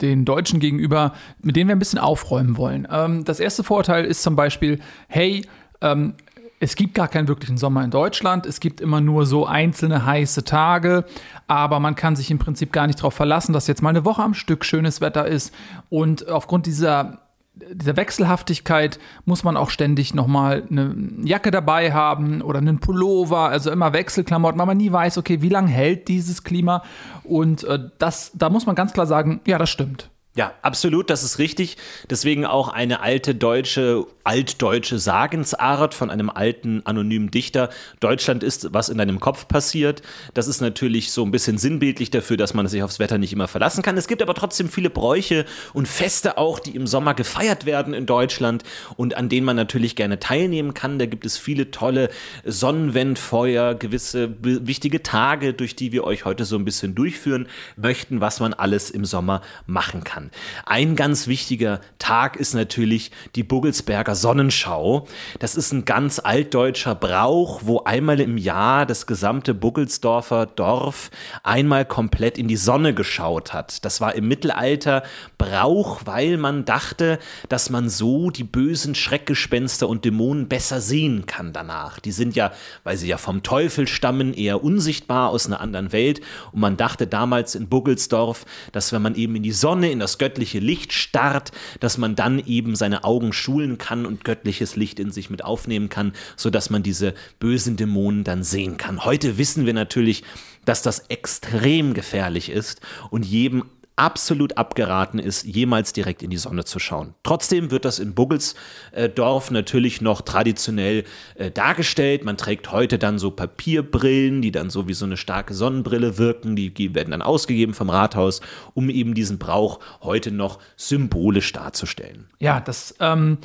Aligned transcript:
den 0.00 0.24
Deutschen 0.24 0.60
gegenüber, 0.60 1.12
mit 1.42 1.56
denen 1.56 1.68
wir 1.68 1.76
ein 1.76 1.78
bisschen 1.80 1.98
aufräumen 1.98 2.56
wollen. 2.56 2.86
Ähm, 2.90 3.24
das 3.24 3.40
erste 3.40 3.64
Vorurteil 3.64 4.04
ist 4.04 4.22
zum 4.22 4.36
Beispiel, 4.36 4.80
hey, 5.08 5.46
ähm, 5.80 6.14
es 6.58 6.74
gibt 6.74 6.94
gar 6.94 7.08
keinen 7.08 7.28
wirklichen 7.28 7.58
Sommer 7.58 7.84
in 7.84 7.90
Deutschland. 7.90 8.46
Es 8.46 8.60
gibt 8.60 8.80
immer 8.80 9.00
nur 9.00 9.26
so 9.26 9.46
einzelne 9.46 10.06
heiße 10.06 10.44
Tage, 10.44 11.04
aber 11.46 11.80
man 11.80 11.94
kann 11.94 12.16
sich 12.16 12.30
im 12.30 12.38
Prinzip 12.38 12.72
gar 12.72 12.86
nicht 12.86 12.98
darauf 12.98 13.14
verlassen, 13.14 13.52
dass 13.52 13.66
jetzt 13.66 13.82
mal 13.82 13.90
eine 13.90 14.04
Woche 14.04 14.22
am 14.22 14.32
Stück 14.32 14.64
schönes 14.64 15.00
Wetter 15.00 15.26
ist. 15.26 15.54
Und 15.90 16.28
aufgrund 16.28 16.66
dieser 16.66 17.25
dieser 17.56 17.96
Wechselhaftigkeit 17.96 18.98
muss 19.24 19.44
man 19.44 19.56
auch 19.56 19.70
ständig 19.70 20.14
nochmal 20.14 20.64
eine 20.70 20.94
Jacke 21.22 21.50
dabei 21.50 21.92
haben 21.92 22.42
oder 22.42 22.58
einen 22.58 22.80
Pullover, 22.80 23.48
also 23.48 23.70
immer 23.70 23.92
Wechselklamotten, 23.92 24.58
weil 24.58 24.66
man 24.66 24.76
nie 24.76 24.92
weiß, 24.92 25.18
okay, 25.18 25.40
wie 25.42 25.48
lange 25.48 25.68
hält 25.68 26.08
dieses 26.08 26.44
Klima. 26.44 26.82
Und 27.24 27.64
äh, 27.64 27.78
das, 27.98 28.32
da 28.34 28.50
muss 28.50 28.66
man 28.66 28.74
ganz 28.74 28.92
klar 28.92 29.06
sagen, 29.06 29.40
ja, 29.46 29.58
das 29.58 29.70
stimmt. 29.70 30.10
Ja, 30.36 30.52
absolut, 30.60 31.08
das 31.08 31.22
ist 31.22 31.38
richtig. 31.38 31.78
Deswegen 32.10 32.44
auch 32.44 32.68
eine 32.68 33.00
alte 33.00 33.34
deutsche, 33.34 34.04
altdeutsche 34.22 34.98
Sagensart 34.98 35.94
von 35.94 36.10
einem 36.10 36.28
alten 36.28 36.82
anonymen 36.84 37.30
Dichter. 37.30 37.70
Deutschland 38.00 38.42
ist, 38.42 38.74
was 38.74 38.90
in 38.90 38.98
deinem 38.98 39.18
Kopf 39.18 39.48
passiert. 39.48 40.02
Das 40.34 40.46
ist 40.46 40.60
natürlich 40.60 41.10
so 41.10 41.24
ein 41.24 41.30
bisschen 41.30 41.56
sinnbildlich 41.56 42.10
dafür, 42.10 42.36
dass 42.36 42.52
man 42.52 42.68
sich 42.68 42.82
aufs 42.82 42.98
Wetter 42.98 43.16
nicht 43.16 43.32
immer 43.32 43.48
verlassen 43.48 43.82
kann. 43.82 43.96
Es 43.96 44.08
gibt 44.08 44.20
aber 44.20 44.34
trotzdem 44.34 44.68
viele 44.68 44.90
Bräuche 44.90 45.46
und 45.72 45.88
Feste 45.88 46.36
auch, 46.36 46.58
die 46.58 46.76
im 46.76 46.86
Sommer 46.86 47.14
gefeiert 47.14 47.64
werden 47.64 47.94
in 47.94 48.04
Deutschland 48.04 48.62
und 48.98 49.16
an 49.16 49.30
denen 49.30 49.46
man 49.46 49.56
natürlich 49.56 49.96
gerne 49.96 50.20
teilnehmen 50.20 50.74
kann. 50.74 50.98
Da 50.98 51.06
gibt 51.06 51.24
es 51.24 51.38
viele 51.38 51.70
tolle 51.70 52.10
Sonnenwendfeuer, 52.44 53.74
gewisse 53.74 54.36
wichtige 54.42 55.02
Tage, 55.02 55.54
durch 55.54 55.76
die 55.76 55.92
wir 55.92 56.04
euch 56.04 56.26
heute 56.26 56.44
so 56.44 56.56
ein 56.56 56.66
bisschen 56.66 56.94
durchführen 56.94 57.48
möchten, 57.76 58.20
was 58.20 58.38
man 58.38 58.52
alles 58.52 58.90
im 58.90 59.06
Sommer 59.06 59.40
machen 59.64 60.04
kann. 60.04 60.25
Ein 60.64 60.96
ganz 60.96 61.26
wichtiger 61.26 61.80
Tag 61.98 62.36
ist 62.36 62.54
natürlich 62.54 63.10
die 63.34 63.42
Buggelsberger 63.42 64.14
Sonnenschau. 64.14 65.06
Das 65.38 65.56
ist 65.56 65.72
ein 65.72 65.84
ganz 65.84 66.18
altdeutscher 66.18 66.94
Brauch, 66.94 67.62
wo 67.64 67.80
einmal 67.84 68.20
im 68.20 68.38
Jahr 68.38 68.86
das 68.86 69.06
gesamte 69.06 69.54
Buggelsdorfer 69.54 70.46
Dorf 70.46 71.10
einmal 71.42 71.84
komplett 71.84 72.38
in 72.38 72.48
die 72.48 72.56
Sonne 72.56 72.94
geschaut 72.94 73.52
hat. 73.52 73.84
Das 73.84 74.00
war 74.00 74.14
im 74.14 74.28
Mittelalter 74.28 75.02
Brauch, 75.38 76.02
weil 76.04 76.36
man 76.36 76.64
dachte, 76.64 77.18
dass 77.48 77.70
man 77.70 77.88
so 77.88 78.30
die 78.30 78.44
bösen 78.44 78.94
Schreckgespenster 78.94 79.88
und 79.88 80.04
Dämonen 80.04 80.48
besser 80.48 80.80
sehen 80.80 81.26
kann 81.26 81.52
danach. 81.52 81.98
Die 81.98 82.12
sind 82.12 82.36
ja, 82.36 82.52
weil 82.84 82.96
sie 82.96 83.08
ja 83.08 83.18
vom 83.18 83.42
Teufel 83.42 83.88
stammen, 83.88 84.34
eher 84.34 84.62
unsichtbar 84.62 85.30
aus 85.30 85.46
einer 85.46 85.60
anderen 85.60 85.92
Welt. 85.92 86.20
Und 86.52 86.60
man 86.60 86.76
dachte 86.76 87.06
damals 87.06 87.54
in 87.54 87.68
Buggelsdorf, 87.68 88.44
dass 88.72 88.92
wenn 88.92 89.02
man 89.02 89.14
eben 89.14 89.36
in 89.36 89.42
die 89.42 89.52
Sonne, 89.52 89.90
in 89.90 89.98
das 89.98 90.15
göttliche 90.18 90.58
Licht 90.58 90.92
starrt, 90.92 91.52
dass 91.80 91.98
man 91.98 92.16
dann 92.16 92.38
eben 92.38 92.76
seine 92.76 93.04
Augen 93.04 93.32
schulen 93.32 93.78
kann 93.78 94.06
und 94.06 94.24
göttliches 94.24 94.76
Licht 94.76 94.98
in 95.00 95.10
sich 95.10 95.30
mit 95.30 95.44
aufnehmen 95.44 95.88
kann, 95.88 96.12
sodass 96.36 96.70
man 96.70 96.82
diese 96.82 97.14
bösen 97.38 97.76
Dämonen 97.76 98.24
dann 98.24 98.42
sehen 98.42 98.76
kann. 98.76 99.04
Heute 99.04 99.38
wissen 99.38 99.66
wir 99.66 99.74
natürlich, 99.74 100.22
dass 100.64 100.82
das 100.82 101.04
extrem 101.08 101.94
gefährlich 101.94 102.50
ist 102.50 102.80
und 103.10 103.24
jedem 103.24 103.64
absolut 103.96 104.58
abgeraten 104.58 105.18
ist, 105.18 105.44
jemals 105.44 105.94
direkt 105.94 106.22
in 106.22 106.28
die 106.28 106.36
Sonne 106.36 106.64
zu 106.64 106.78
schauen. 106.78 107.14
Trotzdem 107.22 107.70
wird 107.70 107.86
das 107.86 107.98
in 107.98 108.14
Buggelsdorf 108.14 109.50
natürlich 109.50 110.02
noch 110.02 110.20
traditionell 110.20 111.04
äh, 111.34 111.50
dargestellt. 111.50 112.22
Man 112.22 112.36
trägt 112.36 112.70
heute 112.72 112.98
dann 112.98 113.18
so 113.18 113.30
Papierbrillen, 113.30 114.42
die 114.42 114.52
dann 114.52 114.68
so 114.68 114.86
wie 114.86 114.92
so 114.92 115.06
eine 115.06 115.16
starke 115.16 115.54
Sonnenbrille 115.54 116.18
wirken. 116.18 116.56
Die, 116.56 116.94
werden 116.94 117.10
dann 117.10 117.22
ausgegeben 117.22 117.72
vom 117.72 117.88
Rathaus, 117.88 118.42
um 118.74 118.90
eben 118.90 119.14
diesen 119.14 119.38
Brauch 119.38 119.80
heute 120.02 120.30
noch 120.30 120.58
symbolisch 120.76 121.52
darzustellen. 121.52 122.28
Ja, 122.38 122.60
das 122.60 122.94
ähm, 123.00 123.38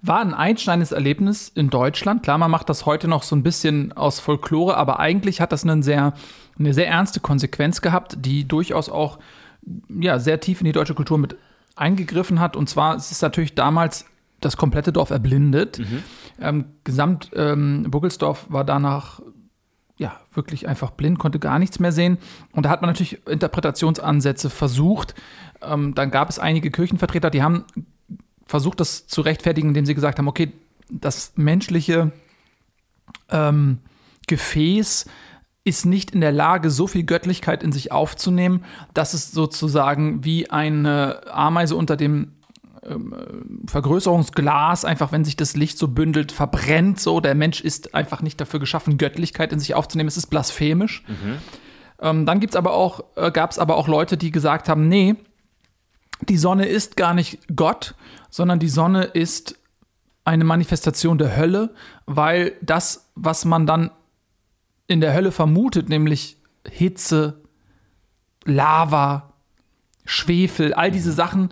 war 0.00 0.20
ein 0.20 0.32
einschneidendes 0.32 0.92
Erlebnis 0.92 1.52
in 1.54 1.68
Deutschland. 1.68 2.22
Klar, 2.22 2.38
man 2.38 2.50
macht 2.50 2.70
das 2.70 2.86
heute 2.86 3.08
noch 3.08 3.22
so 3.22 3.36
ein 3.36 3.42
bisschen 3.42 3.92
aus 3.92 4.20
Folklore, 4.20 4.76
aber 4.76 5.00
eigentlich 5.00 5.40
hat 5.40 5.52
das 5.52 5.64
eine 5.64 5.82
sehr, 5.82 6.14
eine 6.58 6.72
sehr 6.72 6.88
ernste 6.88 7.20
Konsequenz 7.20 7.82
gehabt, 7.82 8.16
die 8.20 8.48
durchaus 8.48 8.88
auch 8.88 9.18
ja, 9.88 10.18
sehr 10.18 10.40
tief 10.40 10.60
in 10.60 10.66
die 10.66 10.72
deutsche 10.72 10.94
Kultur 10.94 11.18
mit 11.18 11.36
eingegriffen 11.76 12.40
hat. 12.40 12.56
Und 12.56 12.68
zwar 12.68 12.96
ist 12.96 13.12
es 13.12 13.22
natürlich 13.22 13.54
damals 13.54 14.06
das 14.40 14.56
komplette 14.56 14.92
Dorf 14.92 15.10
erblindet. 15.10 15.78
Mhm. 15.78 16.02
Ähm, 16.40 16.64
Gesamt 16.84 17.30
ähm, 17.34 17.86
Buggelsdorf 17.88 18.46
war 18.48 18.64
danach 18.64 19.20
ja 19.96 20.20
wirklich 20.32 20.68
einfach 20.68 20.92
blind, 20.92 21.18
konnte 21.18 21.38
gar 21.38 21.58
nichts 21.58 21.80
mehr 21.80 21.92
sehen. 21.92 22.18
Und 22.52 22.64
da 22.64 22.70
hat 22.70 22.82
man 22.82 22.90
natürlich 22.90 23.26
Interpretationsansätze 23.26 24.48
versucht. 24.48 25.14
Ähm, 25.60 25.94
dann 25.94 26.10
gab 26.10 26.30
es 26.30 26.38
einige 26.38 26.70
Kirchenvertreter, 26.70 27.30
die 27.30 27.42
haben 27.42 27.64
versucht, 28.46 28.80
das 28.80 29.06
zu 29.06 29.20
rechtfertigen, 29.20 29.68
indem 29.68 29.86
sie 29.86 29.94
gesagt 29.94 30.18
haben, 30.18 30.28
okay, 30.28 30.52
das 30.90 31.32
menschliche 31.36 32.12
ähm, 33.28 33.78
Gefäß 34.26 35.06
ist 35.68 35.84
nicht 35.84 36.12
in 36.12 36.20
der 36.20 36.32
Lage, 36.32 36.70
so 36.70 36.86
viel 36.86 37.04
Göttlichkeit 37.04 37.62
in 37.62 37.72
sich 37.72 37.92
aufzunehmen, 37.92 38.64
dass 38.94 39.14
es 39.14 39.30
sozusagen 39.30 40.24
wie 40.24 40.50
eine 40.50 41.20
Ameise 41.30 41.76
unter 41.76 41.96
dem 41.96 42.32
ähm, 42.82 43.14
Vergrößerungsglas, 43.66 44.84
einfach 44.84 45.12
wenn 45.12 45.24
sich 45.24 45.36
das 45.36 45.56
Licht 45.56 45.78
so 45.78 45.88
bündelt, 45.88 46.32
verbrennt 46.32 47.00
so. 47.00 47.20
Der 47.20 47.34
Mensch 47.34 47.60
ist 47.60 47.94
einfach 47.94 48.22
nicht 48.22 48.40
dafür 48.40 48.60
geschaffen, 48.60 48.98
Göttlichkeit 48.98 49.52
in 49.52 49.60
sich 49.60 49.74
aufzunehmen. 49.74 50.08
Es 50.08 50.16
ist 50.16 50.26
blasphemisch. 50.26 51.04
Mhm. 51.06 51.38
Ähm, 52.00 52.26
dann 52.26 52.40
gibt's 52.40 52.56
aber 52.56 52.72
auch, 52.72 53.04
äh, 53.16 53.30
gab 53.30 53.50
es 53.50 53.58
aber 53.58 53.76
auch 53.76 53.88
Leute, 53.88 54.16
die 54.16 54.30
gesagt 54.30 54.68
haben, 54.68 54.88
nee, 54.88 55.16
die 56.28 56.38
Sonne 56.38 56.66
ist 56.66 56.96
gar 56.96 57.14
nicht 57.14 57.38
Gott, 57.54 57.94
sondern 58.30 58.58
die 58.58 58.68
Sonne 58.68 59.04
ist 59.04 59.58
eine 60.24 60.44
Manifestation 60.44 61.18
der 61.18 61.36
Hölle, 61.36 61.74
weil 62.06 62.52
das, 62.60 63.10
was 63.14 63.44
man 63.44 63.66
dann 63.66 63.90
in 64.88 65.00
der 65.00 65.14
Hölle 65.14 65.30
vermutet, 65.30 65.88
nämlich 65.88 66.38
Hitze, 66.68 67.42
Lava, 68.44 69.34
Schwefel, 70.04 70.74
all 70.74 70.90
diese 70.90 71.12
Sachen 71.12 71.50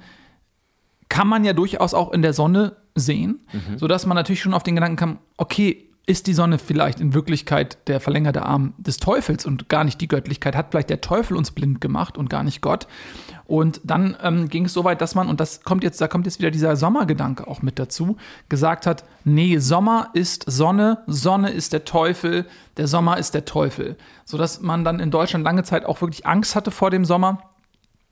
kann 1.09 1.29
man 1.29 1.45
ja 1.45 1.53
durchaus 1.53 1.95
auch 1.95 2.13
in 2.13 2.23
der 2.23 2.33
Sonne 2.33 2.77
sehen, 2.95 3.47
mhm. 3.53 3.79
sodass 3.79 4.07
man 4.07 4.17
natürlich 4.17 4.41
schon 4.41 4.55
auf 4.55 4.63
den 4.63 4.75
Gedanken 4.75 4.97
kam, 4.97 5.19
okay, 5.37 5.86
ist 6.07 6.29
die 6.29 6.35
Sonne 6.35 6.59
vielleicht 6.59 7.01
in 7.01 7.15
Wirklichkeit 7.15 7.79
der 7.89 8.01
verlängerte 8.01 8.45
Arm 8.45 8.75
des 8.79 8.99
Teufels 8.99 9.45
und 9.45 9.69
gar 9.69 9.83
nicht 9.83 10.01
die 10.01 10.07
Göttlichkeit? 10.07 10.55
Hat 10.55 10.69
vielleicht 10.71 10.89
der 10.89 11.01
Teufel 11.01 11.37
uns 11.37 11.51
blind 11.51 11.81
gemacht 11.81 12.17
und 12.17 12.31
gar 12.31 12.45
nicht 12.45 12.61
Gott? 12.61 12.87
Und 13.45 13.81
dann 13.83 14.17
ähm, 14.23 14.49
ging 14.49 14.67
es 14.67 14.73
so 14.73 14.85
weit, 14.85 15.01
dass 15.01 15.17
man, 15.17 15.29
und 15.29 15.41
das 15.41 15.63
kommt 15.63 15.83
jetzt, 15.83 16.01
da 16.01 16.07
kommt 16.07 16.27
jetzt 16.27 16.39
wieder 16.39 16.53
dieser 16.53 16.77
Sommergedanke 16.77 17.49
auch 17.49 17.61
mit 17.61 17.81
dazu, 17.81 18.17
gesagt 18.49 18.87
hat, 18.87 19.05
nee, 19.25 19.59
Sommer 19.59 20.11
ist 20.13 20.45
Sonne, 20.47 20.99
Sonne 21.09 21.51
ist 21.51 21.73
der 21.73 21.85
Teufel, 21.85 22.47
der 22.77 22.87
Sommer 22.87 23.19
ist 23.19 23.35
der 23.35 23.45
Teufel. 23.45 23.97
Sodass 24.25 24.61
man 24.61 24.85
dann 24.85 25.01
in 25.01 25.11
Deutschland 25.11 25.45
lange 25.45 25.65
Zeit 25.65 25.85
auch 25.85 26.01
wirklich 26.01 26.25
Angst 26.25 26.55
hatte 26.55 26.71
vor 26.71 26.91
dem 26.91 27.05
Sommer 27.05 27.43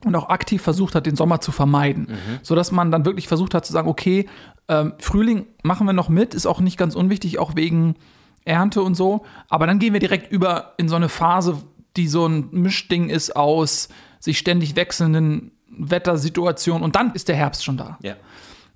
und 0.05 0.15
auch 0.17 0.29
aktiv 0.29 0.63
versucht 0.63 0.95
hat, 0.95 1.07
den 1.07 1.17
Sommer 1.17 1.41
zu 1.41 1.53
vermeiden. 1.53 2.09
Mhm. 2.09 2.39
Sodass 2.43 2.73
man 2.73 2.91
dann 2.91 3.05
wirklich 3.05 3.29
versucht 3.29 3.55
hat 3.55 3.65
zu 3.65 3.73
sagen, 3.73 3.89
okay, 3.89 4.27
ähm, 4.69 4.95
Frühling 4.99 5.47
machen 5.63 5.87
wir 5.87 5.93
noch 5.93 6.09
mit, 6.09 6.35
ist 6.35 6.47
auch 6.47 6.61
nicht 6.61 6.77
ganz 6.77 6.95
unwichtig, 6.95 7.39
auch 7.39 7.57
wegen 7.57 7.97
Ernte 8.45 8.83
und 8.83 8.95
so. 8.95 9.25
Aber 9.49 9.67
dann 9.67 9.79
gehen 9.79 9.93
wir 9.93 10.01
direkt 10.01 10.31
über 10.31 10.75
in 10.77 10.89
so 10.89 10.97
eine 10.97 11.09
Phase, 11.09 11.59
die 11.97 12.09
so 12.09 12.27
ein 12.27 12.49
Mischding 12.51 13.09
ist 13.09 13.37
aus 13.37 13.89
sich 14.21 14.39
ständig 14.39 14.75
wechselnden 14.75 15.53
Wettersituationen 15.69 16.83
und 16.83 16.97
dann 16.97 17.13
ist 17.13 17.29
der 17.29 17.37
Herbst 17.37 17.65
schon 17.65 17.77
da. 17.77 17.99
Ja. 18.03 18.17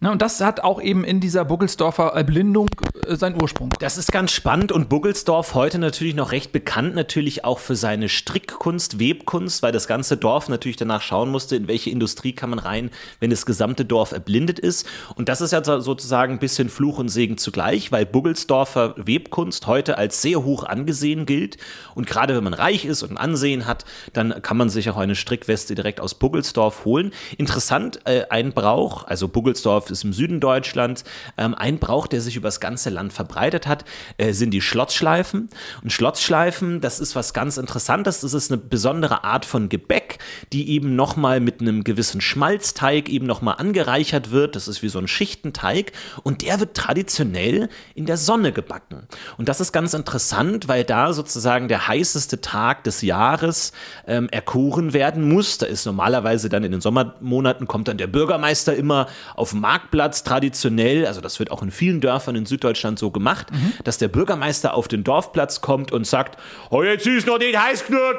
Ne, 0.00 0.12
und 0.12 0.22
das 0.22 0.40
hat 0.40 0.60
auch 0.60 0.80
eben 0.80 1.02
in 1.02 1.18
dieser 1.18 1.44
Buggelsdorfer 1.44 2.12
Erblindung 2.14 2.68
äh, 3.04 3.16
seinen 3.16 3.42
Ursprung. 3.42 3.70
Das 3.80 3.98
ist 3.98 4.12
ganz 4.12 4.30
spannend 4.30 4.70
und 4.70 4.88
Buggelsdorf 4.88 5.54
heute 5.54 5.80
natürlich 5.80 6.14
noch 6.14 6.30
recht 6.30 6.52
bekannt, 6.52 6.94
natürlich 6.94 7.44
auch 7.44 7.58
für 7.58 7.74
seine 7.74 8.08
Strickkunst, 8.08 9.00
Webkunst, 9.00 9.60
weil 9.64 9.72
das 9.72 9.88
ganze 9.88 10.16
Dorf 10.16 10.48
natürlich 10.48 10.76
danach 10.76 11.02
schauen 11.02 11.30
musste, 11.30 11.56
in 11.56 11.66
welche 11.66 11.90
Industrie 11.90 12.32
kann 12.32 12.50
man 12.50 12.60
rein, 12.60 12.90
wenn 13.18 13.30
das 13.30 13.44
gesamte 13.44 13.84
Dorf 13.84 14.12
erblindet 14.12 14.60
ist. 14.60 14.86
Und 15.16 15.28
das 15.28 15.40
ist 15.40 15.50
ja 15.50 15.64
sozusagen 15.64 16.34
ein 16.34 16.38
bisschen 16.38 16.68
Fluch 16.68 17.00
und 17.00 17.08
Segen 17.08 17.36
zugleich, 17.36 17.90
weil 17.90 18.06
Buggelsdorfer 18.06 18.94
Webkunst 18.98 19.66
heute 19.66 19.98
als 19.98 20.22
sehr 20.22 20.44
hoch 20.44 20.62
angesehen 20.62 21.26
gilt. 21.26 21.56
Und 21.96 22.06
gerade 22.06 22.36
wenn 22.36 22.44
man 22.44 22.54
reich 22.54 22.84
ist 22.84 23.02
und 23.02 23.10
ein 23.10 23.18
Ansehen 23.18 23.66
hat, 23.66 23.84
dann 24.12 24.42
kann 24.42 24.58
man 24.58 24.68
sich 24.68 24.90
auch 24.90 24.96
eine 24.96 25.16
Strickweste 25.16 25.74
direkt 25.74 26.00
aus 26.00 26.14
Buggelsdorf 26.14 26.84
holen. 26.84 27.10
Interessant, 27.36 27.98
äh, 28.04 28.26
ein 28.30 28.52
Brauch, 28.52 29.04
also 29.04 29.26
Buggelsdorf 29.26 29.87
ist 29.90 30.04
im 30.04 30.12
Süden 30.12 30.40
Deutschlands. 30.40 31.04
Ähm, 31.36 31.54
ein 31.54 31.78
Brauch, 31.78 32.06
der 32.06 32.20
sich 32.20 32.36
über 32.36 32.48
das 32.48 32.60
ganze 32.60 32.90
Land 32.90 33.12
verbreitet 33.12 33.66
hat, 33.66 33.84
äh, 34.16 34.32
sind 34.32 34.50
die 34.50 34.60
Schlotzschleifen. 34.60 35.48
Und 35.82 35.92
Schlotzschleifen, 35.92 36.80
das 36.80 37.00
ist 37.00 37.16
was 37.16 37.32
ganz 37.32 37.56
Interessantes. 37.56 38.20
Das 38.20 38.34
ist 38.34 38.50
eine 38.50 38.58
besondere 38.58 39.24
Art 39.24 39.44
von 39.44 39.68
Gebäck, 39.68 40.18
die 40.52 40.70
eben 40.70 40.96
nochmal 40.96 41.40
mit 41.40 41.60
einem 41.60 41.84
gewissen 41.84 42.20
Schmalzteig 42.20 43.08
eben 43.08 43.26
nochmal 43.26 43.56
angereichert 43.58 44.30
wird. 44.30 44.56
Das 44.56 44.68
ist 44.68 44.82
wie 44.82 44.88
so 44.88 44.98
ein 44.98 45.08
Schichtenteig. 45.08 45.92
Und 46.22 46.42
der 46.42 46.60
wird 46.60 46.76
traditionell 46.76 47.68
in 47.94 48.06
der 48.06 48.16
Sonne 48.16 48.52
gebacken. 48.52 49.06
Und 49.36 49.48
das 49.48 49.60
ist 49.60 49.72
ganz 49.72 49.94
interessant, 49.94 50.68
weil 50.68 50.84
da 50.84 51.12
sozusagen 51.12 51.68
der 51.68 51.88
heißeste 51.88 52.40
Tag 52.40 52.84
des 52.84 53.02
Jahres 53.02 53.72
ähm, 54.06 54.28
erkoren 54.30 54.92
werden 54.92 55.28
muss. 55.28 55.58
Da 55.58 55.66
ist 55.66 55.86
normalerweise 55.86 56.48
dann 56.48 56.64
in 56.64 56.72
den 56.72 56.80
Sommermonaten 56.80 57.66
kommt 57.66 57.88
dann 57.88 57.98
der 57.98 58.06
Bürgermeister 58.06 58.74
immer 58.74 59.06
auf 59.34 59.50
den 59.50 59.60
Markt 59.60 59.77
Marktplatz 59.78 60.24
traditionell, 60.24 61.06
also 61.06 61.20
das 61.20 61.38
wird 61.38 61.52
auch 61.52 61.62
in 61.62 61.70
vielen 61.70 62.00
Dörfern 62.00 62.34
in 62.34 62.46
Süddeutschland 62.46 62.98
so 62.98 63.12
gemacht, 63.12 63.52
mhm. 63.52 63.74
dass 63.84 63.98
der 63.98 64.08
Bürgermeister 64.08 64.74
auf 64.74 64.88
den 64.88 65.04
Dorfplatz 65.04 65.60
kommt 65.60 65.92
und 65.92 66.04
sagt, 66.04 66.38
oh, 66.70 66.82
jetzt 66.82 67.06
ist 67.06 67.28
noch 67.28 67.38
nicht 67.38 67.56
heiß 67.56 67.86
genug. 67.86 68.16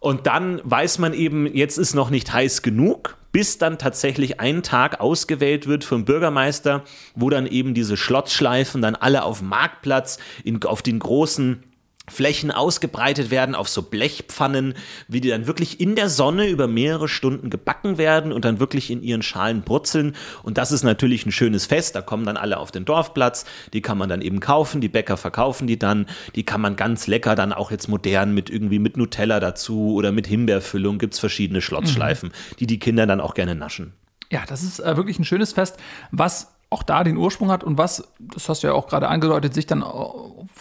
Und 0.00 0.26
dann 0.26 0.60
weiß 0.64 0.98
man 0.98 1.14
eben, 1.14 1.46
jetzt 1.46 1.78
ist 1.78 1.94
noch 1.94 2.10
nicht 2.10 2.32
heiß 2.32 2.62
genug, 2.62 3.16
bis 3.30 3.58
dann 3.58 3.78
tatsächlich 3.78 4.40
ein 4.40 4.62
Tag 4.62 5.00
ausgewählt 5.00 5.68
wird 5.68 5.84
vom 5.84 6.04
Bürgermeister, 6.04 6.82
wo 7.14 7.30
dann 7.30 7.46
eben 7.46 7.72
diese 7.72 7.96
Schlotzschleifen 7.96 8.82
dann 8.82 8.96
alle 8.96 9.22
auf 9.22 9.38
dem 9.38 9.48
Marktplatz 9.48 10.18
in, 10.42 10.62
auf 10.64 10.82
den 10.82 10.98
großen 10.98 11.62
Flächen 12.08 12.50
ausgebreitet 12.50 13.30
werden 13.30 13.54
auf 13.54 13.68
so 13.68 13.82
Blechpfannen, 13.82 14.74
wie 15.08 15.20
die 15.20 15.28
dann 15.28 15.46
wirklich 15.46 15.80
in 15.80 15.96
der 15.96 16.08
Sonne 16.08 16.48
über 16.48 16.68
mehrere 16.68 17.08
Stunden 17.08 17.50
gebacken 17.50 17.98
werden 17.98 18.32
und 18.32 18.44
dann 18.44 18.60
wirklich 18.60 18.90
in 18.90 19.02
ihren 19.02 19.22
Schalen 19.22 19.62
brutzeln. 19.62 20.14
Und 20.42 20.58
das 20.58 20.72
ist 20.72 20.84
natürlich 20.84 21.26
ein 21.26 21.32
schönes 21.32 21.66
Fest. 21.66 21.96
Da 21.96 22.02
kommen 22.02 22.24
dann 22.24 22.36
alle 22.36 22.58
auf 22.58 22.70
den 22.70 22.84
Dorfplatz. 22.84 23.44
Die 23.72 23.82
kann 23.82 23.98
man 23.98 24.08
dann 24.08 24.22
eben 24.22 24.40
kaufen. 24.40 24.80
Die 24.80 24.88
Bäcker 24.88 25.16
verkaufen 25.16 25.66
die 25.66 25.78
dann. 25.78 26.06
Die 26.34 26.44
kann 26.44 26.60
man 26.60 26.76
ganz 26.76 27.06
lecker 27.06 27.34
dann 27.34 27.52
auch 27.52 27.70
jetzt 27.70 27.88
modern 27.88 28.34
mit 28.34 28.50
irgendwie 28.50 28.78
mit 28.78 28.96
Nutella 28.96 29.40
dazu 29.40 29.94
oder 29.94 30.12
mit 30.12 30.26
Himbeerfüllung. 30.26 30.98
Gibt's 30.98 31.18
verschiedene 31.18 31.60
Schlotzschleifen, 31.60 32.28
mhm. 32.28 32.56
die 32.60 32.66
die 32.66 32.78
Kinder 32.78 33.06
dann 33.06 33.20
auch 33.20 33.34
gerne 33.34 33.54
naschen. 33.54 33.92
Ja, 34.30 34.44
das 34.46 34.62
ist 34.62 34.80
äh, 34.80 34.96
wirklich 34.96 35.18
ein 35.18 35.24
schönes 35.24 35.52
Fest, 35.52 35.76
was 36.10 36.56
auch 36.70 36.82
da 36.82 37.04
den 37.04 37.16
Ursprung 37.16 37.50
hat 37.50 37.62
und 37.62 37.78
was, 37.78 38.12
das 38.18 38.48
hast 38.48 38.62
du 38.62 38.68
ja 38.68 38.72
auch 38.72 38.88
gerade 38.88 39.08
angedeutet, 39.08 39.54
sich 39.54 39.66
dann 39.66 39.82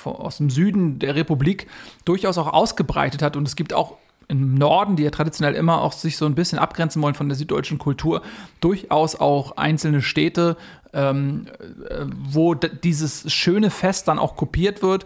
aus 0.06 0.38
dem 0.38 0.50
Süden 0.50 1.00
der 1.00 1.16
Republik 1.16 1.68
durchaus 2.06 2.38
auch 2.38 2.52
ausgebreitet 2.52 3.22
hat. 3.22 3.36
Und 3.36 3.48
es 3.48 3.56
gibt 3.56 3.74
auch 3.74 3.98
im 4.28 4.56
Norden, 4.56 4.96
die 4.96 5.04
ja 5.04 5.12
traditionell 5.12 5.54
immer 5.54 5.82
auch 5.82 5.94
sich 5.94 6.18
so 6.18 6.26
ein 6.26 6.36
bisschen 6.36 6.60
abgrenzen 6.60 7.02
wollen 7.02 7.14
von 7.14 7.30
der 7.30 7.38
süddeutschen 7.38 7.78
Kultur, 7.78 8.22
durchaus 8.60 9.16
auch 9.16 9.58
einzelne 9.58 10.02
Städte, 10.02 10.58
ähm, 10.94 11.48
äh, 11.90 12.06
wo 12.08 12.54
dieses 12.56 13.32
schöne 13.32 13.70
Fest 13.70 14.08
dann 14.08 14.20
auch 14.20 14.36
kopiert 14.36 14.82
wird. 14.82 15.06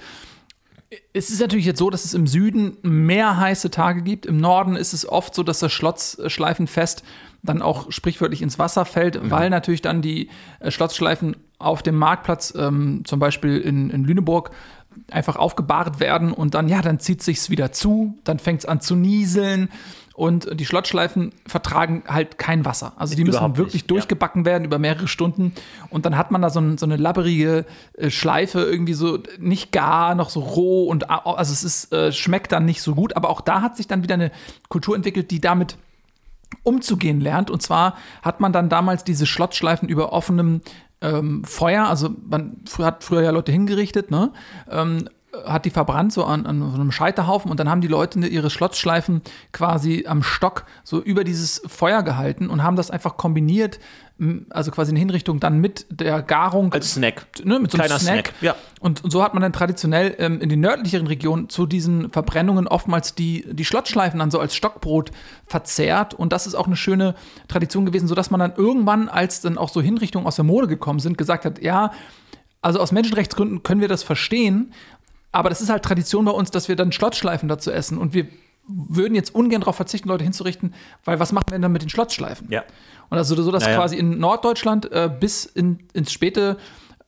Es 1.14 1.30
ist 1.30 1.40
natürlich 1.40 1.66
jetzt 1.66 1.78
so, 1.78 1.90
dass 1.90 2.06
es 2.06 2.14
im 2.14 2.26
Süden 2.26 2.78
mehr 2.82 3.38
heiße 3.38 3.70
Tage 3.70 4.02
gibt. 4.02 4.26
Im 4.26 4.38
Norden 4.38 4.76
ist 4.76 4.94
es 4.94 5.08
oft 5.08 5.36
so, 5.36 5.44
dass 5.44 5.60
das 5.60 5.72
Schlotzschleifenfest 5.72 7.04
dann 7.44 7.62
auch 7.62 7.92
sprichwörtlich 7.92 8.42
ins 8.42 8.60
Wasser 8.60 8.86
fällt, 8.86 9.22
mhm. 9.22 9.32
weil 9.32 9.50
natürlich 9.50 9.82
dann 9.82 10.02
die 10.02 10.30
äh, 10.60 10.72
Schlotzschleifen 10.72 11.36
auf 11.58 11.84
dem 11.84 11.96
Marktplatz, 11.96 12.54
ähm, 12.58 13.04
zum 13.06 13.20
Beispiel 13.20 13.58
in, 13.60 13.90
in 13.90 14.06
Lüneburg, 14.06 14.52
einfach 15.12 15.36
aufgebahrt 15.36 16.00
werden 16.00 16.32
und 16.32 16.54
dann, 16.54 16.70
ja, 16.70 16.82
dann 16.82 17.00
zieht 17.00 17.22
sich's 17.22 17.50
wieder 17.50 17.72
zu, 17.72 18.18
dann 18.24 18.40
fängt 18.40 18.60
es 18.60 18.66
an 18.66 18.82
zu 18.82 18.96
nieseln 18.96 19.70
und 20.14 20.60
die 20.60 20.66
Schlottschleifen 20.66 21.32
vertragen 21.48 22.04
halt 22.08 22.38
kein 22.38 22.66
Wasser. 22.66 22.94
Also 22.98 23.16
die 23.16 23.24
müssen 23.24 23.58
wirklich 23.58 23.84
nicht, 23.84 23.92
durchgebacken 23.92 24.42
ja. 24.42 24.48
werden 24.48 24.66
über 24.66 24.78
mehrere 24.78 25.08
Stunden 25.08 25.54
und 25.90 26.06
dann 26.06 26.18
hat 26.18 26.32
man 26.32 26.42
da 26.42 26.50
so, 26.50 26.60
ein, 26.60 26.78
so 26.78 26.86
eine 26.86 26.98
labberige 26.98 27.66
äh, 27.94 28.10
Schleife 28.10 28.62
irgendwie 28.62 28.94
so 28.94 29.20
nicht 29.40 29.72
gar, 29.72 30.16
noch 30.16 30.30
so 30.30 30.42
roh 30.42 30.86
und 30.86 31.10
also 31.10 31.54
es 31.54 31.64
ist, 31.64 31.94
äh, 31.94 32.12
schmeckt 32.12 32.52
dann 32.52 32.66
nicht 32.66 32.82
so 32.82 32.96
gut, 32.96 33.16
aber 33.16 33.30
auch 33.30 33.42
da 33.42 33.62
hat 33.62 33.78
sich 33.78 33.88
dann 33.88 34.04
wieder 34.04 34.16
eine 34.16 34.32
Kultur 34.68 34.96
entwickelt, 34.96 35.32
die 35.32 35.40
damit 35.40 35.78
umzugehen 36.64 37.22
lernt. 37.22 37.50
Und 37.50 37.62
zwar 37.62 37.96
hat 38.22 38.40
man 38.40 38.52
dann 38.52 38.70
damals 38.70 39.04
diese 39.04 39.26
Schlotzschleifen 39.26 39.88
über 39.88 40.12
offenem 40.14 40.62
ähm, 41.02 41.44
Feuer, 41.44 41.88
also 41.88 42.10
man 42.30 42.64
hat 42.80 43.04
früher 43.04 43.22
ja 43.22 43.32
Leute 43.32 43.52
hingerichtet, 43.52 44.12
ne? 44.12 44.32
Ähm, 44.70 45.10
hat 45.46 45.66
die 45.66 45.70
verbrannt 45.70 46.12
so 46.12 46.26
an, 46.26 46.46
an, 46.46 46.60
so 46.60 46.76
einem 46.76 46.92
Scheiterhaufen 46.92 47.52
und 47.52 47.60
dann 47.60 47.70
haben 47.70 47.82
die 47.82 47.88
Leute 47.88 48.20
ihre 48.26 48.50
Schlotzschleifen 48.50 49.22
quasi 49.52 50.06
am 50.08 50.24
Stock 50.24 50.66
so 50.84 51.00
über 51.02 51.24
dieses 51.24 51.62
Feuer 51.68 52.02
gehalten 52.02 52.50
und 52.50 52.64
haben 52.64 52.76
das 52.76 52.90
einfach 52.90 53.16
kombiniert, 53.16 53.80
also 54.50 54.72
quasi 54.72 54.92
in 54.92 54.98
Hinrichtung 54.98 55.40
dann 55.40 55.60
mit 55.60 55.86
der 55.90 56.22
Garung. 56.22 56.74
Als 56.74 56.94
Snack. 56.94 57.26
Ne, 57.44 57.60
mit 57.60 57.72
so 57.72 57.78
einem 57.78 57.86
Kleiner 57.86 58.00
Snack. 58.00 58.28
Snack. 58.28 58.34
Ja. 58.42 58.56
Und, 58.80 59.04
und, 59.04 59.12
so 59.12 59.24
hat 59.24 59.34
man 59.34 59.42
dann 59.42 59.54
traditionell 59.54 60.16
ähm, 60.20 60.42
in 60.42 60.50
den 60.50 60.60
nördlicheren 60.60 61.08
Regionen 61.08 61.50
zu 61.50 61.66
diesen 61.66 62.10
Verbrennungen 62.12 62.68
oftmals 62.68 63.16
die, 63.16 63.46
die 63.50 63.66
Schlotzschleifen 63.66 64.20
dann 64.20 64.32
so 64.32 64.40
als 64.40 64.56
Stockbrot 64.56 65.12
verzehrt 65.46 66.14
und 66.14 66.34
das 66.34 66.48
ist 66.48 66.56
auch 66.56 66.68
eine 66.68 66.76
schöne 66.76 67.16
Tradition 67.48 67.86
gewesen, 67.86 68.08
sodass 68.08 68.30
man 68.30 68.40
dann 68.40 68.54
irgendwann, 68.56 69.10
als 69.10 69.42
dann 69.42 69.58
auch 69.58 69.70
so 69.70 69.82
Hinrichtungen 69.82 70.28
aus 70.28 70.36
der 70.36 70.46
Mode 70.46 70.68
gekommen 70.68 71.00
sind, 71.00 71.18
gesagt 71.18 71.46
hat, 71.46 71.62
ja, 71.62 71.92
also 72.62 72.80
aus 72.80 72.92
Menschenrechtsgründen 72.92 73.64
können 73.64 73.80
wir 73.82 73.88
das 73.88 74.04
verstehen, 74.04 74.74
aber 75.32 75.50
das 75.50 75.62
ist 75.62 75.70
halt 75.70 75.84
Tradition 75.84 76.26
bei 76.26 76.32
uns, 76.32 76.52
dass 76.52 76.68
wir 76.68 76.76
dann 76.76 76.92
Schlotzschleifen 76.92 77.48
dazu 77.48 77.72
essen. 77.72 77.98
Und 77.98 78.14
wir 78.14 78.28
würden 78.70 79.16
jetzt 79.16 79.34
ungern 79.34 79.62
darauf 79.62 79.76
verzichten, 79.76 80.08
Leute 80.10 80.24
hinzurichten, 80.24 80.74
weil 81.04 81.20
was 81.20 81.32
machen 81.32 81.46
wir 81.48 81.54
denn 81.54 81.62
dann 81.62 81.72
mit 81.72 81.82
den 81.82 81.90
Schlotzschleifen? 81.90 82.48
Ja. 82.52 82.64
Und 83.10 83.18
also 83.18 83.36
so, 83.36 83.52
dass 83.52 83.64
naja. 83.64 83.78
quasi 83.78 83.98
in 83.98 84.20
Norddeutschland 84.20 84.92
äh, 84.92 85.10
bis 85.20 85.46
in, 85.46 85.80
ins 85.94 86.12
späte 86.12 86.58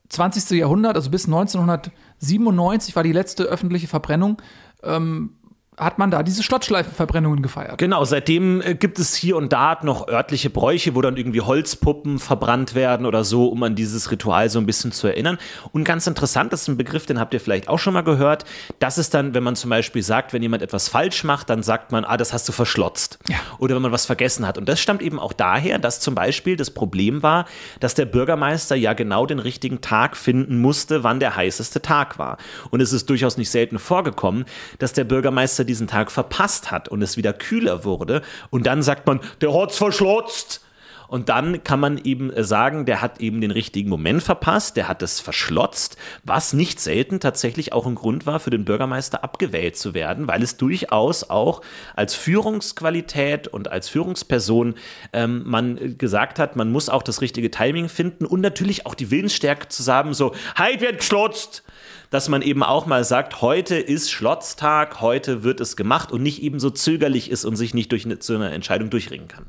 20. 0.10 0.58
Jahrhundert, 0.58 0.96
also 0.96 1.10
bis 1.10 1.26
1997 1.26 2.96
war 2.96 3.04
die 3.04 3.14
letzte 3.14 3.44
öffentliche 3.44 3.88
Verbrennung, 3.88 4.42
ähm, 4.84 5.36
hat 5.78 5.98
man 5.98 6.12
da 6.12 6.22
diese 6.22 6.44
Schlotzschleifenverbrennungen 6.44 7.42
gefeiert. 7.42 7.78
Genau, 7.78 8.04
seitdem 8.04 8.62
äh, 8.62 8.76
gibt 8.76 9.00
es 9.00 9.16
hier 9.16 9.38
und 9.38 9.54
da 9.54 9.80
noch 9.84 10.08
örtliche 10.08 10.50
Bräuche, 10.50 10.96
wo 10.96 11.02
dann 11.02 11.16
irgendwie 11.16 11.40
Holzpuppen 11.40 12.20
verbrannt 12.20 12.76
werden 12.76 13.06
oder 13.06 13.24
so, 13.24 13.48
um 13.48 13.64
an 13.64 13.74
dieses 13.74 14.12
Ritual 14.12 14.50
so 14.50 14.60
ein 14.60 14.66
bisschen 14.66 14.92
zu 14.92 15.08
erinnern. 15.08 15.38
Und 15.72 15.86
ganz 15.86 16.08
interessant, 16.08 16.52
das 16.52 16.64
ist 16.64 16.68
ein 16.68 16.78
Begriff, 16.78 17.06
den 17.06 17.20
habt 17.20 17.34
ihr 17.34 17.40
vielleicht 17.40 17.70
auch 17.70 17.80
schon 17.80 17.94
mal 17.94 18.04
gehört. 18.04 18.44
Das 18.80 18.98
ist 18.98 19.14
dann, 19.14 19.34
wenn 19.34 19.44
man 19.44 19.56
zum 19.56 19.70
Beispiel 19.70 20.04
sagt, 20.04 20.34
wenn 20.34 20.42
jemand 20.42 20.62
etwas 20.62 20.90
falsch 20.90 21.24
macht, 21.24 21.50
dann 21.50 21.64
sagt 21.64 21.94
man, 21.94 22.04
ah, 22.04 22.18
das 22.18 22.34
hast 22.34 22.50
du 22.50 22.52
verschlotzt. 22.52 23.20
Ja. 23.30 23.38
Oder 23.58 23.76
wenn 23.76 23.82
man 23.82 23.94
was 23.94 24.06
vergessen 24.06 24.46
hat. 24.46 24.58
Und 24.58 24.68
das 24.68 24.82
stammt 24.82 25.02
eben 25.02 25.20
auch 25.20 25.32
daher, 25.32 25.80
dass 25.80 26.02
zum 26.02 26.16
Beispiel 26.16 26.58
das 26.58 26.72
Problem 26.72 27.24
war, 27.24 27.46
dass 27.80 27.96
der 27.96 28.06
Bürgermeister 28.06 28.76
ja 28.76 28.92
genau 28.92 29.26
den 29.26 29.40
richtigen 29.40 29.80
Tag 29.80 30.18
finden 30.18 30.60
musste, 30.60 31.06
wann 31.06 31.22
der 31.22 31.38
heißeste 31.38 31.82
Tag 31.82 32.20
war. 32.20 32.38
Und 32.72 32.82
es 32.82 32.92
ist 32.92 33.10
durchaus 33.10 33.38
nicht 33.38 33.50
selten 33.50 33.80
vorgekommen, 33.80 34.44
dass 34.78 34.92
der 34.92 35.06
Bürgermeister 35.06 35.61
Silvester 35.62 35.66
diesen 35.66 35.88
Tag 35.88 36.12
verpasst 36.12 36.72
hat 36.72 36.90
und 36.90 37.02
es 37.02 37.18
wieder 37.18 37.34
kühler 37.34 37.84
wurde. 37.84 38.22
Und 38.50 38.66
dann 38.66 38.82
sagt 38.82 39.08
man, 39.08 39.20
der 39.42 39.54
hat's 39.54 39.78
verschlotzt. 39.78 40.62
Und 41.08 41.28
dann 41.28 41.62
kann 41.66 41.82
man 41.82 41.98
eben 41.98 42.32
sagen, 42.42 42.86
der 42.86 43.02
hat 43.02 43.20
eben 43.20 43.42
den 43.42 43.52
richtigen 43.52 43.90
Moment 43.90 44.24
verpasst, 44.24 44.78
der 44.78 44.88
hat 44.88 45.04
es 45.04 45.20
verschlotzt, 45.20 45.98
was 46.24 46.54
nicht 46.54 46.80
selten 46.80 47.20
tatsächlich 47.20 47.74
auch 47.74 47.86
ein 47.86 47.96
Grund 47.96 48.26
war, 48.26 48.40
für 48.40 48.50
den 48.50 48.64
Bürgermeister 48.64 49.22
abgewählt 49.22 49.76
zu 49.76 49.94
werden, 49.94 50.30
weil 50.30 50.42
es 50.42 50.56
durchaus 50.56 51.30
auch 51.30 51.64
als 51.98 52.16
Führungsqualität 52.16 53.50
und 53.50 53.70
als 53.70 53.90
Führungsperson 53.90 54.76
ähm, 55.12 55.44
man 55.46 55.98
gesagt 55.98 56.40
hat, 56.40 56.56
man 56.56 56.72
muss 56.72 56.88
auch 56.88 57.04
das 57.04 57.20
richtige 57.20 57.52
Timing 57.52 57.90
finden 57.90 58.26
und 58.26 58.40
natürlich 58.40 58.86
auch 58.86 58.96
die 58.96 59.12
Willensstärke 59.12 59.68
zu 59.68 59.84
sagen, 59.84 60.14
so, 60.14 60.34
halt 60.56 60.80
wird 60.80 61.00
geschlotzt! 61.00 61.64
Dass 62.12 62.30
man 62.30 62.44
eben 62.44 62.62
auch 62.62 62.86
mal 62.86 63.04
sagt, 63.04 63.42
heute 63.42 63.78
ist 63.78 64.12
Schlotztag, 64.12 65.02
heute 65.02 65.44
wird 65.44 65.60
es 65.62 65.76
gemacht 65.76 66.12
und 66.12 66.22
nicht 66.22 66.44
eben 66.44 66.60
so 66.60 66.70
zögerlich 66.70 67.32
ist 67.32 67.46
und 67.46 67.56
sich 67.56 67.74
nicht 67.74 67.92
durch 67.92 68.06
eine, 68.06 68.20
zu 68.20 68.36
einer 68.36 68.52
Entscheidung 68.52 68.92
durchringen 68.92 69.28
kann. 69.28 69.48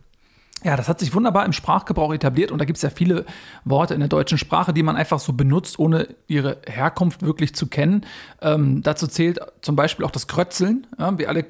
Ja, 0.64 0.76
das 0.76 0.88
hat 0.88 1.00
sich 1.00 1.12
wunderbar 1.12 1.44
im 1.44 1.52
Sprachgebrauch 1.52 2.14
etabliert 2.14 2.52
und 2.52 2.60
da 2.60 2.64
gibt 2.64 2.76
es 2.76 2.82
ja 2.82 2.90
viele 2.90 3.26
Worte 3.64 3.94
in 3.94 4.00
der 4.00 4.08
deutschen 4.08 4.38
Sprache, 4.38 4.72
die 4.72 4.84
man 4.84 4.94
einfach 4.94 5.18
so 5.18 5.32
benutzt, 5.32 5.80
ohne 5.80 6.14
ihre 6.28 6.58
Herkunft 6.64 7.22
wirklich 7.22 7.52
zu 7.56 7.66
kennen. 7.66 8.06
Ähm, 8.40 8.80
dazu 8.82 9.08
zählt 9.08 9.40
zum 9.60 9.74
Beispiel 9.74 10.06
auch 10.06 10.12
das 10.12 10.28
Krötzeln. 10.28 10.86
Ja, 11.00 11.18
wir 11.18 11.28
alle 11.28 11.46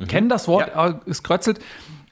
mhm. 0.00 0.06
kennen 0.06 0.28
das 0.30 0.48
Wort, 0.48 0.68
ja. 0.74 0.98
Es 1.04 1.22
krötzelt. 1.22 1.60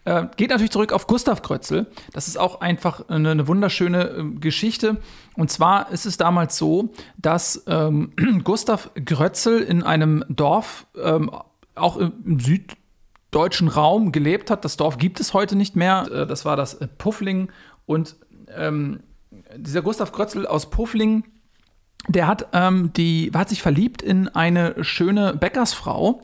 Äh, 0.05 0.27
geht 0.37 0.51
natürlich 0.51 0.73
zurück 0.73 0.93
auf 0.93 1.07
Gustav 1.07 1.43
Krötzel. 1.43 1.87
Das 2.13 2.27
ist 2.27 2.37
auch 2.37 2.61
einfach 2.61 3.09
eine, 3.09 3.31
eine 3.31 3.47
wunderschöne 3.47 4.09
äh, 4.09 4.25
Geschichte. 4.41 5.01
Und 5.37 5.51
zwar 5.51 5.91
ist 5.93 6.07
es 6.07 6.17
damals 6.17 6.59
so, 6.59 6.93
dass 7.19 7.63
ähm, 7.69 8.13
Gustav 8.45 8.91
Krötzel 9.05 9.61
in 9.61 9.83
einem 9.83 10.25
Dorf, 10.29 10.87
ähm, 11.01 11.31
auch 11.75 11.97
im, 11.99 12.13
im 12.25 12.41
süddeutschen 12.41 13.69
Raum, 13.69 14.11
gelebt 14.11 14.51
hat. 14.51 14.65
Das 14.65 14.77
Dorf 14.77 14.99
gibt 14.99 15.21
es 15.21 15.35
heute 15.35 15.55
nicht 15.55 15.77
mehr. 15.77 16.09
Äh, 16.11 16.27
das 16.27 16.45
war 16.45 16.57
das 16.57 16.75
äh, 16.75 16.89
Puffling. 16.89 17.53
Und 17.87 18.17
ähm, 18.57 19.01
dieser 19.57 19.83
Gustav 19.83 20.11
Krötzel 20.11 20.49
aus 20.49 20.69
Puffling, 20.69 21.25
der 22.09 22.27
hat, 22.27 22.49
ähm, 22.53 22.93
die, 22.93 23.31
hat 23.33 23.49
sich 23.49 23.63
verliebt 23.63 24.03
in 24.03 24.27
eine 24.29 24.83
schöne 24.83 25.35
Bäckersfrau 25.35 26.23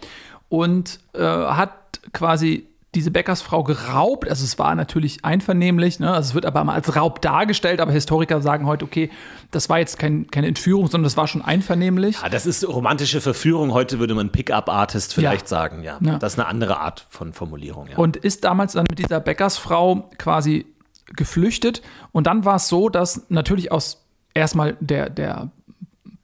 und 0.48 0.98
äh, 1.14 1.20
hat 1.22 2.00
quasi 2.12 2.66
diese 2.98 3.12
Bäckersfrau 3.12 3.62
geraubt. 3.62 4.28
Also 4.28 4.44
es 4.44 4.58
war 4.58 4.74
natürlich 4.74 5.24
einvernehmlich, 5.24 6.00
ne? 6.00 6.12
also 6.12 6.30
es 6.30 6.34
wird 6.34 6.44
aber 6.44 6.64
mal 6.64 6.74
als 6.74 6.96
Raub 6.96 7.22
dargestellt, 7.22 7.80
aber 7.80 7.92
Historiker 7.92 8.42
sagen 8.42 8.66
heute, 8.66 8.84
okay, 8.84 9.08
das 9.52 9.68
war 9.68 9.78
jetzt 9.78 10.00
kein, 10.00 10.26
keine 10.26 10.48
Entführung, 10.48 10.88
sondern 10.88 11.04
das 11.04 11.16
war 11.16 11.28
schon 11.28 11.40
einvernehmlich. 11.40 12.20
Ja, 12.20 12.28
das 12.28 12.44
ist 12.44 12.66
romantische 12.66 13.20
Verführung. 13.20 13.72
Heute 13.72 14.00
würde 14.00 14.16
man 14.16 14.30
Pickup-Artist 14.30 15.14
vielleicht 15.14 15.42
ja. 15.42 15.48
sagen, 15.48 15.84
ja. 15.84 15.98
ja. 16.00 16.18
Das 16.18 16.32
ist 16.32 16.40
eine 16.40 16.48
andere 16.48 16.80
Art 16.80 17.06
von 17.08 17.32
Formulierung, 17.32 17.86
ja. 17.86 17.96
Und 17.96 18.16
ist 18.16 18.42
damals 18.42 18.72
dann 18.72 18.86
mit 18.90 18.98
dieser 18.98 19.20
Bäckersfrau 19.20 20.10
quasi 20.18 20.66
geflüchtet. 21.06 21.82
Und 22.10 22.26
dann 22.26 22.44
war 22.44 22.56
es 22.56 22.66
so, 22.66 22.88
dass 22.88 23.22
natürlich 23.28 23.70
aus 23.70 24.04
erstmal 24.34 24.76
der, 24.80 25.08
der 25.08 25.52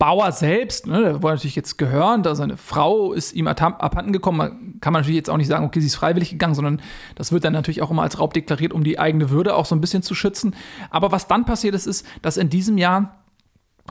Bauer 0.04 0.32
selbst, 0.32 0.86
ne, 0.86 1.00
der 1.00 1.22
wollte 1.22 1.36
natürlich 1.36 1.56
jetzt 1.56 1.78
gehören, 1.78 2.22
da 2.22 2.34
seine 2.34 2.58
Frau 2.58 3.14
ist 3.14 3.32
ihm 3.32 3.48
abhanden 3.48 4.12
gekommen. 4.12 4.76
Kann 4.82 4.92
man 4.92 5.00
natürlich 5.00 5.16
jetzt 5.16 5.30
auch 5.30 5.38
nicht 5.38 5.46
sagen, 5.46 5.64
okay, 5.64 5.80
sie 5.80 5.86
ist 5.86 5.94
freiwillig 5.94 6.28
gegangen, 6.28 6.54
sondern 6.54 6.82
das 7.14 7.32
wird 7.32 7.42
dann 7.42 7.54
natürlich 7.54 7.80
auch 7.80 7.90
immer 7.90 8.02
als 8.02 8.20
Raub 8.20 8.34
deklariert, 8.34 8.74
um 8.74 8.84
die 8.84 8.98
eigene 8.98 9.30
Würde 9.30 9.54
auch 9.54 9.64
so 9.64 9.74
ein 9.74 9.80
bisschen 9.80 10.02
zu 10.02 10.14
schützen. 10.14 10.54
Aber 10.90 11.10
was 11.10 11.26
dann 11.26 11.46
passiert 11.46 11.74
ist, 11.74 11.86
ist, 11.86 12.06
dass 12.20 12.36
in 12.36 12.50
diesem 12.50 12.76
Jahr 12.76 13.24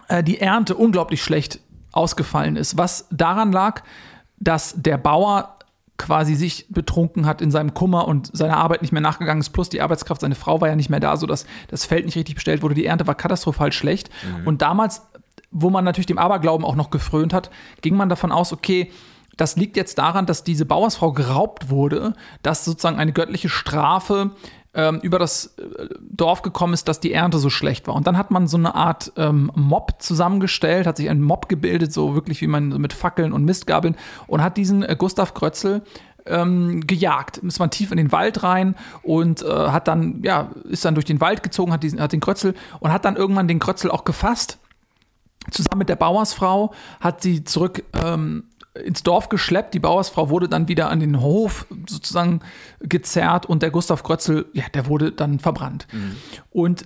äh, 0.08 0.24
die 0.24 0.40
Ernte 0.40 0.76
unglaublich 0.76 1.24
schlecht 1.24 1.62
ausgefallen 1.94 2.58
ist, 2.58 2.78
was 2.78 3.08
daran 3.10 3.52
lag, 3.52 3.82
dass 4.38 4.76
der 4.78 5.00
Bauer 5.00 5.58
quasi 5.98 6.36
sich 6.36 6.68
betrunken 6.70 7.26
hat 7.26 7.42
in 7.42 7.50
seinem 7.50 7.74
Kummer 7.74 8.08
und 8.08 8.30
seiner 8.38 8.58
Arbeit 8.58 8.84
nicht 8.84 8.92
mehr 8.92 9.02
nachgegangen 9.02 9.42
ist, 9.42 9.50
plus 9.50 9.70
die 9.70 9.82
Arbeitskraft, 9.82 10.22
seine 10.22 10.36
Frau 10.36 10.62
war 10.62 10.68
ja 10.68 10.76
nicht 10.76 10.92
mehr 10.92 11.00
da, 11.00 11.18
sodass 11.18 11.48
das 11.70 11.86
Feld 11.86 12.06
nicht 12.06 12.18
richtig 12.18 12.36
bestellt 12.36 12.62
wurde, 12.62 12.76
die 12.76 12.86
Ernte 12.86 13.08
war 13.08 13.16
katastrophal 13.16 13.72
schlecht. 13.72 14.12
Mhm. 14.24 14.48
Und 14.48 14.62
damals 14.62 15.02
wo 15.54 15.70
man 15.70 15.86
natürlich 15.86 16.08
dem 16.08 16.18
Aberglauben 16.18 16.66
auch 16.66 16.76
noch 16.76 16.90
gefrönt 16.90 17.34
hat, 17.34 17.50
ging 17.82 17.96
man 17.96 18.10
davon 18.10 18.32
aus, 18.32 18.52
okay, 18.52 18.92
das 19.38 19.56
liegt 19.56 19.78
jetzt 19.78 19.98
daran, 19.98 20.26
dass 20.26 20.44
diese 20.44 20.66
Bauersfrau 20.66 21.12
geraubt 21.12 21.70
wurde, 21.70 22.14
dass 22.44 22.66
sozusagen 22.66 23.00
eine 23.00 23.14
göttliche 23.14 23.50
Strafe 23.50 24.32
ähm, 24.76 25.00
über 25.02 25.20
das 25.20 25.58
äh, 25.58 25.88
Dorf 26.00 26.42
gekommen 26.42 26.74
ist, 26.74 26.88
dass 26.88 27.00
die 27.00 27.14
Ernte 27.14 27.38
so 27.38 27.50
schlecht 27.50 27.88
war. 27.88 27.96
Und 27.96 28.08
dann 28.08 28.18
hat 28.18 28.32
man 28.32 28.48
so 28.48 28.58
eine 28.58 28.76
Art 28.76 29.12
ähm, 29.18 29.52
Mob 29.56 29.96
zusammengestellt, 30.00 30.88
hat 30.88 30.98
sich 30.98 31.10
ein 31.10 31.22
Mob 31.22 31.50
gebildet, 31.50 31.94
so 31.94 32.16
wirklich 32.16 32.42
wie 32.42 32.48
man 32.48 32.70
mit 32.70 32.94
Fackeln 32.94 33.34
und 33.34 33.46
Mistgabeln 33.46 33.96
und 34.28 34.44
hat 34.44 34.58
diesen 34.58 34.84
äh, 34.84 34.96
Gustav 34.98 35.34
Krötzel 35.34 35.84
ähm, 36.26 36.82
gejagt. 36.88 37.38
Ist 37.38 37.60
man 37.60 37.70
tief 37.70 37.92
in 37.92 37.98
den 37.98 38.12
Wald 38.12 38.44
rein 38.44 38.76
und 39.02 39.44
äh, 39.44 39.48
hat 39.48 39.88
dann, 39.88 40.22
ja, 40.24 40.52
ist 40.70 40.86
dann 40.86 40.96
durch 40.96 41.06
den 41.06 41.22
Wald 41.22 41.44
gezogen, 41.44 41.72
hat, 41.72 41.84
diesen, 41.84 42.00
hat 42.00 42.14
den 42.14 42.22
Krötzel 42.22 42.56
und 42.80 42.92
hat 42.92 43.06
dann 43.06 43.16
irgendwann 43.16 43.48
den 43.48 43.60
Krötzel 43.60 43.92
auch 43.92 44.06
gefasst 44.06 44.60
zusammen 45.52 45.80
mit 45.80 45.90
der 45.90 45.96
Bauersfrau 45.96 46.74
hat 47.00 47.22
sie 47.22 47.44
zurück 47.44 47.84
ähm, 48.04 48.46
ins 48.74 49.04
Dorf 49.04 49.30
geschleppt. 49.30 49.74
Die 49.74 49.80
Bauersfrau 49.80 50.30
wurde 50.30 50.50
dann 50.50 50.68
wieder 50.68 50.90
an 50.90 51.00
den 51.00 51.22
Hof 51.22 51.66
sozusagen 51.88 52.42
gezerrt 52.80 53.46
und 53.46 53.62
der 53.62 53.72
Gustav 53.72 54.04
Krötzel, 54.04 54.46
ja, 54.54 54.64
der 54.74 54.88
wurde 54.88 55.12
dann 55.12 55.40
verbrannt. 55.40 55.88
Mhm. 55.92 56.16
Und 56.52 56.86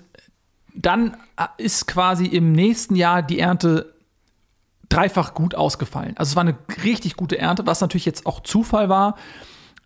dann 0.76 1.18
ist 1.58 1.88
quasi 1.88 2.26
im 2.26 2.52
nächsten 2.52 2.96
Jahr 2.96 3.22
die 3.24 3.40
Ernte 3.40 3.94
dreifach 4.90 5.34
gut 5.34 5.56
ausgefallen. 5.56 6.16
Also 6.18 6.32
es 6.32 6.36
war 6.36 6.44
eine 6.44 6.56
richtig 6.84 7.16
gute 7.16 7.38
Ernte, 7.38 7.66
was 7.66 7.82
natürlich 7.82 8.06
jetzt 8.06 8.26
auch 8.26 8.42
Zufall 8.42 8.90
war. 8.90 9.16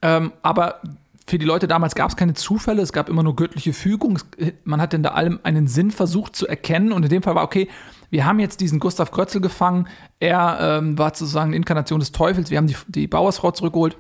Ähm, 0.02 0.34
aber 0.42 0.82
für 1.28 1.38
die 1.38 1.46
Leute 1.46 1.68
damals 1.68 1.96
gab 1.96 2.10
es 2.10 2.16
keine 2.16 2.34
Zufälle, 2.34 2.82
es 2.82 2.94
gab 2.94 3.10
immer 3.10 3.24
nur 3.24 3.36
göttliche 3.36 3.74
Fügung. 3.74 4.20
Man 4.64 4.82
hat 4.82 4.94
in 4.94 5.06
allem 5.06 5.40
einen 5.44 5.68
Sinn 5.68 5.92
versucht 5.92 6.36
zu 6.36 6.48
erkennen 6.48 6.92
und 6.92 7.04
in 7.04 7.10
dem 7.10 7.24
Fall 7.24 7.36
war, 7.36 7.44
okay, 7.44 7.70
wir 8.12 8.26
haben 8.26 8.40
jetzt 8.40 8.60
diesen 8.60 8.80
Gustav 8.80 9.10
Krötzel 9.10 9.42
gefangen. 9.42 9.88
Er 10.20 10.58
ähm, 10.62 10.98
war 10.98 11.10
sozusagen 11.16 11.50
eine 11.50 11.56
Inkarnation 11.56 12.00
des 12.00 12.12
Teufels. 12.12 12.52
Wir 12.52 12.58
haben 12.58 12.68
die, 12.68 12.76
die 12.88 13.08
Bauersfrau 13.08 13.52
zurückgeholt. 13.52 13.98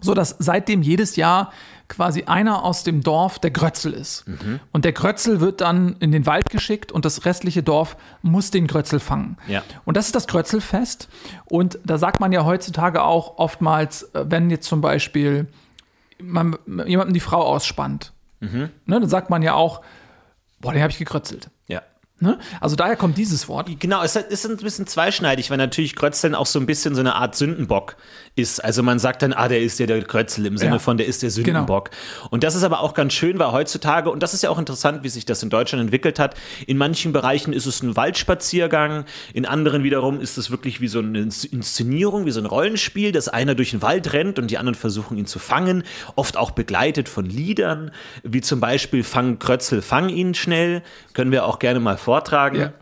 So 0.00 0.14
dass 0.14 0.36
seitdem 0.38 0.82
jedes 0.82 1.16
Jahr 1.16 1.52
quasi 1.88 2.24
einer 2.24 2.64
aus 2.64 2.84
dem 2.84 3.02
Dorf 3.02 3.38
der 3.38 3.50
Grötzel 3.50 3.92
ist. 3.92 4.26
Mhm. 4.26 4.60
Und 4.72 4.84
der 4.84 4.92
Grötzel 4.92 5.40
wird 5.40 5.60
dann 5.60 5.96
in 6.00 6.10
den 6.10 6.26
Wald 6.26 6.50
geschickt 6.50 6.90
und 6.90 7.04
das 7.04 7.24
restliche 7.24 7.62
Dorf 7.62 7.96
muss 8.20 8.50
den 8.50 8.66
Grötzel 8.66 8.98
fangen. 8.98 9.36
Ja. 9.46 9.62
Und 9.84 9.96
das 9.96 10.06
ist 10.06 10.14
das 10.14 10.26
Grötzelfest. 10.26 11.08
Und 11.44 11.78
da 11.84 11.98
sagt 11.98 12.18
man 12.18 12.32
ja 12.32 12.44
heutzutage 12.44 13.02
auch 13.02 13.38
oftmals, 13.38 14.02
äh, 14.14 14.24
wenn 14.28 14.50
jetzt 14.50 14.66
zum 14.66 14.80
Beispiel 14.80 15.48
man 16.20 16.56
jemandem 16.86 17.14
die 17.14 17.20
Frau 17.20 17.42
ausspannt, 17.42 18.12
mhm. 18.40 18.70
ne, 18.86 19.00
dann 19.00 19.08
sagt 19.08 19.30
man 19.30 19.42
ja 19.42 19.54
auch, 19.54 19.82
boah, 20.60 20.72
den 20.72 20.82
habe 20.82 20.90
ich 20.90 20.98
gekrötzelt. 20.98 21.50
Ja. 21.68 21.82
Ne? 22.22 22.38
Also 22.60 22.76
daher 22.76 22.94
kommt 22.94 23.18
dieses 23.18 23.48
Wort. 23.48 23.68
Genau, 23.80 24.00
es 24.04 24.14
ist 24.14 24.46
ein 24.46 24.56
bisschen 24.56 24.86
zweischneidig, 24.86 25.50
weil 25.50 25.58
natürlich 25.58 25.96
Krötzeln 25.96 26.36
auch 26.36 26.46
so 26.46 26.60
ein 26.60 26.66
bisschen 26.66 26.94
so 26.94 27.00
eine 27.00 27.16
Art 27.16 27.34
Sündenbock 27.34 27.96
ist. 28.34 28.64
Also 28.64 28.82
man 28.82 28.98
sagt 28.98 29.22
dann, 29.22 29.32
ah, 29.32 29.48
der 29.48 29.60
ist 29.60 29.78
ja 29.78 29.86
der 29.86 30.02
Krötzel 30.02 30.46
im 30.46 30.56
Sinne 30.56 30.72
ja. 30.72 30.78
von, 30.78 30.96
der 30.96 31.06
ist 31.06 31.22
der 31.22 31.30
genau. 31.30 31.44
Sündenbock. 31.44 31.90
Genau. 31.90 32.28
Und 32.30 32.44
das 32.44 32.54
ist 32.54 32.62
aber 32.62 32.80
auch 32.80 32.94
ganz 32.94 33.12
schön, 33.12 33.38
weil 33.38 33.52
heutzutage, 33.52 34.10
und 34.10 34.22
das 34.22 34.32
ist 34.32 34.42
ja 34.42 34.50
auch 34.50 34.58
interessant, 34.58 35.04
wie 35.04 35.10
sich 35.10 35.26
das 35.26 35.42
in 35.42 35.50
Deutschland 35.50 35.82
entwickelt 35.82 36.18
hat, 36.18 36.34
in 36.66 36.78
manchen 36.78 37.12
Bereichen 37.12 37.52
ist 37.52 37.66
es 37.66 37.82
ein 37.82 37.94
Waldspaziergang, 37.94 39.04
in 39.34 39.44
anderen 39.44 39.82
wiederum 39.82 40.20
ist 40.20 40.38
es 40.38 40.50
wirklich 40.50 40.80
wie 40.80 40.88
so 40.88 41.00
eine 41.00 41.20
Inszenierung, 41.20 42.24
wie 42.24 42.30
so 42.30 42.40
ein 42.40 42.46
Rollenspiel, 42.46 43.12
dass 43.12 43.28
einer 43.28 43.54
durch 43.54 43.72
den 43.72 43.82
Wald 43.82 44.12
rennt 44.14 44.38
und 44.38 44.50
die 44.50 44.56
anderen 44.56 44.76
versuchen 44.76 45.18
ihn 45.18 45.26
zu 45.26 45.38
fangen, 45.38 45.82
oft 46.16 46.38
auch 46.38 46.52
begleitet 46.52 47.10
von 47.10 47.26
Liedern, 47.26 47.90
wie 48.22 48.40
zum 48.40 48.60
Beispiel 48.60 49.04
Fang 49.04 49.38
Krötzel, 49.38 49.82
fang 49.82 50.08
ihn 50.08 50.34
schnell, 50.34 50.82
können 51.12 51.32
wir 51.32 51.44
auch 51.44 51.58
gerne 51.58 51.80
mal 51.80 51.98
vortragen? 51.98 52.58
Ja. 52.58 52.72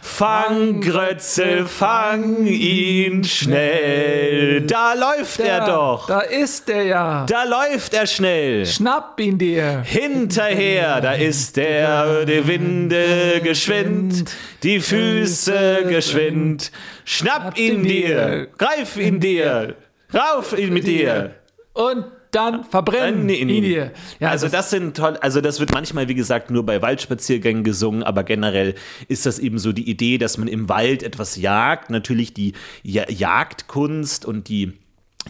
Fang 0.00 0.80
Grötzel, 0.80 1.66
fang 1.66 2.46
ihn 2.46 3.24
schnell. 3.24 4.62
Da 4.62 4.94
läuft 4.94 5.40
da, 5.40 5.44
er 5.44 5.66
doch. 5.66 6.06
Da 6.06 6.20
ist 6.20 6.68
er 6.68 6.82
ja. 6.82 7.26
Da 7.26 7.44
läuft 7.44 7.94
er 7.94 8.06
schnell. 8.06 8.66
Schnapp 8.66 9.18
ihn 9.20 9.38
dir. 9.38 9.82
Hinterher, 9.84 11.00
da 11.00 11.12
ist 11.12 11.58
er, 11.58 12.24
die 12.24 12.46
Winde 12.46 13.40
geschwind, 13.42 14.30
die 14.62 14.80
Füße 14.80 15.84
geschwind. 15.88 16.72
Schnapp 17.04 17.58
ihn 17.58 17.82
dir, 17.82 18.48
greif 18.58 18.96
ihn 18.96 19.20
dir, 19.20 19.74
rauf 20.12 20.56
ihn 20.56 20.72
mit 20.72 20.86
dir. 20.86 21.34
Und 21.74 22.04
dann 22.30 22.64
verbrennen 22.64 23.28
ihn 23.28 23.48
dir. 23.48 23.92
Ja, 24.20 24.30
also 24.30 24.48
das 24.48 24.70
sind 24.70 24.96
toll, 24.96 25.16
also 25.20 25.40
das 25.40 25.60
wird 25.60 25.72
manchmal, 25.72 26.08
wie 26.08 26.14
gesagt, 26.14 26.50
nur 26.50 26.64
bei 26.64 26.82
Waldspaziergängen 26.82 27.64
gesungen, 27.64 28.02
aber 28.02 28.24
generell 28.24 28.74
ist 29.08 29.26
das 29.26 29.38
eben 29.38 29.58
so 29.58 29.72
die 29.72 29.88
Idee, 29.88 30.18
dass 30.18 30.38
man 30.38 30.48
im 30.48 30.68
Wald 30.68 31.02
etwas 31.02 31.36
jagt. 31.36 31.90
Natürlich 31.90 32.34
die 32.34 32.52
Jagdkunst 32.82 34.24
und 34.24 34.48
die 34.48 34.72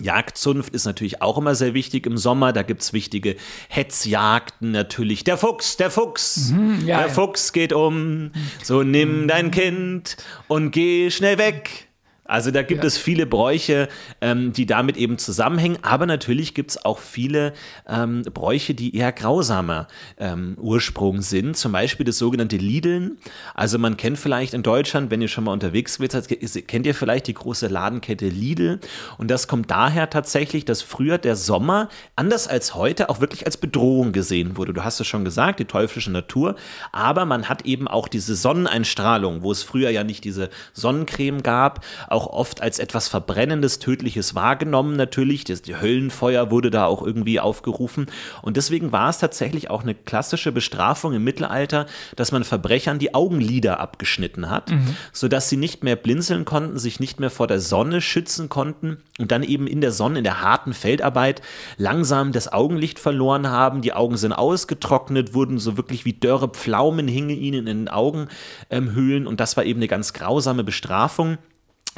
Jagdzunft 0.00 0.74
ist 0.74 0.84
natürlich 0.84 1.22
auch 1.22 1.38
immer 1.38 1.54
sehr 1.54 1.74
wichtig 1.74 2.06
im 2.06 2.18
Sommer. 2.18 2.52
Da 2.52 2.62
gibt 2.62 2.82
es 2.82 2.92
wichtige 2.92 3.36
Hetzjagden 3.68 4.70
natürlich. 4.70 5.24
Der 5.24 5.36
Fuchs, 5.36 5.76
der 5.76 5.90
Fuchs, 5.90 6.50
mhm, 6.50 6.82
ja, 6.86 6.98
der 6.98 7.08
ja. 7.08 7.12
Fuchs 7.12 7.52
geht 7.52 7.72
um. 7.72 8.30
So 8.62 8.82
nimm 8.82 9.28
dein 9.28 9.50
Kind 9.50 10.16
und 10.46 10.70
geh 10.70 11.10
schnell 11.10 11.38
weg. 11.38 11.87
Also 12.28 12.50
da 12.50 12.62
gibt 12.62 12.84
Ja. 12.84 12.86
es 12.86 12.98
viele 12.98 13.26
Bräuche, 13.26 13.88
ähm, 14.20 14.52
die 14.52 14.66
damit 14.66 14.96
eben 14.96 15.18
zusammenhängen, 15.18 15.78
aber 15.82 16.06
natürlich 16.06 16.54
gibt 16.54 16.70
es 16.72 16.84
auch 16.84 16.98
viele 16.98 17.54
ähm, 17.88 18.22
Bräuche, 18.22 18.74
die 18.74 18.94
eher 18.94 19.12
grausamer 19.12 19.88
ähm, 20.18 20.56
Ursprung 20.60 21.22
sind. 21.22 21.56
Zum 21.56 21.72
Beispiel 21.72 22.04
das 22.04 22.18
sogenannte 22.18 22.56
Liedeln. 22.56 23.16
Also 23.54 23.78
man 23.78 23.96
kennt 23.96 24.18
vielleicht 24.18 24.52
in 24.54 24.62
Deutschland, 24.62 25.10
wenn 25.10 25.22
ihr 25.22 25.28
schon 25.28 25.44
mal 25.44 25.52
unterwegs 25.52 25.94
seid, 26.10 26.28
kennt 26.68 26.86
ihr 26.86 26.94
vielleicht 26.94 27.26
die 27.28 27.34
große 27.34 27.66
Ladenkette 27.66 28.28
Lidl. 28.28 28.78
Und 29.16 29.30
das 29.30 29.48
kommt 29.48 29.70
daher 29.70 30.10
tatsächlich, 30.10 30.66
dass 30.66 30.82
früher 30.82 31.16
der 31.16 31.34
Sommer, 31.34 31.88
anders 32.14 32.46
als 32.46 32.74
heute, 32.74 33.08
auch 33.08 33.20
wirklich 33.20 33.46
als 33.46 33.56
Bedrohung 33.56 34.12
gesehen 34.12 34.58
wurde. 34.58 34.74
Du 34.74 34.84
hast 34.84 35.00
es 35.00 35.06
schon 35.06 35.24
gesagt, 35.24 35.60
die 35.60 35.64
teuflische 35.64 36.10
Natur. 36.12 36.56
Aber 36.92 37.24
man 37.24 37.48
hat 37.48 37.64
eben 37.64 37.88
auch 37.88 38.06
diese 38.06 38.34
Sonneneinstrahlung, 38.36 39.42
wo 39.42 39.50
es 39.50 39.62
früher 39.62 39.88
ja 39.88 40.04
nicht 40.04 40.24
diese 40.24 40.50
Sonnencreme 40.74 41.42
gab, 41.42 41.82
auch 42.08 42.17
oft 42.26 42.60
als 42.60 42.78
etwas 42.78 43.08
Verbrennendes, 43.08 43.78
Tödliches 43.78 44.34
wahrgenommen 44.34 44.96
natürlich. 44.96 45.44
Das 45.44 45.62
die 45.62 45.76
Höllenfeuer 45.76 46.50
wurde 46.50 46.70
da 46.70 46.86
auch 46.86 47.02
irgendwie 47.02 47.40
aufgerufen. 47.40 48.06
Und 48.42 48.56
deswegen 48.56 48.92
war 48.92 49.08
es 49.10 49.18
tatsächlich 49.18 49.70
auch 49.70 49.82
eine 49.82 49.94
klassische 49.94 50.52
Bestrafung 50.52 51.12
im 51.14 51.24
Mittelalter, 51.24 51.86
dass 52.16 52.32
man 52.32 52.44
Verbrechern 52.44 52.98
die 52.98 53.14
Augenlider 53.14 53.80
abgeschnitten 53.80 54.50
hat, 54.50 54.72
sodass 55.12 55.48
sie 55.48 55.56
nicht 55.56 55.84
mehr 55.84 55.96
blinzeln 55.96 56.44
konnten, 56.44 56.78
sich 56.78 57.00
nicht 57.00 57.20
mehr 57.20 57.30
vor 57.30 57.46
der 57.46 57.60
Sonne 57.60 58.00
schützen 58.00 58.48
konnten 58.48 58.98
und 59.18 59.32
dann 59.32 59.42
eben 59.42 59.66
in 59.66 59.80
der 59.80 59.92
Sonne, 59.92 60.18
in 60.18 60.24
der 60.24 60.42
harten 60.42 60.72
Feldarbeit 60.72 61.42
langsam 61.76 62.32
das 62.32 62.52
Augenlicht 62.52 62.98
verloren 62.98 63.48
haben. 63.48 63.82
Die 63.82 63.92
Augen 63.92 64.16
sind 64.16 64.32
ausgetrocknet, 64.32 65.34
wurden 65.34 65.58
so 65.58 65.76
wirklich 65.76 66.04
wie 66.04 66.12
dörre 66.12 66.48
Pflaumen 66.48 67.08
hingen 67.08 67.30
ihnen 67.30 67.66
in 67.66 67.84
den 67.84 67.88
Augenhöhlen 67.88 69.26
und 69.26 69.40
das 69.40 69.56
war 69.56 69.64
eben 69.64 69.80
eine 69.80 69.88
ganz 69.88 70.12
grausame 70.12 70.64
Bestrafung. 70.64 71.38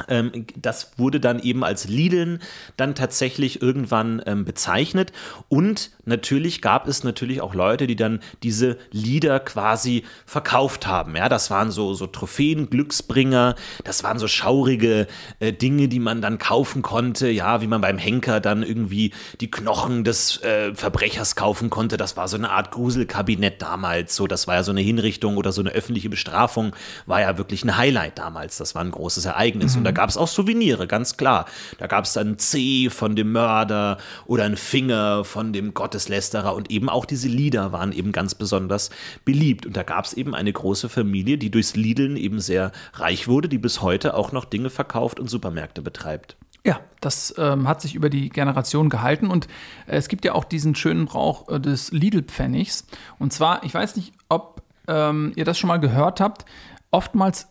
Ähm, 0.07 0.45
das 0.55 0.91
wurde 0.97 1.19
dann 1.19 1.39
eben 1.39 1.63
als 1.63 1.87
Lideln 1.87 2.39
dann 2.77 2.95
tatsächlich 2.95 3.61
irgendwann 3.61 4.21
ähm, 4.25 4.45
bezeichnet. 4.45 5.11
Und 5.49 5.91
natürlich 6.05 6.61
gab 6.61 6.87
es 6.87 7.03
natürlich 7.03 7.41
auch 7.41 7.53
Leute, 7.53 7.87
die 7.87 7.95
dann 7.95 8.19
diese 8.43 8.77
Lieder 8.91 9.39
quasi 9.39 10.03
verkauft 10.25 10.87
haben. 10.87 11.15
Ja, 11.15 11.29
das 11.29 11.49
waren 11.51 11.71
so, 11.71 11.93
so 11.93 12.07
Trophäen, 12.07 12.69
Glücksbringer, 12.69 13.55
das 13.83 14.03
waren 14.03 14.19
so 14.19 14.27
schaurige 14.27 15.07
äh, 15.39 15.53
Dinge, 15.53 15.87
die 15.87 15.99
man 15.99 16.21
dann 16.21 16.37
kaufen 16.37 16.81
konnte. 16.81 17.29
Ja, 17.29 17.61
wie 17.61 17.67
man 17.67 17.81
beim 17.81 17.97
Henker 17.97 18.39
dann 18.39 18.63
irgendwie 18.63 19.13
die 19.39 19.51
Knochen 19.51 20.03
des 20.03 20.41
äh, 20.43 20.73
Verbrechers 20.73 21.35
kaufen 21.35 21.69
konnte. 21.69 21.97
Das 21.97 22.17
war 22.17 22.27
so 22.27 22.37
eine 22.37 22.51
Art 22.51 22.71
Gruselkabinett 22.71 23.61
damals. 23.61 24.15
So, 24.15 24.27
das 24.27 24.47
war 24.47 24.55
ja 24.55 24.63
so 24.63 24.71
eine 24.71 24.81
Hinrichtung 24.81 25.37
oder 25.37 25.51
so 25.51 25.61
eine 25.61 25.71
öffentliche 25.71 26.09
Bestrafung, 26.09 26.75
war 27.05 27.21
ja 27.21 27.37
wirklich 27.37 27.63
ein 27.63 27.77
Highlight 27.77 28.17
damals. 28.17 28.57
Das 28.57 28.75
war 28.75 28.83
ein 28.83 28.91
großes 28.91 29.25
Ereignis. 29.25 29.75
Und 29.75 29.83
da 29.83 29.90
gab 29.91 30.09
es 30.09 30.17
auch 30.17 30.27
Souvenire, 30.27 30.87
ganz 30.87 31.17
klar. 31.17 31.45
Da 31.77 31.87
gab 31.87 32.05
es 32.05 32.13
dann 32.13 32.37
C 32.37 32.89
von 32.89 33.15
dem 33.15 33.31
Mörder 33.31 33.97
oder 34.25 34.45
ein 34.45 34.57
Finger 34.57 35.23
von 35.23 35.53
dem 35.53 35.73
Gotteslästerer 35.73 36.55
und 36.55 36.71
eben 36.71 36.89
auch 36.89 37.05
diese 37.05 37.27
Lieder 37.27 37.71
waren 37.71 37.91
eben 37.91 38.11
ganz 38.11 38.35
besonders 38.35 38.89
beliebt. 39.25 39.65
Und 39.65 39.77
da 39.77 39.83
gab 39.83 40.05
es 40.05 40.13
eben 40.13 40.35
eine 40.35 40.51
große 40.51 40.89
Familie, 40.89 41.37
die 41.37 41.51
durchs 41.51 41.75
Liedeln 41.75 42.17
eben 42.17 42.39
sehr 42.39 42.71
reich 42.93 43.27
wurde, 43.27 43.49
die 43.49 43.57
bis 43.57 43.81
heute 43.81 44.15
auch 44.15 44.31
noch 44.31 44.45
Dinge 44.45 44.69
verkauft 44.69 45.19
und 45.19 45.29
Supermärkte 45.29 45.81
betreibt. 45.81 46.37
Ja, 46.63 46.79
das 46.99 47.33
ähm, 47.37 47.67
hat 47.67 47.81
sich 47.81 47.95
über 47.95 48.09
die 48.09 48.29
Generation 48.29 48.89
gehalten 48.89 49.27
und 49.27 49.47
äh, 49.87 49.97
es 49.97 50.07
gibt 50.07 50.25
ja 50.25 50.33
auch 50.33 50.43
diesen 50.43 50.75
schönen 50.75 51.05
Brauch 51.05 51.49
äh, 51.49 51.59
des 51.59 51.91
Lidl-Pfennigs. 51.91 52.85
Und 53.17 53.33
zwar, 53.33 53.63
ich 53.63 53.73
weiß 53.73 53.95
nicht, 53.95 54.13
ob 54.29 54.61
ähm, 54.87 55.33
ihr 55.35 55.45
das 55.45 55.57
schon 55.57 55.69
mal 55.69 55.79
gehört 55.79 56.19
habt, 56.19 56.45
oftmals 56.91 57.47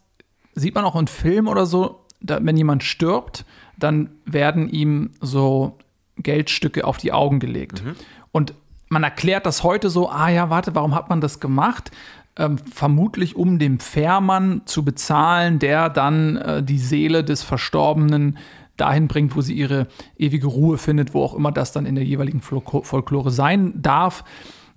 sieht 0.55 0.77
man 0.77 0.85
auch 0.85 0.95
in 0.95 1.09
Filmen 1.09 1.49
oder 1.49 1.67
so, 1.67 2.05
da, 2.21 2.39
wenn 2.43 2.57
jemand 2.57 2.83
stirbt, 2.85 3.45
dann 3.79 4.11
werden 4.25 4.69
ihm 4.69 5.11
so 5.21 5.79
Geldstücke 6.17 6.85
auf 6.85 6.99
die 6.99 7.13
Augen 7.13 7.41
gelegt. 7.41 7.83
Und 8.33 8.55
man 8.89 9.03
erklärt 9.03 9.47
das 9.47 9.63
heute 9.63 9.89
so, 9.89 10.11
ah 10.11 10.29
ja, 10.29 10.51
warte, 10.51 10.75
warum 10.75 10.95
hat 10.95 11.09
man 11.09 11.21
das 11.21 11.41
gemacht? 11.41 11.91
Ähm, 12.37 12.59
vermutlich 12.59 13.37
um 13.37 13.59
dem 13.59 13.81
Fährmann 13.81 14.63
zu 14.65 14.85
bezahlen, 14.85 15.59
der 15.59 15.89
dann 15.89 16.37
äh, 16.37 16.63
die 16.63 16.79
Seele 16.79 17.25
des 17.25 17.43
Verstorbenen 17.43 18.39
dahin 18.77 19.09
bringt, 19.09 19.37
wo 19.37 19.41
sie 19.41 19.55
ihre 19.55 19.89
ewige 20.17 20.47
Ruhe 20.47 20.79
findet, 20.79 21.13
wo 21.15 21.23
auch 21.23 21.35
immer 21.35 21.53
das 21.53 21.73
dann 21.73 21.87
in 21.87 21.95
der 21.95 22.05
jeweiligen 22.05 22.41
Folklore 22.41 23.31
sein 23.31 23.75
darf. 23.77 24.25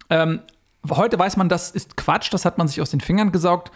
Ähm, 0.10 0.42
heute 0.90 1.18
weiß 1.18 1.38
man, 1.38 1.48
das 1.48 1.72
ist 1.72 1.96
Quatsch, 1.96 2.32
das 2.34 2.46
hat 2.46 2.58
man 2.58 2.68
sich 2.68 2.82
aus 2.82 2.92
den 2.92 3.00
Fingern 3.00 3.32
gesaugt. 3.32 3.72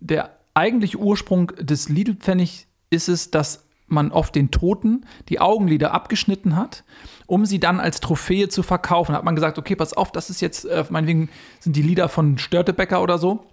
Der 0.00 0.36
eigentliche 0.54 0.98
Ursprung 0.98 1.52
des 1.58 1.88
Lidl-Pfennig 1.88 2.66
ist 2.92 3.08
es, 3.08 3.30
dass 3.30 3.66
man 3.86 4.10
oft 4.10 4.34
den 4.34 4.50
Toten 4.50 5.04
die 5.28 5.40
Augenlider 5.40 5.92
abgeschnitten 5.92 6.56
hat, 6.56 6.84
um 7.26 7.44
sie 7.44 7.60
dann 7.60 7.78
als 7.78 8.00
Trophäe 8.00 8.48
zu 8.48 8.62
verkaufen. 8.62 9.12
Da 9.12 9.18
hat 9.18 9.24
man 9.24 9.34
gesagt, 9.34 9.58
okay, 9.58 9.76
pass 9.76 9.92
auf, 9.92 10.12
das 10.12 10.30
ist 10.30 10.40
jetzt, 10.40 10.64
äh, 10.64 10.84
meinetwegen 10.88 11.28
sind 11.60 11.76
die 11.76 11.82
Lieder 11.82 12.08
von 12.08 12.38
Störtebecker 12.38 13.02
oder 13.02 13.18
so. 13.18 13.44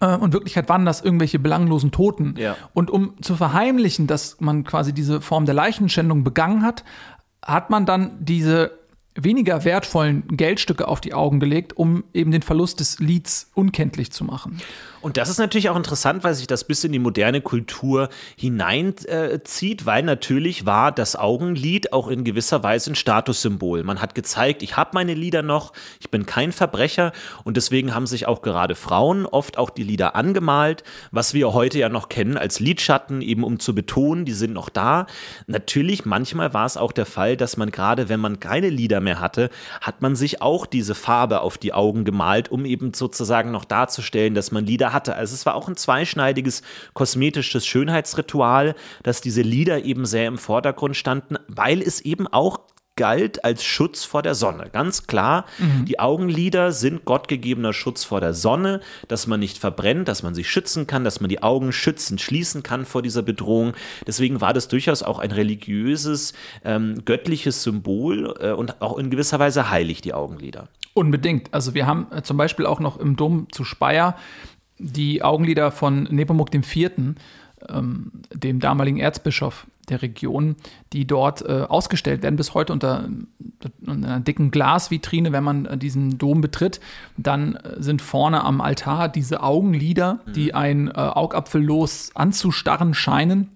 Äh, 0.00 0.16
Und 0.16 0.28
in 0.28 0.32
Wirklichkeit 0.32 0.68
waren 0.68 0.84
das 0.84 1.02
irgendwelche 1.02 1.38
belanglosen 1.38 1.90
Toten. 1.90 2.34
Ja. 2.38 2.56
Und 2.72 2.90
um 2.90 3.20
zu 3.22 3.36
verheimlichen, 3.36 4.06
dass 4.06 4.40
man 4.40 4.64
quasi 4.64 4.92
diese 4.92 5.20
Form 5.20 5.44
der 5.44 5.54
Leichenschändung 5.54 6.24
begangen 6.24 6.62
hat, 6.62 6.84
hat 7.42 7.70
man 7.70 7.86
dann 7.86 8.12
diese 8.24 8.72
weniger 9.14 9.64
wertvollen 9.64 10.24
Geldstücke 10.28 10.86
auf 10.88 11.00
die 11.00 11.14
Augen 11.14 11.40
gelegt, 11.40 11.76
um 11.76 12.04
eben 12.12 12.30
den 12.30 12.42
Verlust 12.42 12.80
des 12.80 12.98
Lieds 12.98 13.50
unkenntlich 13.54 14.12
zu 14.12 14.24
machen. 14.24 14.60
Und 15.06 15.18
das 15.18 15.28
ist 15.28 15.38
natürlich 15.38 15.70
auch 15.70 15.76
interessant, 15.76 16.24
weil 16.24 16.34
sich 16.34 16.48
das 16.48 16.64
bis 16.64 16.82
in 16.82 16.90
die 16.90 16.98
moderne 16.98 17.40
Kultur 17.40 18.08
hineinzieht, 18.36 19.82
äh, 19.82 19.86
weil 19.86 20.02
natürlich 20.02 20.66
war 20.66 20.90
das 20.90 21.14
Augenlid 21.14 21.92
auch 21.92 22.08
in 22.08 22.24
gewisser 22.24 22.64
Weise 22.64 22.90
ein 22.90 22.96
Statussymbol. 22.96 23.84
Man 23.84 24.02
hat 24.02 24.16
gezeigt, 24.16 24.64
ich 24.64 24.76
habe 24.76 24.90
meine 24.94 25.14
Lieder 25.14 25.42
noch, 25.42 25.72
ich 26.00 26.10
bin 26.10 26.26
kein 26.26 26.50
Verbrecher 26.50 27.12
und 27.44 27.56
deswegen 27.56 27.94
haben 27.94 28.08
sich 28.08 28.26
auch 28.26 28.42
gerade 28.42 28.74
Frauen 28.74 29.26
oft 29.26 29.58
auch 29.58 29.70
die 29.70 29.84
Lieder 29.84 30.16
angemalt, 30.16 30.82
was 31.12 31.34
wir 31.34 31.52
heute 31.52 31.78
ja 31.78 31.88
noch 31.88 32.08
kennen 32.08 32.36
als 32.36 32.58
Lidschatten, 32.58 33.22
eben 33.22 33.44
um 33.44 33.60
zu 33.60 33.76
betonen, 33.76 34.24
die 34.24 34.32
sind 34.32 34.54
noch 34.54 34.68
da. 34.68 35.06
Natürlich, 35.46 36.04
manchmal 36.04 36.52
war 36.52 36.66
es 36.66 36.76
auch 36.76 36.90
der 36.90 37.06
Fall, 37.06 37.36
dass 37.36 37.56
man 37.56 37.70
gerade, 37.70 38.08
wenn 38.08 38.18
man 38.18 38.40
keine 38.40 38.70
Lieder 38.70 39.00
mehr 39.00 39.20
hatte, 39.20 39.50
hat 39.80 40.02
man 40.02 40.16
sich 40.16 40.42
auch 40.42 40.66
diese 40.66 40.96
Farbe 40.96 41.42
auf 41.42 41.58
die 41.58 41.72
Augen 41.72 42.04
gemalt, 42.04 42.50
um 42.50 42.64
eben 42.64 42.92
sozusagen 42.92 43.52
noch 43.52 43.64
darzustellen, 43.64 44.34
dass 44.34 44.50
man 44.50 44.66
Lieder 44.66 44.95
hatte. 44.96 45.14
Also 45.14 45.34
es 45.34 45.46
war 45.46 45.54
auch 45.54 45.68
ein 45.68 45.76
zweischneidiges 45.76 46.62
kosmetisches 46.94 47.66
Schönheitsritual, 47.66 48.74
dass 49.02 49.20
diese 49.20 49.42
Lieder 49.42 49.84
eben 49.84 50.06
sehr 50.06 50.26
im 50.26 50.38
Vordergrund 50.38 50.96
standen, 50.96 51.36
weil 51.48 51.82
es 51.82 52.00
eben 52.00 52.26
auch 52.26 52.60
galt 52.96 53.44
als 53.44 53.62
Schutz 53.62 54.04
vor 54.04 54.22
der 54.22 54.34
Sonne. 54.34 54.70
Ganz 54.72 55.06
klar, 55.06 55.44
die 55.84 56.00
Augenlider 56.00 56.72
sind 56.72 57.04
gottgegebener 57.04 57.74
Schutz 57.74 58.04
vor 58.04 58.20
der 58.20 58.32
Sonne, 58.32 58.80
dass 59.06 59.26
man 59.26 59.38
nicht 59.38 59.58
verbrennt, 59.58 60.08
dass 60.08 60.22
man 60.22 60.34
sich 60.34 60.50
schützen 60.50 60.86
kann, 60.86 61.04
dass 61.04 61.20
man 61.20 61.28
die 61.28 61.42
Augen 61.42 61.72
schützend 61.72 62.22
schließen 62.22 62.62
kann 62.62 62.86
vor 62.86 63.02
dieser 63.02 63.22
Bedrohung. 63.22 63.74
Deswegen 64.06 64.40
war 64.40 64.54
das 64.54 64.68
durchaus 64.68 65.02
auch 65.02 65.18
ein 65.18 65.30
religiöses, 65.30 66.32
ähm, 66.64 67.02
göttliches 67.04 67.62
Symbol 67.62 68.34
äh, 68.40 68.52
und 68.52 68.80
auch 68.80 68.96
in 68.96 69.10
gewisser 69.10 69.38
Weise 69.38 69.70
heilig, 69.70 70.00
die 70.00 70.14
Augenlider. 70.14 70.68
Unbedingt. 70.94 71.52
Also 71.52 71.74
wir 71.74 71.86
haben 71.86 72.06
äh, 72.10 72.22
zum 72.22 72.38
Beispiel 72.38 72.64
auch 72.64 72.80
noch 72.80 72.98
im 72.98 73.16
Dom 73.16 73.48
zu 73.52 73.64
Speyer 73.64 74.16
die 74.78 75.22
Augenlider 75.22 75.70
von 75.70 76.04
Nepomuk 76.04 76.54
IV., 76.54 76.90
ähm, 77.68 78.12
dem 78.32 78.60
damaligen 78.60 78.98
Erzbischof 78.98 79.66
der 79.88 80.02
Region, 80.02 80.56
die 80.92 81.06
dort 81.06 81.42
äh, 81.42 81.64
ausgestellt 81.68 82.22
werden, 82.22 82.36
bis 82.36 82.54
heute 82.54 82.72
unter, 82.72 83.08
unter 83.86 84.08
einer 84.08 84.20
dicken 84.20 84.50
Glasvitrine, 84.50 85.32
wenn 85.32 85.44
man 85.44 85.66
äh, 85.66 85.78
diesen 85.78 86.18
Dom 86.18 86.40
betritt. 86.40 86.80
Dann 87.16 87.54
äh, 87.56 87.82
sind 87.82 88.02
vorne 88.02 88.44
am 88.44 88.60
Altar 88.60 89.08
diese 89.08 89.42
Augenlider, 89.42 90.20
die 90.34 90.54
ein 90.54 90.88
äh, 90.88 90.92
Augapfellos 90.92 92.10
anzustarren 92.14 92.94
scheinen 92.94 93.50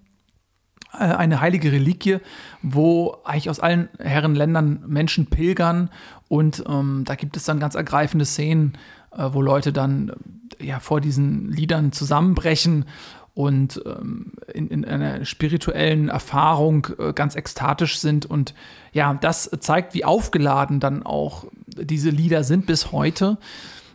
äh, 0.92 1.04
eine 1.04 1.40
heilige 1.40 1.72
Reliquie, 1.72 2.18
wo 2.62 3.18
eigentlich 3.24 3.50
aus 3.50 3.61
allen 3.61 3.88
Herrenländern 3.98 4.85
Menschen 4.87 5.26
pilgern 5.26 5.90
und 6.28 6.62
ähm, 6.68 7.02
da 7.04 7.16
gibt 7.16 7.37
es 7.37 7.44
dann 7.44 7.59
ganz 7.59 7.74
ergreifende 7.74 8.24
Szenen, 8.24 8.74
äh, 9.11 9.30
wo 9.33 9.42
Leute 9.42 9.72
dann 9.72 10.12
ja 10.61 10.81
vor 10.81 11.01
diesen 11.01 11.51
Liedern 11.51 11.92
zusammenbrechen 11.92 12.87
und 13.35 13.81
ähm, 13.87 14.33
in, 14.53 14.68
in 14.68 14.85
einer 14.85 15.25
spirituellen 15.25 16.09
Erfahrung 16.09 16.88
äh, 16.99 17.12
ganz 17.12 17.37
ekstatisch 17.37 17.99
sind 17.99 18.27
und 18.27 18.55
ja, 18.92 19.14
das 19.14 19.51
zeigt, 19.61 19.94
wie 19.94 20.05
aufgeladen 20.05 20.81
dann 20.81 21.05
auch 21.05 21.46
diese 21.66 22.11
Lieder 22.11 22.44
sind 22.44 22.66
bis 22.66 22.92
heute. 22.92 23.38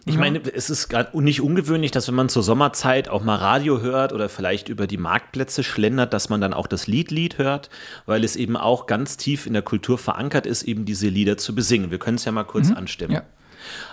Ich 0.07 0.17
meine, 0.19 0.39
es 0.53 0.69
ist 0.69 0.87
gar 0.89 1.19
nicht 1.19 1.41
ungewöhnlich, 1.41 1.89
dass 1.89 2.07
wenn 2.07 2.13
man 2.13 2.29
zur 2.29 2.43
Sommerzeit 2.43 3.09
auch 3.09 3.23
mal 3.23 3.37
Radio 3.37 3.81
hört 3.81 4.13
oder 4.13 4.29
vielleicht 4.29 4.69
über 4.69 4.85
die 4.85 4.97
Marktplätze 4.97 5.63
schlendert, 5.63 6.13
dass 6.13 6.29
man 6.29 6.39
dann 6.39 6.53
auch 6.53 6.67
das 6.67 6.85
Liedlied 6.85 7.39
hört, 7.39 7.71
weil 8.05 8.23
es 8.23 8.35
eben 8.35 8.55
auch 8.55 8.85
ganz 8.85 9.17
tief 9.17 9.47
in 9.47 9.53
der 9.53 9.63
Kultur 9.63 9.97
verankert 9.97 10.45
ist, 10.45 10.61
eben 10.61 10.85
diese 10.85 11.07
Lieder 11.07 11.37
zu 11.37 11.55
besingen. 11.55 11.89
Wir 11.89 11.97
können 11.97 12.17
es 12.17 12.25
ja 12.25 12.31
mal 12.31 12.43
kurz 12.43 12.71
anstimmen. 12.71 13.13
Ja. 13.15 13.23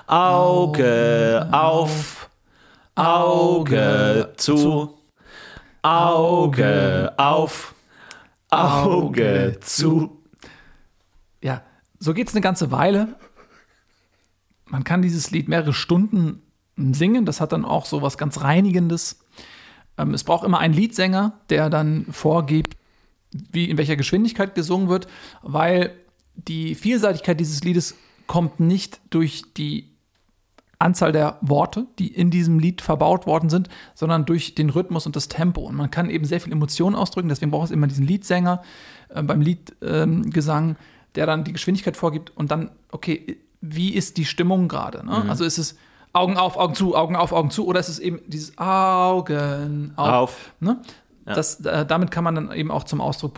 Auge 0.07 1.49
auf, 1.51 2.29
Auge 2.95 4.35
zu. 4.37 4.99
Auge 5.83 7.13
auf, 7.17 7.75
Auge 8.51 9.59
zu. 9.61 10.23
Ja, 11.43 11.63
so 11.99 12.15
geht 12.15 12.29
es 12.29 12.35
eine 12.35 12.41
ganze 12.41 12.71
Weile. 12.71 13.17
Man 14.67 14.85
kann 14.85 15.03
dieses 15.03 15.31
Lied 15.31 15.49
mehrere 15.49 15.73
Stunden 15.73 16.43
singen. 16.77 17.27
Das 17.27 17.41
hat 17.41 17.53
dann 17.53 17.65
auch 17.65 17.87
so 17.87 18.03
was 18.03 18.17
ganz 18.17 18.41
Reinigendes. 18.43 19.21
Ähm, 19.99 20.15
es 20.15 20.25
braucht 20.25 20.45
immer 20.45 20.61
einen 20.61 20.75
Liedsänger, 20.75 21.41
der 21.51 21.69
dann 21.69 22.07
vorgibt, 22.11 22.77
wie 23.31 23.69
in 23.71 23.79
welcher 23.79 23.97
Geschwindigkeit 23.97 24.55
gesungen 24.55 24.89
wird, 24.89 25.09
weil 25.43 25.97
die 26.35 26.75
Vielseitigkeit 26.75 27.41
dieses 27.41 27.65
Liedes 27.65 27.97
kommt 28.27 28.61
nicht 28.61 29.01
durch 29.11 29.43
die 29.57 29.92
Anzahl 30.83 31.13
der 31.13 31.39
Worte, 31.41 31.87
die 31.99 32.09
in 32.09 32.31
diesem 32.31 32.59
Lied 32.59 32.83
verbaut 32.83 33.27
worden 33.27 33.49
sind, 33.49 33.69
sondern 33.95 34.25
durch 34.25 34.55
den 34.55 34.71
Rhythmus 34.71 35.07
und 35.07 35.17
das 35.17 35.29
Tempo. 35.29 35.63
Und 35.63 35.77
man 35.77 35.91
kann 35.91 36.11
eben 36.11 36.25
sehr 36.25 36.41
viel 36.41 36.53
Emotionen 36.53 36.97
ausdrücken, 36.97 37.29
deswegen 37.29 37.51
braucht 37.51 37.67
es 37.67 37.71
immer 37.71 37.87
diesen 37.87 38.07
Liedsänger 38.07 38.63
äh, 39.09 39.23
beim 39.23 39.41
Liedgesang, 39.41 40.71
ähm, 40.71 40.77
der 41.15 41.27
dann 41.27 41.45
die 41.45 41.53
Geschwindigkeit 41.53 41.97
vorgibt 41.97 42.37
und 42.37 42.51
dann, 42.51 42.71
okay, 42.91 43.39
wie 43.61 43.95
ist 43.95 44.17
die 44.17 44.25
Stimmung 44.25 44.69
gerade? 44.69 45.07
Ne? 45.07 45.23
Mhm. 45.25 45.31
Also 45.31 45.45
ist 45.45 45.59
es 45.59 45.77
Augen 46.13 46.37
auf, 46.37 46.59
Augen 46.59 46.75
zu, 46.75 46.95
Augen 46.95 47.17
auf, 47.17 47.33
Augen 47.33 47.51
zu, 47.51 47.67
oder 47.67 47.81
ist 47.81 47.89
es 47.89 47.99
eben 47.99 48.21
dieses 48.27 48.59
Augen 48.59 49.93
auf? 49.97 50.09
auf. 50.09 50.53
Ne? 50.61 50.79
Ja. 51.27 51.35
Das, 51.35 51.61
äh, 51.65 51.87
damit 51.87 52.11
kann 52.11 52.25
man 52.25 52.35
dann 52.35 52.53
eben 52.53 52.71
auch 52.73 52.83
zum 52.83 53.01
Ausdruck 53.01 53.35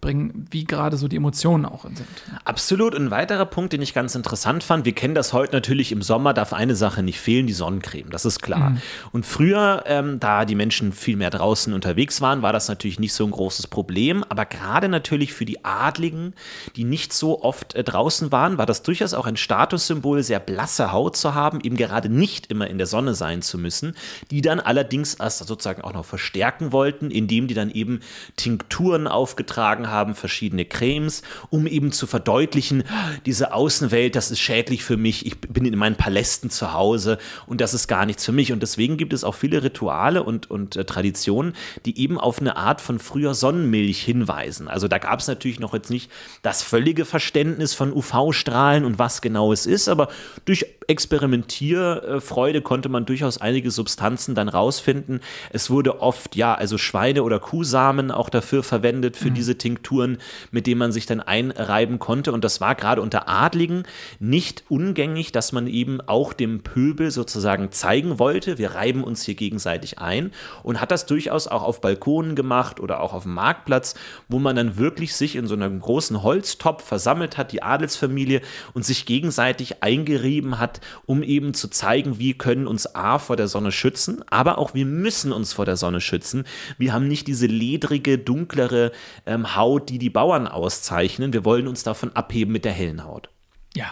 bringen, 0.00 0.46
wie 0.50 0.64
gerade 0.64 0.96
so 0.96 1.06
die 1.06 1.16
Emotionen 1.16 1.66
auch 1.66 1.84
sind. 1.84 2.02
Absolut. 2.44 2.94
Und 2.94 3.06
ein 3.06 3.10
weiterer 3.12 3.46
Punkt, 3.46 3.72
den 3.72 3.80
ich 3.80 3.94
ganz 3.94 4.16
interessant 4.16 4.64
fand, 4.64 4.84
wir 4.84 4.92
kennen 4.92 5.14
das 5.14 5.32
heute 5.32 5.54
natürlich 5.54 5.92
im 5.92 6.02
Sommer, 6.02 6.34
darf 6.34 6.52
eine 6.52 6.74
Sache 6.74 7.02
nicht 7.04 7.20
fehlen, 7.20 7.46
die 7.46 7.52
Sonnencreme, 7.52 8.10
das 8.10 8.24
ist 8.24 8.42
klar. 8.42 8.70
Mhm. 8.70 8.82
Und 9.12 9.26
früher, 9.26 9.84
ähm, 9.86 10.18
da 10.18 10.44
die 10.44 10.56
Menschen 10.56 10.92
viel 10.92 11.16
mehr 11.16 11.30
draußen 11.30 11.72
unterwegs 11.72 12.20
waren, 12.20 12.42
war 12.42 12.52
das 12.52 12.66
natürlich 12.66 12.98
nicht 12.98 13.12
so 13.12 13.24
ein 13.24 13.30
großes 13.30 13.68
Problem. 13.68 14.24
Aber 14.28 14.44
gerade 14.44 14.88
natürlich 14.88 15.32
für 15.32 15.44
die 15.44 15.64
Adligen, 15.64 16.34
die 16.74 16.84
nicht 16.84 17.12
so 17.12 17.42
oft 17.42 17.74
äh, 17.74 17.84
draußen 17.84 18.32
waren, 18.32 18.58
war 18.58 18.66
das 18.66 18.82
durchaus 18.82 19.14
auch 19.14 19.26
ein 19.26 19.36
Statussymbol, 19.36 20.24
sehr 20.24 20.40
blasse 20.40 20.90
Haut 20.90 21.16
zu 21.16 21.34
haben, 21.34 21.60
eben 21.62 21.76
gerade 21.76 22.08
nicht 22.08 22.50
immer 22.50 22.66
in 22.66 22.78
der 22.78 22.88
Sonne 22.88 23.14
sein 23.14 23.42
zu 23.42 23.58
müssen, 23.58 23.94
die 24.32 24.42
dann 24.42 24.58
allerdings 24.58 25.14
erst 25.14 25.46
sozusagen 25.46 25.82
auch 25.82 25.92
noch 25.92 26.04
verstärken 26.04 26.72
wollten, 26.72 27.12
in 27.12 27.27
indem 27.28 27.46
die 27.46 27.54
dann 27.54 27.70
eben 27.70 28.00
Tinkturen 28.36 29.06
aufgetragen 29.06 29.88
haben, 29.88 30.14
verschiedene 30.14 30.64
Cremes, 30.64 31.22
um 31.50 31.66
eben 31.66 31.92
zu 31.92 32.06
verdeutlichen, 32.06 32.84
diese 33.26 33.52
Außenwelt, 33.52 34.16
das 34.16 34.30
ist 34.30 34.40
schädlich 34.40 34.82
für 34.82 34.96
mich, 34.96 35.26
ich 35.26 35.38
bin 35.38 35.66
in 35.66 35.76
meinen 35.76 35.96
Palästen 35.96 36.48
zu 36.48 36.72
Hause 36.72 37.18
und 37.46 37.60
das 37.60 37.74
ist 37.74 37.86
gar 37.86 38.06
nichts 38.06 38.24
für 38.24 38.32
mich. 38.32 38.50
Und 38.50 38.62
deswegen 38.62 38.96
gibt 38.96 39.12
es 39.12 39.24
auch 39.24 39.34
viele 39.34 39.62
Rituale 39.62 40.22
und, 40.22 40.50
und 40.50 40.76
äh, 40.76 40.86
Traditionen, 40.86 41.52
die 41.84 42.00
eben 42.00 42.18
auf 42.18 42.40
eine 42.40 42.56
Art 42.56 42.80
von 42.80 42.98
früher 42.98 43.34
Sonnenmilch 43.34 44.02
hinweisen. 44.02 44.68
Also 44.68 44.88
da 44.88 44.96
gab 44.96 45.20
es 45.20 45.28
natürlich 45.28 45.60
noch 45.60 45.74
jetzt 45.74 45.90
nicht 45.90 46.10
das 46.40 46.62
völlige 46.62 47.04
Verständnis 47.04 47.74
von 47.74 47.92
UV-Strahlen 47.92 48.86
und 48.86 48.98
was 48.98 49.20
genau 49.20 49.52
es 49.52 49.66
ist, 49.66 49.88
aber 49.88 50.08
durch 50.46 50.64
Experimentierfreude 50.88 52.62
konnte 52.62 52.88
man 52.88 53.04
durchaus 53.04 53.38
einige 53.38 53.70
Substanzen 53.70 54.34
dann 54.34 54.48
rausfinden. 54.48 55.20
Es 55.50 55.68
wurde 55.68 56.00
oft, 56.00 56.34
ja, 56.34 56.54
also 56.54 56.78
Schweine 56.78 57.22
oder 57.22 57.38
Kuhsamen 57.38 58.10
auch 58.10 58.30
dafür 58.30 58.62
verwendet, 58.62 59.16
für 59.18 59.28
mhm. 59.28 59.34
diese 59.34 59.58
Tinkturen, 59.58 60.16
mit 60.50 60.66
denen 60.66 60.78
man 60.78 60.90
sich 60.90 61.04
dann 61.04 61.20
einreiben 61.20 61.98
konnte. 61.98 62.32
Und 62.32 62.42
das 62.42 62.62
war 62.62 62.74
gerade 62.74 63.02
unter 63.02 63.28
Adligen 63.28 63.82
nicht 64.18 64.64
ungängig, 64.70 65.30
dass 65.30 65.52
man 65.52 65.66
eben 65.66 66.00
auch 66.00 66.32
dem 66.32 66.62
Pöbel 66.62 67.10
sozusagen 67.10 67.70
zeigen 67.70 68.18
wollte, 68.18 68.56
wir 68.56 68.70
reiben 68.74 69.04
uns 69.04 69.22
hier 69.22 69.34
gegenseitig 69.34 69.98
ein 69.98 70.32
und 70.62 70.80
hat 70.80 70.90
das 70.90 71.04
durchaus 71.04 71.48
auch 71.48 71.62
auf 71.62 71.82
Balkonen 71.82 72.34
gemacht 72.34 72.80
oder 72.80 73.00
auch 73.00 73.12
auf 73.12 73.24
dem 73.24 73.34
Marktplatz, 73.34 73.94
wo 74.28 74.38
man 74.38 74.56
dann 74.56 74.78
wirklich 74.78 75.14
sich 75.14 75.36
in 75.36 75.46
so 75.46 75.54
einem 75.54 75.80
großen 75.80 76.22
Holztopf 76.22 76.82
versammelt 76.82 77.36
hat, 77.36 77.52
die 77.52 77.62
Adelsfamilie, 77.62 78.40
und 78.72 78.84
sich 78.84 79.04
gegenseitig 79.04 79.82
eingerieben 79.82 80.58
hat, 80.58 80.77
um 81.06 81.22
eben 81.22 81.54
zu 81.54 81.68
zeigen, 81.68 82.18
wir 82.18 82.34
können 82.34 82.66
uns 82.66 82.94
A 82.94 83.18
vor 83.18 83.36
der 83.36 83.48
Sonne 83.48 83.72
schützen, 83.72 84.24
aber 84.30 84.58
auch 84.58 84.74
wir 84.74 84.86
müssen 84.86 85.32
uns 85.32 85.52
vor 85.52 85.64
der 85.64 85.76
Sonne 85.76 86.00
schützen. 86.00 86.44
Wir 86.78 86.92
haben 86.92 87.08
nicht 87.08 87.26
diese 87.26 87.46
ledrige, 87.46 88.18
dunklere 88.18 88.92
ähm, 89.26 89.56
Haut, 89.56 89.88
die 89.88 89.98
die 89.98 90.10
Bauern 90.10 90.46
auszeichnen. 90.46 91.32
Wir 91.32 91.44
wollen 91.44 91.68
uns 91.68 91.82
davon 91.82 92.12
abheben 92.14 92.52
mit 92.52 92.64
der 92.64 92.72
hellen 92.72 93.04
Haut. 93.04 93.30
Ja, 93.74 93.86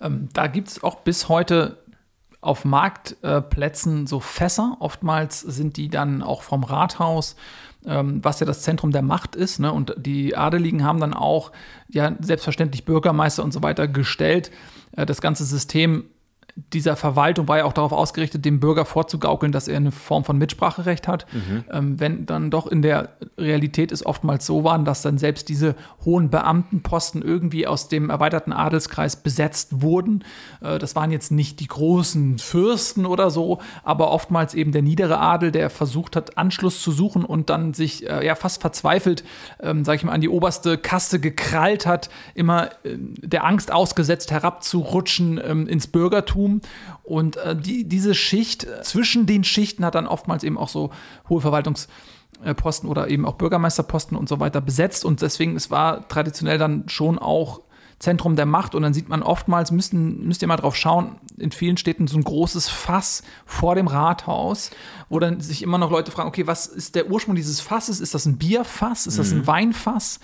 ähm, 0.00 0.28
da 0.32 0.46
gibt 0.46 0.68
es 0.68 0.82
auch 0.82 0.96
bis 0.96 1.28
heute 1.28 1.78
auf 2.40 2.64
Marktplätzen 2.64 4.04
äh, 4.04 4.06
so 4.06 4.20
Fässer. 4.20 4.76
Oftmals 4.80 5.40
sind 5.40 5.76
die 5.76 5.88
dann 5.88 6.22
auch 6.22 6.42
vom 6.42 6.62
Rathaus, 6.62 7.36
ähm, 7.84 8.22
was 8.22 8.40
ja 8.40 8.46
das 8.46 8.62
Zentrum 8.62 8.92
der 8.92 9.02
Macht 9.02 9.34
ist. 9.34 9.58
Ne? 9.58 9.72
Und 9.72 9.94
die 9.96 10.36
Adeligen 10.36 10.84
haben 10.84 11.00
dann 11.00 11.14
auch 11.14 11.50
ja 11.88 12.14
selbstverständlich 12.20 12.84
Bürgermeister 12.84 13.42
und 13.42 13.52
so 13.52 13.62
weiter 13.62 13.88
gestellt. 13.88 14.52
Äh, 14.92 15.04
das 15.04 15.20
ganze 15.20 15.44
System 15.44 16.04
dieser 16.72 16.96
Verwaltung 16.96 17.46
war 17.46 17.58
ja 17.58 17.64
auch 17.64 17.72
darauf 17.72 17.92
ausgerichtet, 17.92 18.44
dem 18.44 18.58
Bürger 18.58 18.84
vorzugaukeln, 18.84 19.52
dass 19.52 19.68
er 19.68 19.76
eine 19.76 19.92
Form 19.92 20.24
von 20.24 20.38
Mitspracherecht 20.38 21.06
hat. 21.06 21.26
Mhm. 21.32 21.64
Ähm, 21.70 22.00
wenn 22.00 22.26
dann 22.26 22.50
doch 22.50 22.66
in 22.66 22.82
der 22.82 23.10
Realität 23.36 23.92
es 23.92 24.04
oftmals 24.04 24.44
so 24.44 24.64
waren, 24.64 24.84
dass 24.84 25.02
dann 25.02 25.18
selbst 25.18 25.48
diese 25.48 25.76
hohen 26.04 26.30
Beamtenposten 26.30 27.22
irgendwie 27.22 27.66
aus 27.66 27.88
dem 27.88 28.10
erweiterten 28.10 28.52
Adelskreis 28.52 29.16
besetzt 29.22 29.82
wurden. 29.82 30.24
Äh, 30.60 30.78
das 30.78 30.96
waren 30.96 31.12
jetzt 31.12 31.30
nicht 31.30 31.60
die 31.60 31.68
großen 31.68 32.38
Fürsten 32.38 33.06
oder 33.06 33.30
so, 33.30 33.60
aber 33.84 34.10
oftmals 34.10 34.54
eben 34.54 34.72
der 34.72 34.82
niedere 34.82 35.18
Adel, 35.18 35.52
der 35.52 35.70
versucht 35.70 36.16
hat, 36.16 36.38
Anschluss 36.38 36.82
zu 36.82 36.90
suchen 36.90 37.24
und 37.24 37.50
dann 37.50 37.72
sich 37.72 38.08
äh, 38.08 38.26
ja 38.26 38.34
fast 38.34 38.60
verzweifelt, 38.60 39.22
ähm, 39.60 39.84
sag 39.84 39.96
ich 39.96 40.04
mal, 40.04 40.12
an 40.12 40.20
die 40.20 40.28
oberste 40.28 40.76
Kaste 40.76 41.20
gekrallt 41.20 41.86
hat, 41.86 42.10
immer 42.34 42.66
äh, 42.84 42.96
der 42.98 43.44
Angst 43.44 43.72
ausgesetzt 43.72 44.32
herabzurutschen 44.32 45.40
ähm, 45.44 45.68
ins 45.68 45.86
Bürgertum 45.86 46.47
Bürgertum. 46.48 46.60
Und 47.04 47.36
äh, 47.36 47.56
die, 47.56 47.84
diese 47.84 48.14
Schicht 48.14 48.64
äh, 48.64 48.82
zwischen 48.82 49.26
den 49.26 49.44
Schichten 49.44 49.84
hat 49.84 49.94
dann 49.94 50.06
oftmals 50.06 50.44
eben 50.44 50.58
auch 50.58 50.68
so 50.68 50.90
hohe 51.28 51.40
Verwaltungsposten 51.40 52.88
oder 52.88 53.08
eben 53.08 53.26
auch 53.26 53.34
Bürgermeisterposten 53.34 54.16
und 54.16 54.28
so 54.28 54.40
weiter 54.40 54.60
besetzt. 54.60 55.04
Und 55.04 55.22
deswegen, 55.22 55.56
es 55.56 55.70
war 55.70 56.08
traditionell 56.08 56.58
dann 56.58 56.88
schon 56.88 57.18
auch 57.18 57.60
Zentrum 57.98 58.36
der 58.36 58.46
Macht. 58.46 58.74
Und 58.74 58.82
dann 58.82 58.94
sieht 58.94 59.08
man 59.08 59.22
oftmals, 59.22 59.70
müssen, 59.70 60.26
müsst 60.26 60.42
ihr 60.42 60.48
mal 60.48 60.56
drauf 60.56 60.76
schauen, 60.76 61.16
in 61.36 61.50
vielen 61.50 61.76
Städten 61.76 62.06
so 62.06 62.16
ein 62.16 62.24
großes 62.24 62.68
Fass 62.68 63.22
vor 63.44 63.74
dem 63.74 63.88
Rathaus, 63.88 64.70
wo 65.08 65.18
dann 65.18 65.40
sich 65.40 65.62
immer 65.62 65.78
noch 65.78 65.90
Leute 65.90 66.10
fragen, 66.10 66.28
okay, 66.28 66.46
was 66.46 66.66
ist 66.66 66.94
der 66.94 67.10
Ursprung 67.10 67.34
dieses 67.34 67.60
Fasses? 67.60 68.00
Ist 68.00 68.14
das 68.14 68.26
ein 68.26 68.38
Bierfass? 68.38 69.06
Ist 69.06 69.18
das 69.18 69.32
ein 69.32 69.38
mhm. 69.38 69.46
Weinfass? 69.46 70.20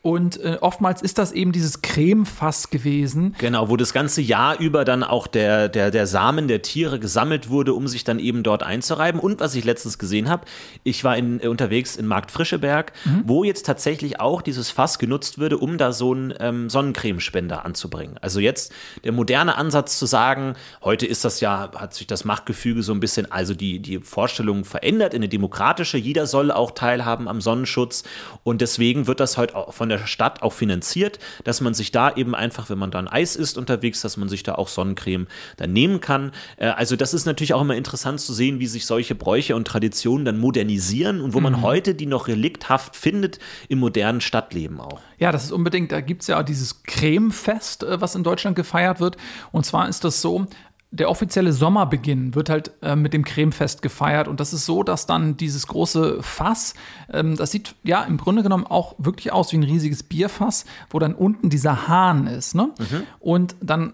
Und 0.00 0.40
äh, 0.40 0.58
oftmals 0.60 1.02
ist 1.02 1.18
das 1.18 1.32
eben 1.32 1.50
dieses 1.50 1.82
Cremefass 1.82 2.70
gewesen. 2.70 3.34
Genau, 3.38 3.68
wo 3.68 3.76
das 3.76 3.92
ganze 3.92 4.20
Jahr 4.20 4.58
über 4.58 4.84
dann 4.84 5.02
auch 5.02 5.26
der, 5.26 5.68
der, 5.68 5.90
der 5.90 6.06
Samen 6.06 6.46
der 6.46 6.62
Tiere 6.62 7.00
gesammelt 7.00 7.50
wurde, 7.50 7.74
um 7.74 7.88
sich 7.88 8.04
dann 8.04 8.18
eben 8.20 8.42
dort 8.42 8.62
einzureiben. 8.62 9.20
Und 9.20 9.40
was 9.40 9.54
ich 9.56 9.64
letztens 9.64 9.98
gesehen 9.98 10.28
habe, 10.28 10.46
ich 10.84 11.02
war 11.02 11.16
in, 11.16 11.42
äh, 11.42 11.48
unterwegs 11.48 11.96
in 11.96 12.06
Markt 12.06 12.30
Frischeberg, 12.30 12.92
mhm. 13.04 13.24
wo 13.26 13.42
jetzt 13.42 13.66
tatsächlich 13.66 14.18
auch 14.20 14.40
dieses 14.40 14.70
Fass 14.70 14.98
genutzt 14.98 15.38
würde, 15.38 15.58
um 15.58 15.78
da 15.78 15.92
so 15.92 16.14
einen 16.14 16.32
ähm, 16.38 16.70
Sonnencremespender 16.70 17.64
anzubringen. 17.64 18.16
Also 18.22 18.40
jetzt 18.40 18.72
der 19.02 19.12
moderne 19.12 19.56
Ansatz 19.56 19.98
zu 19.98 20.06
sagen, 20.06 20.54
heute 20.82 21.06
ist 21.06 21.24
das 21.24 21.40
ja, 21.40 21.70
hat 21.74 21.92
sich 21.92 22.06
das 22.06 22.24
Machtgefüge 22.24 22.82
so 22.82 22.92
ein 22.92 23.00
bisschen, 23.00 23.30
also 23.30 23.52
die, 23.52 23.80
die 23.80 23.98
Vorstellung 23.98 24.64
verändert 24.64 25.12
in 25.12 25.18
eine 25.18 25.28
demokratische, 25.28 25.98
jeder 25.98 26.26
soll 26.26 26.50
auch 26.50 26.70
teilhaben 26.70 27.28
am 27.28 27.40
Sonnenschutz. 27.40 28.04
Und 28.44 28.60
deswegen 28.60 29.06
wird 29.06 29.20
das 29.20 29.36
heute 29.36 29.56
auch 29.56 29.74
von 29.74 29.90
der 29.90 29.97
Stadt 30.06 30.42
auch 30.42 30.52
finanziert, 30.52 31.18
dass 31.44 31.60
man 31.60 31.74
sich 31.74 31.92
da 31.92 32.14
eben 32.14 32.34
einfach, 32.34 32.70
wenn 32.70 32.78
man 32.78 32.90
dann 32.90 33.08
Eis 33.08 33.36
isst 33.36 33.58
unterwegs, 33.58 34.00
dass 34.00 34.16
man 34.16 34.28
sich 34.28 34.42
da 34.42 34.54
auch 34.54 34.68
Sonnencreme 34.68 35.26
dann 35.56 35.72
nehmen 35.72 36.00
kann. 36.00 36.32
Äh, 36.56 36.68
also 36.68 36.96
das 36.96 37.14
ist 37.14 37.26
natürlich 37.26 37.54
auch 37.54 37.62
immer 37.62 37.76
interessant 37.76 38.20
zu 38.20 38.32
sehen, 38.32 38.60
wie 38.60 38.66
sich 38.66 38.86
solche 38.86 39.14
Bräuche 39.14 39.56
und 39.56 39.66
Traditionen 39.66 40.24
dann 40.24 40.38
modernisieren 40.38 41.20
und 41.20 41.34
wo 41.34 41.40
man 41.40 41.54
mhm. 41.54 41.62
heute 41.62 41.94
die 41.94 42.06
noch 42.06 42.28
relikthaft 42.28 42.96
findet 42.96 43.38
im 43.68 43.78
modernen 43.78 44.20
Stadtleben 44.20 44.80
auch. 44.80 45.00
Ja, 45.18 45.32
das 45.32 45.44
ist 45.44 45.52
unbedingt, 45.52 45.90
da 45.90 46.00
gibt 46.00 46.22
es 46.22 46.28
ja 46.28 46.38
auch 46.38 46.44
dieses 46.44 46.82
Cremefest, 46.84 47.82
äh, 47.82 48.00
was 48.00 48.14
in 48.14 48.22
Deutschland 48.22 48.56
gefeiert 48.56 49.00
wird. 49.00 49.16
Und 49.52 49.66
zwar 49.66 49.88
ist 49.88 50.04
das 50.04 50.22
so, 50.22 50.46
der 50.90 51.10
offizielle 51.10 51.52
Sommerbeginn 51.52 52.34
wird 52.34 52.48
halt 52.48 52.72
äh, 52.82 52.96
mit 52.96 53.12
dem 53.12 53.24
Cremefest 53.24 53.82
gefeiert 53.82 54.26
und 54.26 54.40
das 54.40 54.52
ist 54.52 54.64
so, 54.64 54.82
dass 54.82 55.06
dann 55.06 55.36
dieses 55.36 55.66
große 55.66 56.22
Fass, 56.22 56.74
ähm, 57.12 57.36
das 57.36 57.50
sieht 57.50 57.74
ja 57.82 58.02
im 58.04 58.16
Grunde 58.16 58.42
genommen 58.42 58.66
auch 58.66 58.94
wirklich 58.98 59.32
aus 59.32 59.52
wie 59.52 59.58
ein 59.58 59.64
riesiges 59.64 60.02
Bierfass, 60.02 60.64
wo 60.88 60.98
dann 60.98 61.14
unten 61.14 61.50
dieser 61.50 61.88
Hahn 61.88 62.26
ist. 62.26 62.54
Ne? 62.54 62.70
Mhm. 62.78 63.02
Und 63.20 63.56
dann 63.60 63.92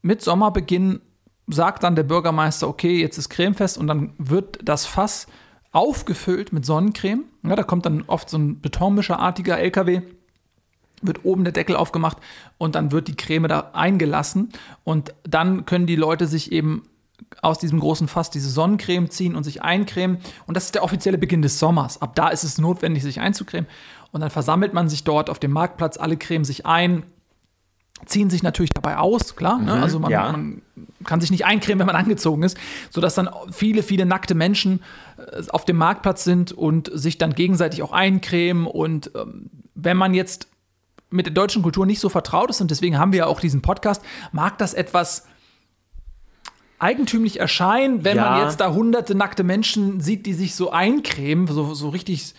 mit 0.00 0.22
Sommerbeginn 0.22 1.00
sagt 1.46 1.82
dann 1.82 1.94
der 1.94 2.04
Bürgermeister, 2.04 2.68
okay, 2.68 3.00
jetzt 3.00 3.18
ist 3.18 3.28
Cremefest 3.28 3.76
und 3.76 3.86
dann 3.86 4.14
wird 4.16 4.60
das 4.62 4.86
Fass 4.86 5.26
aufgefüllt 5.72 6.52
mit 6.52 6.64
Sonnencreme. 6.64 7.24
Ja, 7.42 7.54
da 7.54 7.64
kommt 7.64 7.84
dann 7.84 8.04
oft 8.06 8.30
so 8.30 8.38
ein 8.38 8.60
betonmischerartiger 8.60 9.58
LKW 9.58 10.02
wird 11.02 11.24
oben 11.24 11.44
der 11.44 11.52
Deckel 11.52 11.76
aufgemacht 11.76 12.18
und 12.58 12.74
dann 12.74 12.92
wird 12.92 13.08
die 13.08 13.16
Creme 13.16 13.48
da 13.48 13.70
eingelassen 13.72 14.50
und 14.84 15.14
dann 15.24 15.66
können 15.66 15.86
die 15.86 15.96
Leute 15.96 16.26
sich 16.26 16.52
eben 16.52 16.82
aus 17.42 17.58
diesem 17.58 17.80
großen 17.80 18.08
Fass 18.08 18.30
diese 18.30 18.50
Sonnencreme 18.50 19.10
ziehen 19.10 19.34
und 19.34 19.44
sich 19.44 19.62
eincremen. 19.62 20.18
Und 20.46 20.56
das 20.56 20.64
ist 20.66 20.74
der 20.74 20.82
offizielle 20.82 21.18
Beginn 21.18 21.42
des 21.42 21.58
Sommers. 21.58 22.00
Ab 22.02 22.14
da 22.14 22.28
ist 22.28 22.44
es 22.44 22.58
notwendig, 22.58 23.02
sich 23.02 23.20
einzucremen. 23.20 23.68
Und 24.12 24.20
dann 24.20 24.30
versammelt 24.30 24.74
man 24.74 24.88
sich 24.88 25.04
dort 25.04 25.30
auf 25.30 25.38
dem 25.38 25.52
Marktplatz, 25.52 25.96
alle 25.96 26.16
cremen 26.16 26.44
sich 26.44 26.66
ein, 26.66 27.04
ziehen 28.06 28.30
sich 28.30 28.42
natürlich 28.42 28.70
dabei 28.70 28.96
aus, 28.96 29.36
klar. 29.36 29.60
Ne? 29.60 29.72
Also 29.72 30.00
man, 30.00 30.10
ja. 30.10 30.32
man 30.32 30.62
kann 31.04 31.20
sich 31.20 31.30
nicht 31.30 31.44
eincremen, 31.44 31.80
wenn 31.80 31.86
man 31.86 31.96
angezogen 31.96 32.42
ist, 32.42 32.56
sodass 32.90 33.14
dann 33.14 33.28
viele, 33.52 33.82
viele 33.82 34.06
nackte 34.06 34.34
Menschen 34.34 34.82
äh, 35.18 35.42
auf 35.50 35.64
dem 35.64 35.76
Marktplatz 35.76 36.24
sind 36.24 36.52
und 36.52 36.90
sich 36.92 37.18
dann 37.18 37.34
gegenseitig 37.34 37.82
auch 37.82 37.92
eincremen. 37.92 38.66
Und 38.66 39.12
ähm, 39.14 39.50
wenn 39.74 39.96
man 39.96 40.14
jetzt 40.14 40.48
mit 41.10 41.26
der 41.26 41.32
deutschen 41.34 41.62
Kultur 41.62 41.86
nicht 41.86 42.00
so 42.00 42.08
vertraut 42.08 42.50
ist, 42.50 42.60
und 42.60 42.70
deswegen 42.70 42.98
haben 42.98 43.12
wir 43.12 43.18
ja 43.20 43.26
auch 43.26 43.40
diesen 43.40 43.62
Podcast, 43.62 44.02
mag 44.32 44.58
das 44.58 44.74
etwas 44.74 45.26
eigentümlich 46.78 47.38
erscheinen, 47.40 48.04
wenn 48.04 48.16
Ja. 48.16 48.30
man 48.30 48.42
jetzt 48.44 48.60
da 48.60 48.72
hunderte 48.72 49.14
nackte 49.14 49.42
Menschen 49.44 50.00
sieht, 50.00 50.24
die 50.26 50.32
sich 50.34 50.54
so 50.54 50.70
eincremen, 50.70 51.46
so, 51.46 51.74
so 51.74 51.88
richtig. 51.90 52.34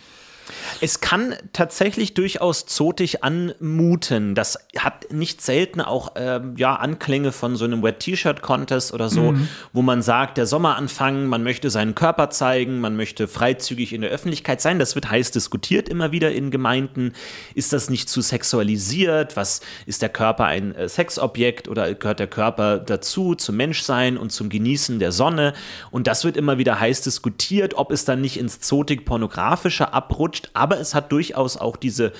Es 0.80 1.00
kann 1.00 1.34
tatsächlich 1.52 2.14
durchaus 2.14 2.66
zotig 2.66 3.22
anmuten. 3.22 4.34
Das 4.34 4.58
hat 4.76 5.12
nicht 5.12 5.42
selten 5.42 5.80
auch 5.80 6.12
ähm, 6.16 6.54
ja, 6.56 6.74
Anklänge 6.74 7.32
von 7.32 7.56
so 7.56 7.64
einem 7.64 7.82
Wet-T-Shirt-Contest 7.82 8.92
oder 8.92 9.08
so, 9.08 9.34
wo 9.72 9.82
man 9.82 10.02
sagt, 10.02 10.38
der 10.38 10.46
Sommer 10.46 10.76
anfangen, 10.76 11.26
man 11.26 11.42
möchte 11.42 11.70
seinen 11.70 11.94
Körper 11.94 12.30
zeigen, 12.30 12.80
man 12.80 12.96
möchte 12.96 13.28
freizügig 13.28 13.92
in 13.92 14.00
der 14.00 14.10
Öffentlichkeit 14.10 14.60
sein. 14.60 14.78
Das 14.78 14.94
wird 14.94 15.10
heiß 15.10 15.30
diskutiert 15.30 15.88
immer 15.88 16.12
wieder 16.12 16.32
in 16.32 16.50
Gemeinden. 16.50 17.12
Ist 17.54 17.72
das 17.72 17.88
nicht 17.88 18.08
zu 18.08 18.20
sexualisiert? 18.20 19.36
Was 19.36 19.60
ist 19.86 20.02
der 20.02 20.08
Körper 20.08 20.46
ein 20.46 20.74
äh, 20.74 20.88
Sexobjekt 20.88 21.68
oder 21.68 21.94
gehört 21.94 22.18
der 22.18 22.26
Körper 22.26 22.78
dazu, 22.78 23.34
zum 23.34 23.56
Menschsein 23.56 24.18
und 24.18 24.32
zum 24.32 24.48
Genießen 24.48 24.98
der 24.98 25.12
Sonne? 25.12 25.52
Und 25.90 26.06
das 26.06 26.24
wird 26.24 26.36
immer 26.36 26.58
wieder 26.58 26.80
heiß 26.80 27.02
diskutiert, 27.02 27.74
ob 27.74 27.92
es 27.92 28.04
dann 28.04 28.20
nicht 28.20 28.38
ins 28.38 28.60
zotig-pornografische 28.60 29.92
abrutscht. 29.92 30.31
Aber 30.54 30.78
es 30.78 30.94
hat 30.94 31.12
durchaus 31.12 31.56
auch 31.56 31.76
diese 31.76 32.12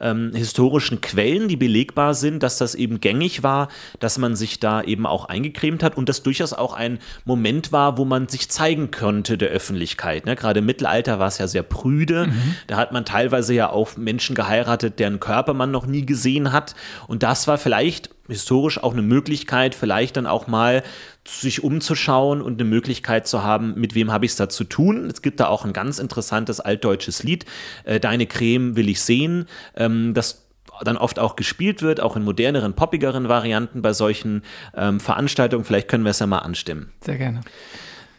ähm, 0.00 0.32
historischen 0.34 1.00
Quellen, 1.00 1.48
die 1.48 1.56
belegbar 1.56 2.14
sind, 2.14 2.42
dass 2.42 2.58
das 2.58 2.74
eben 2.74 3.00
gängig 3.00 3.42
war, 3.42 3.68
dass 3.98 4.18
man 4.18 4.34
sich 4.34 4.60
da 4.60 4.82
eben 4.82 5.06
auch 5.06 5.26
eingecremt 5.26 5.82
hat 5.82 5.96
und 5.96 6.08
das 6.08 6.22
durchaus 6.22 6.52
auch 6.52 6.72
ein 6.72 6.98
Moment 7.24 7.72
war, 7.72 7.98
wo 7.98 8.04
man 8.04 8.28
sich 8.28 8.48
zeigen 8.50 8.90
konnte 8.90 9.38
der 9.38 9.50
Öffentlichkeit. 9.50 10.26
Ne? 10.26 10.36
Gerade 10.36 10.60
im 10.60 10.66
Mittelalter 10.66 11.18
war 11.18 11.28
es 11.28 11.38
ja 11.38 11.46
sehr 11.46 11.62
prüde. 11.62 12.32
Da 12.66 12.76
hat 12.76 12.92
man 12.92 13.04
teilweise 13.04 13.54
ja 13.54 13.70
auch 13.70 13.96
Menschen 13.96 14.34
geheiratet, 14.34 14.98
deren 14.98 15.20
Körper 15.20 15.54
man 15.54 15.70
noch 15.70 15.86
nie 15.86 16.06
gesehen 16.06 16.52
hat. 16.52 16.74
Und 17.06 17.22
das 17.22 17.46
war 17.46 17.58
vielleicht 17.58 18.10
historisch 18.30 18.82
auch 18.82 18.92
eine 18.92 19.02
Möglichkeit, 19.02 19.74
vielleicht 19.74 20.16
dann 20.16 20.26
auch 20.26 20.46
mal 20.46 20.82
sich 21.26 21.62
umzuschauen 21.62 22.40
und 22.40 22.60
eine 22.60 22.68
Möglichkeit 22.68 23.26
zu 23.26 23.42
haben, 23.42 23.74
mit 23.76 23.94
wem 23.94 24.10
habe 24.12 24.24
ich 24.24 24.32
es 24.32 24.36
da 24.36 24.48
zu 24.48 24.64
tun. 24.64 25.06
Es 25.10 25.22
gibt 25.22 25.40
da 25.40 25.48
auch 25.48 25.64
ein 25.64 25.72
ganz 25.72 25.98
interessantes 25.98 26.60
altdeutsches 26.60 27.22
Lied, 27.22 27.44
äh, 27.84 28.00
Deine 28.00 28.26
Creme 28.26 28.76
will 28.76 28.88
ich 28.88 29.00
sehen, 29.02 29.46
ähm, 29.76 30.14
das 30.14 30.46
dann 30.82 30.96
oft 30.96 31.18
auch 31.18 31.36
gespielt 31.36 31.82
wird, 31.82 32.00
auch 32.00 32.16
in 32.16 32.24
moderneren, 32.24 32.74
poppigeren 32.74 33.28
Varianten 33.28 33.82
bei 33.82 33.92
solchen 33.92 34.42
ähm, 34.74 34.98
Veranstaltungen. 34.98 35.64
Vielleicht 35.64 35.88
können 35.88 36.04
wir 36.04 36.10
es 36.10 36.18
ja 36.18 36.26
mal 36.26 36.38
anstimmen. 36.38 36.90
Sehr 37.02 37.18
gerne. 37.18 37.42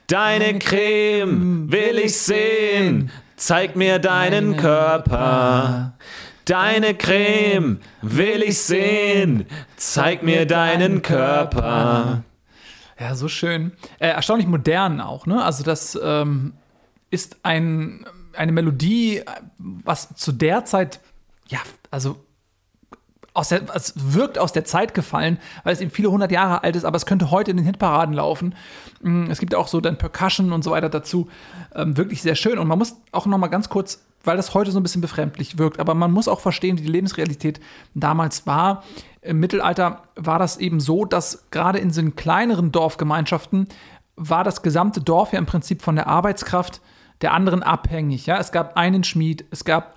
Deine 0.08 0.60
Creme 0.60 1.72
will 1.72 1.98
ich 1.98 2.18
sehen, 2.18 3.12
zeig 3.38 3.76
mir 3.76 3.98
deinen 3.98 4.58
Körper. 4.58 5.94
Deine 6.52 6.96
Creme 6.96 7.80
will 8.02 8.44
ich 8.44 8.60
sehen, 8.60 9.46
zeig 9.78 10.22
mir 10.22 10.46
deinen 10.46 11.02
Körper. 11.02 12.26
Ja, 13.00 13.16
so 13.16 13.30
schön. 13.30 13.72
Äh, 14.00 14.10
erstaunlich 14.10 14.48
modern 14.48 15.00
auch, 15.00 15.26
ne? 15.26 15.42
Also, 15.42 15.64
das 15.64 15.98
ähm, 16.04 16.52
ist 17.10 17.38
ein, 17.44 18.06
eine 18.36 18.52
Melodie, 18.52 19.22
was 19.60 20.14
zu 20.16 20.34
der 20.34 20.66
Zeit, 20.66 21.00
ja, 21.48 21.60
also 21.90 22.18
aus 23.34 23.48
der, 23.48 23.62
es 23.74 23.94
wirkt 23.96 24.38
aus 24.38 24.52
der 24.52 24.66
Zeit 24.66 24.94
gefallen, 24.94 25.40
weil 25.64 25.72
es 25.72 25.80
eben 25.80 25.90
viele 25.90 26.12
hundert 26.12 26.34
Jahre 26.34 26.66
alt 26.66 26.76
ist, 26.76 26.84
aber 26.84 26.98
es 26.98 27.06
könnte 27.06 27.32
heute 27.32 27.52
in 27.52 27.56
den 27.56 27.66
Hitparaden 27.66 28.14
laufen. 28.14 28.56
Mm, 29.00 29.32
Es 29.32 29.40
gibt 29.40 29.56
auch 29.56 29.70
so 29.70 29.80
dann 29.80 29.98
Percussion 29.98 30.52
und 30.52 30.66
so 30.66 30.72
weiter 30.72 30.90
dazu. 30.90 31.30
Ähm, 31.74 31.96
wirklich 31.96 32.22
sehr 32.22 32.36
schön. 32.36 32.60
Und 32.60 32.68
man 32.68 32.78
muss 32.78 32.98
auch 33.14 33.26
noch 33.26 33.38
mal 33.38 33.48
ganz 33.48 33.70
kurz, 33.70 34.04
weil 34.24 34.38
das 34.38 34.54
heute 34.54 34.72
so 34.72 34.80
ein 34.80 34.84
bisschen 34.84 35.02
befremdlich 35.02 35.58
wirkt, 35.58 35.80
aber 35.80 35.94
man 35.94 36.12
muss 36.12 36.28
auch 36.28 36.40
verstehen, 36.40 36.78
wie 36.78 36.84
die 36.84 36.92
Lebensrealität 36.92 37.60
damals 37.94 38.46
war. 38.46 38.84
Im 39.22 39.40
Mittelalter 39.40 40.04
war 40.16 40.40
das 40.40 40.58
eben 40.58 40.80
so, 40.80 41.06
dass 41.06 41.46
gerade 41.52 41.80
in 41.80 41.92
so 41.92 42.02
kleineren 42.12 42.72
Dorfgemeinschaften 42.72 43.68
war 44.16 44.44
das 44.44 44.62
gesamte 44.62 45.02
Dorf 45.02 45.34
ja 45.34 45.40
im 45.40 45.46
Prinzip 45.46 45.82
von 45.82 45.96
der 45.96 46.08
Arbeitskraft 46.08 46.82
der 47.22 47.34
anderen 47.34 47.64
abhängig. 47.64 48.26
Ja? 48.26 48.38
Es 48.38 48.52
gab 48.52 48.78
einen 48.78 49.04
Schmied, 49.04 49.46
es 49.52 49.64
gab 49.64 49.96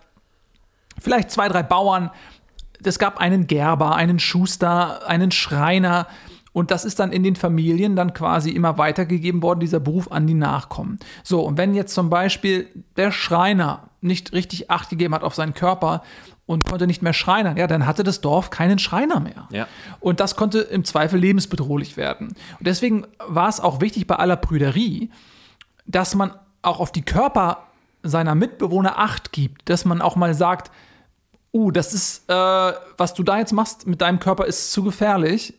vielleicht 0.99 1.31
zwei, 1.31 1.49
drei 1.49 1.63
Bauern, 1.63 2.11
es 2.83 2.99
gab 2.99 3.19
einen 3.19 3.47
Gerber, 3.47 3.95
einen 3.95 4.19
Schuster, 4.19 5.07
einen 5.09 5.31
Schreiner. 5.31 6.07
Und 6.55 6.71
das 6.71 6.85
ist 6.85 7.01
dann 7.01 7.11
in 7.11 7.25
den 7.25 7.35
Familien 7.35 7.97
dann 7.97 8.15
quasi 8.15 8.51
immer 8.51 8.79
weitergegeben 8.79 9.43
worden, 9.43 9.59
dieser 9.59 9.81
Beruf 9.81 10.11
an 10.13 10.29
die 10.29 10.35
Nachkommen. 10.35 11.01
So, 11.25 11.43
und 11.43 11.59
wenn 11.59 11.75
jetzt 11.75 11.93
zum 11.93 12.09
Beispiel 12.09 12.69
der 12.97 13.11
Schreiner 13.11 13.91
nicht 14.01 14.33
richtig 14.33 14.71
Acht 14.71 14.89
gegeben 14.89 15.15
hat 15.15 15.25
auf 15.25 15.35
seinen 15.35 15.55
Körper 15.55 16.05
und 16.47 16.65
konnte 16.65 16.87
nicht 16.87 17.03
mehr 17.03 17.13
schreinern, 17.13 17.57
ja, 17.57 17.67
dann 17.67 17.87
hatte 17.87 18.05
das 18.05 18.21
Dorf 18.21 18.51
keinen 18.51 18.79
Schreiner 18.79 19.19
mehr. 19.19 19.49
Ja. 19.51 19.67
Und 19.99 20.21
das 20.21 20.37
konnte 20.37 20.61
im 20.61 20.85
Zweifel 20.85 21.19
lebensbedrohlich 21.19 21.97
werden. 21.97 22.29
Und 22.29 22.67
deswegen 22.67 23.05
war 23.27 23.49
es 23.49 23.59
auch 23.59 23.81
wichtig 23.81 24.07
bei 24.07 24.15
aller 24.15 24.37
Prüderie, 24.37 25.11
dass 25.87 26.15
man 26.15 26.31
auch 26.63 26.79
auf 26.79 26.93
die 26.93 27.03
Körper 27.03 27.65
seiner 28.05 28.37
Mitbewohner 28.37 28.97
Acht 29.01 29.33
gibt, 29.33 29.69
dass 29.69 29.85
man 29.85 30.01
auch 30.01 30.15
mal 30.15 30.35
sagt, 30.35 30.71
uh, 31.55 31.71
das 31.71 31.95
ist, 31.95 32.29
äh, 32.29 32.33
was 32.35 33.15
du 33.15 33.23
da 33.23 33.39
jetzt 33.39 33.53
machst 33.53 33.87
mit 33.87 34.01
deinem 34.01 34.19
Körper, 34.19 34.45
ist 34.45 34.73
zu 34.73 34.83
gefährlich. 34.83 35.55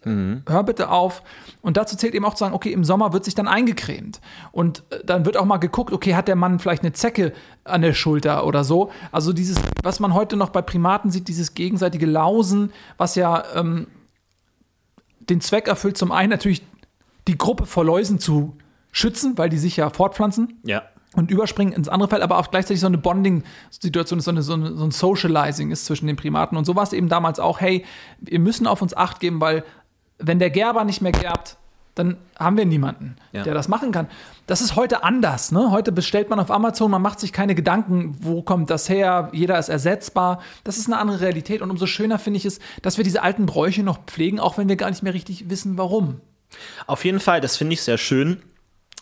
Hör 0.48 0.64
bitte 0.64 0.90
auf. 0.90 1.24
Und 1.62 1.78
dazu 1.78 1.96
zählt 1.96 2.14
eben 2.14 2.26
auch 2.26 2.34
zu 2.34 2.40
sagen, 2.40 2.54
okay, 2.54 2.72
im 2.72 2.84
Sommer 2.84 3.14
wird 3.14 3.24
sich 3.24 3.34
dann 3.34 3.48
eingecremt. 3.48 4.20
Und 4.52 4.84
äh, 4.90 5.00
dann 5.06 5.26
wird 5.26 5.38
auch 5.38 5.46
mal 5.46 5.58
geguckt, 5.58 5.94
okay, 5.94 6.14
hat 6.14 6.28
der 6.28 6.36
Mann 6.36 6.60
vielleicht 6.60 6.84
eine 6.84 6.94
Zecke 6.94 7.34
an 7.64 7.82
der 7.82 7.94
Schulter 7.94 8.46
oder 8.46 8.64
so. 8.64 8.92
Also 9.12 9.34
dieses, 9.34 9.58
was 9.82 10.00
man 10.00 10.14
heute 10.14 10.36
noch 10.36 10.50
bei 10.50 10.62
Primaten 10.62 11.10
sieht, 11.10 11.30
dieses 11.30 11.54
gegenseitige 11.54 12.06
Lausen, 12.06 12.72
was 12.98 13.16
ja 13.16 13.44
ähm, 13.56 13.88
den 15.22 15.42
Zweck 15.42 15.68
erfüllt, 15.68 15.98
zum 15.98 16.12
einen 16.12 16.30
natürlich 16.30 16.62
die 17.28 17.38
Gruppe 17.38 17.66
vor 17.66 17.86
Läusen 17.86 18.20
zu 18.20 18.58
schützen, 18.92 19.38
weil 19.38 19.50
die 19.50 19.58
sich 19.58 19.78
ja 19.78 19.90
fortpflanzen 19.90 20.60
Ja. 20.64 20.84
Und 21.16 21.32
überspringen 21.32 21.74
ins 21.74 21.90
andere 21.90 22.10
Feld, 22.10 22.22
aber 22.22 22.38
auch 22.38 22.52
gleichzeitig 22.52 22.80
so 22.82 22.88
eine 22.88 22.98
Bonding-Situation 22.98 24.20
ist, 24.20 24.26
so, 24.26 24.32
eine, 24.32 24.42
so, 24.42 24.54
eine, 24.54 24.76
so 24.76 24.84
ein 24.84 24.92
Socializing 24.92 25.72
ist 25.72 25.86
zwischen 25.86 26.08
den 26.08 26.16
Primaten. 26.16 26.58
Und 26.58 26.66
so 26.66 26.76
war 26.76 26.84
es 26.84 26.94
eben 26.94 27.10
damals 27.10 27.40
auch, 27.40 27.60
hey, 27.62 27.86
wir 28.20 28.40
müssen 28.40 28.68
auf 28.68 28.82
uns 28.82 28.96
Acht 28.96 29.20
geben, 29.20 29.42
weil 29.42 29.64
wenn 30.20 30.40
der 30.40 30.50
Gerber 30.50 30.84
nicht 30.86 31.02
mehr 31.02 31.12
gerbt, 31.12 31.58
dann 31.96 32.18
haben 32.38 32.58
wir 32.58 32.66
niemanden, 32.66 33.16
Ja. 33.32 33.44
der 33.44 33.54
das 33.54 33.70
machen 33.70 33.94
kann. 33.94 34.08
Das 34.48 34.60
ist 34.60 34.76
heute 34.76 35.04
anders. 35.04 35.54
Ne? 35.54 35.72
Heute 35.72 35.94
bestellt 35.94 36.30
man 36.30 36.40
auf 36.42 36.52
Amazon, 36.52 36.92
man 36.92 37.02
macht 37.02 37.22
sich 37.22 37.32
keine 37.32 37.56
Gedanken, 37.56 38.18
wo 38.20 38.42
kommt 38.42 38.70
das 38.70 38.90
her, 38.90 39.30
jeder 39.32 39.58
ist 39.58 39.70
ersetzbar. 39.70 40.42
Das 40.66 40.78
ist 40.78 40.88
eine 40.88 40.98
andere 40.98 41.22
Realität 41.22 41.62
und 41.62 41.72
umso 41.72 41.88
schöner 41.88 42.20
finde 42.20 42.38
ich 42.38 42.46
es, 42.46 42.60
dass 42.82 42.98
wir 42.98 43.06
diese 43.06 43.24
alten 43.24 43.46
Bräuche 43.46 43.82
noch 43.82 44.04
pflegen, 44.06 44.42
auch 44.42 44.58
wenn 44.58 44.68
wir 44.68 44.76
gar 44.76 44.90
nicht 44.90 45.04
mehr 45.04 45.14
richtig 45.14 45.50
wissen, 45.50 45.78
warum. 45.78 46.20
Auf 46.86 47.06
jeden 47.06 47.22
Fall, 47.22 47.40
das 47.40 47.56
finde 47.58 47.74
ich 47.74 47.82
sehr 47.82 47.98
schön. 47.98 48.42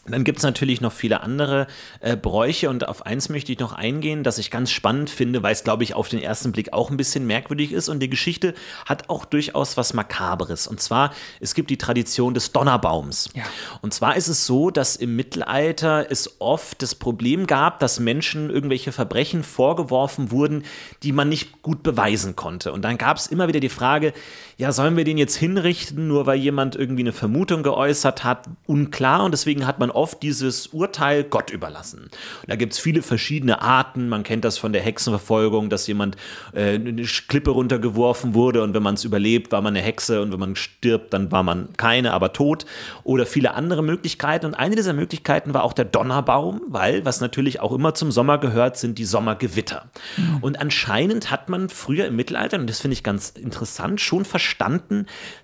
Dann 0.05 0.25
gibt 0.25 0.39
es 0.39 0.43
natürlich 0.43 0.81
noch 0.81 0.91
viele 0.91 1.21
andere 1.21 1.67
äh, 2.01 2.17
Bräuche 2.17 2.69
und 2.69 2.87
auf 2.89 3.05
eins 3.05 3.29
möchte 3.29 3.53
ich 3.53 3.59
noch 3.59 3.71
eingehen, 3.71 4.23
das 4.23 4.37
ich 4.37 4.51
ganz 4.51 4.69
spannend 4.69 5.09
finde, 5.09 5.43
weil 5.43 5.53
es, 5.53 5.63
glaube 5.63 5.83
ich, 5.83 5.93
auf 5.93 6.09
den 6.09 6.19
ersten 6.19 6.51
Blick 6.51 6.73
auch 6.73 6.91
ein 6.91 6.97
bisschen 6.97 7.25
merkwürdig 7.25 7.71
ist 7.71 7.87
und 7.87 8.01
die 8.01 8.09
Geschichte 8.09 8.53
hat 8.85 9.09
auch 9.09 9.23
durchaus 9.23 9.77
was 9.77 9.93
Makaberes. 9.93 10.67
Und 10.67 10.81
zwar, 10.81 11.13
es 11.39 11.53
gibt 11.53 11.69
die 11.69 11.77
Tradition 11.77 12.33
des 12.33 12.51
Donnerbaums. 12.51 13.29
Ja. 13.33 13.43
Und 13.81 13.93
zwar 13.93 14.17
ist 14.17 14.27
es 14.27 14.45
so, 14.45 14.71
dass 14.71 14.97
im 14.97 15.15
Mittelalter 15.15 16.11
es 16.11 16.35
oft 16.39 16.81
das 16.81 16.95
Problem 16.95 17.47
gab, 17.47 17.79
dass 17.79 18.01
Menschen 18.01 18.49
irgendwelche 18.49 18.91
Verbrechen 18.91 19.43
vorgeworfen 19.43 20.31
wurden, 20.31 20.63
die 21.03 21.13
man 21.13 21.29
nicht 21.29 21.61
gut 21.61 21.81
beweisen 21.81 22.35
konnte. 22.35 22.73
Und 22.73 22.81
dann 22.81 22.97
gab 22.97 23.15
es 23.15 23.27
immer 23.27 23.47
wieder 23.47 23.61
die 23.61 23.69
Frage, 23.69 24.13
ja, 24.57 24.71
sollen 24.71 24.95
wir 24.95 25.03
den 25.03 25.17
jetzt 25.17 25.35
hinrichten, 25.35 26.07
nur 26.07 26.25
weil 26.25 26.37
jemand 26.37 26.75
irgendwie 26.75 27.01
eine 27.01 27.11
Vermutung 27.11 27.63
geäußert 27.63 28.23
hat? 28.23 28.45
Unklar. 28.67 29.23
Und 29.23 29.31
deswegen 29.31 29.65
hat 29.65 29.79
man 29.79 29.89
oft 29.89 30.21
dieses 30.21 30.67
Urteil 30.67 31.23
Gott 31.23 31.49
überlassen. 31.49 32.03
Und 32.03 32.49
da 32.49 32.55
gibt 32.55 32.73
es 32.73 32.79
viele 32.79 33.01
verschiedene 33.01 33.61
Arten. 33.61 34.09
Man 34.09 34.23
kennt 34.23 34.45
das 34.45 34.57
von 34.57 34.73
der 34.73 34.81
Hexenverfolgung, 34.81 35.69
dass 35.69 35.87
jemand 35.87 36.17
äh, 36.53 36.75
eine 36.75 37.03
Klippe 37.03 37.51
runtergeworfen 37.51 38.33
wurde 38.35 38.61
und 38.61 38.73
wenn 38.73 38.83
man 38.83 38.93
es 38.93 39.03
überlebt, 39.03 39.51
war 39.51 39.61
man 39.61 39.75
eine 39.75 39.83
Hexe 39.83 40.21
und 40.21 40.31
wenn 40.31 40.39
man 40.39 40.55
stirbt, 40.55 41.13
dann 41.13 41.31
war 41.31 41.43
man 41.43 41.69
keine, 41.77 42.13
aber 42.13 42.33
tot. 42.33 42.65
Oder 43.03 43.25
viele 43.25 43.55
andere 43.55 43.83
Möglichkeiten. 43.83 44.45
Und 44.45 44.53
eine 44.53 44.75
dieser 44.75 44.93
Möglichkeiten 44.93 45.53
war 45.53 45.63
auch 45.63 45.73
der 45.73 45.85
Donnerbaum, 45.85 46.61
weil, 46.67 47.05
was 47.05 47.21
natürlich 47.21 47.59
auch 47.59 47.71
immer 47.71 47.95
zum 47.95 48.11
Sommer 48.11 48.37
gehört, 48.37 48.77
sind 48.77 48.99
die 48.99 49.05
Sommergewitter. 49.05 49.89
Mhm. 50.17 50.37
Und 50.41 50.59
anscheinend 50.59 51.31
hat 51.31 51.49
man 51.49 51.69
früher 51.69 52.05
im 52.05 52.15
Mittelalter, 52.15 52.59
und 52.59 52.69
das 52.69 52.79
finde 52.79 52.93
ich 52.93 53.03
ganz 53.03 53.29
interessant, 53.31 53.99
schon 53.99 54.25
verstanden, 54.25 54.42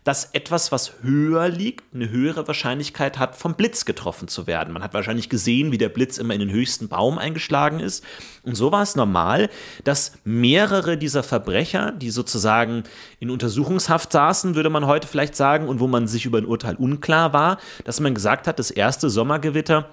dass 0.03 0.25
etwas, 0.33 0.71
was 0.71 0.93
höher 1.01 1.49
liegt, 1.49 1.93
eine 1.93 2.09
höhere 2.09 2.47
Wahrscheinlichkeit 2.47 3.17
hat, 3.17 3.35
vom 3.35 3.55
Blitz 3.55 3.85
getroffen 3.85 4.27
zu 4.27 4.47
werden. 4.47 4.73
Man 4.73 4.83
hat 4.83 4.93
wahrscheinlich 4.93 5.29
gesehen, 5.29 5.71
wie 5.71 5.77
der 5.77 5.89
Blitz 5.89 6.17
immer 6.17 6.33
in 6.33 6.39
den 6.39 6.51
höchsten 6.51 6.87
Baum 6.87 7.17
eingeschlagen 7.17 7.79
ist. 7.79 8.03
Und 8.43 8.55
so 8.55 8.71
war 8.71 8.83
es 8.83 8.95
normal, 8.95 9.49
dass 9.83 10.13
mehrere 10.23 10.97
dieser 10.97 11.23
Verbrecher, 11.23 11.91
die 11.91 12.09
sozusagen 12.09 12.83
in 13.19 13.29
Untersuchungshaft 13.29 14.11
saßen, 14.11 14.55
würde 14.55 14.69
man 14.69 14.85
heute 14.85 15.07
vielleicht 15.07 15.35
sagen, 15.35 15.67
und 15.67 15.79
wo 15.79 15.87
man 15.87 16.07
sich 16.07 16.25
über 16.25 16.37
ein 16.37 16.45
Urteil 16.45 16.75
unklar 16.75 17.33
war, 17.33 17.57
dass 17.83 17.99
man 17.99 18.13
gesagt 18.13 18.47
hat, 18.47 18.59
das 18.59 18.71
erste 18.71 19.09
Sommergewitter 19.09 19.89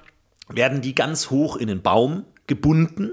werden 0.49 0.81
die 0.81 0.95
ganz 0.95 1.31
hoch 1.31 1.57
in 1.57 1.69
den 1.69 1.83
Baum 1.83 2.25
gebunden 2.47 3.11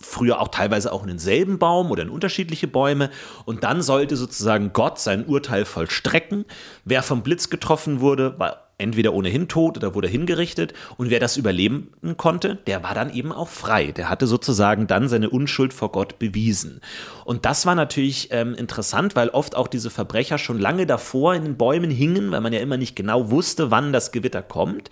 früher 0.00 0.40
auch 0.40 0.48
teilweise 0.48 0.92
auch 0.92 1.02
in 1.02 1.08
denselben 1.08 1.58
Baum 1.58 1.90
oder 1.90 2.02
in 2.02 2.10
unterschiedliche 2.10 2.68
Bäume. 2.68 3.10
Und 3.44 3.64
dann 3.64 3.82
sollte 3.82 4.16
sozusagen 4.16 4.72
Gott 4.72 4.98
sein 4.98 5.24
Urteil 5.24 5.64
vollstrecken. 5.64 6.44
Wer 6.84 7.02
vom 7.02 7.22
Blitz 7.22 7.50
getroffen 7.50 8.00
wurde, 8.00 8.38
war 8.38 8.65
entweder 8.78 9.14
ohnehin 9.14 9.48
tot 9.48 9.78
oder 9.78 9.94
wurde 9.94 10.08
hingerichtet. 10.08 10.74
Und 10.96 11.10
wer 11.10 11.20
das 11.20 11.36
überleben 11.36 11.92
konnte, 12.16 12.56
der 12.66 12.82
war 12.82 12.94
dann 12.94 13.12
eben 13.12 13.32
auch 13.32 13.48
frei. 13.48 13.92
Der 13.92 14.10
hatte 14.10 14.26
sozusagen 14.26 14.86
dann 14.86 15.08
seine 15.08 15.30
Unschuld 15.30 15.72
vor 15.72 15.92
Gott 15.92 16.18
bewiesen. 16.18 16.80
Und 17.24 17.46
das 17.46 17.64
war 17.64 17.74
natürlich 17.74 18.28
ähm, 18.32 18.54
interessant, 18.54 19.16
weil 19.16 19.30
oft 19.30 19.56
auch 19.56 19.68
diese 19.68 19.90
Verbrecher 19.90 20.38
schon 20.38 20.58
lange 20.58 20.86
davor 20.86 21.34
in 21.34 21.44
den 21.44 21.56
Bäumen 21.56 21.90
hingen, 21.90 22.30
weil 22.30 22.40
man 22.40 22.52
ja 22.52 22.60
immer 22.60 22.76
nicht 22.76 22.96
genau 22.96 23.30
wusste, 23.30 23.70
wann 23.70 23.92
das 23.92 24.12
Gewitter 24.12 24.42
kommt. 24.42 24.90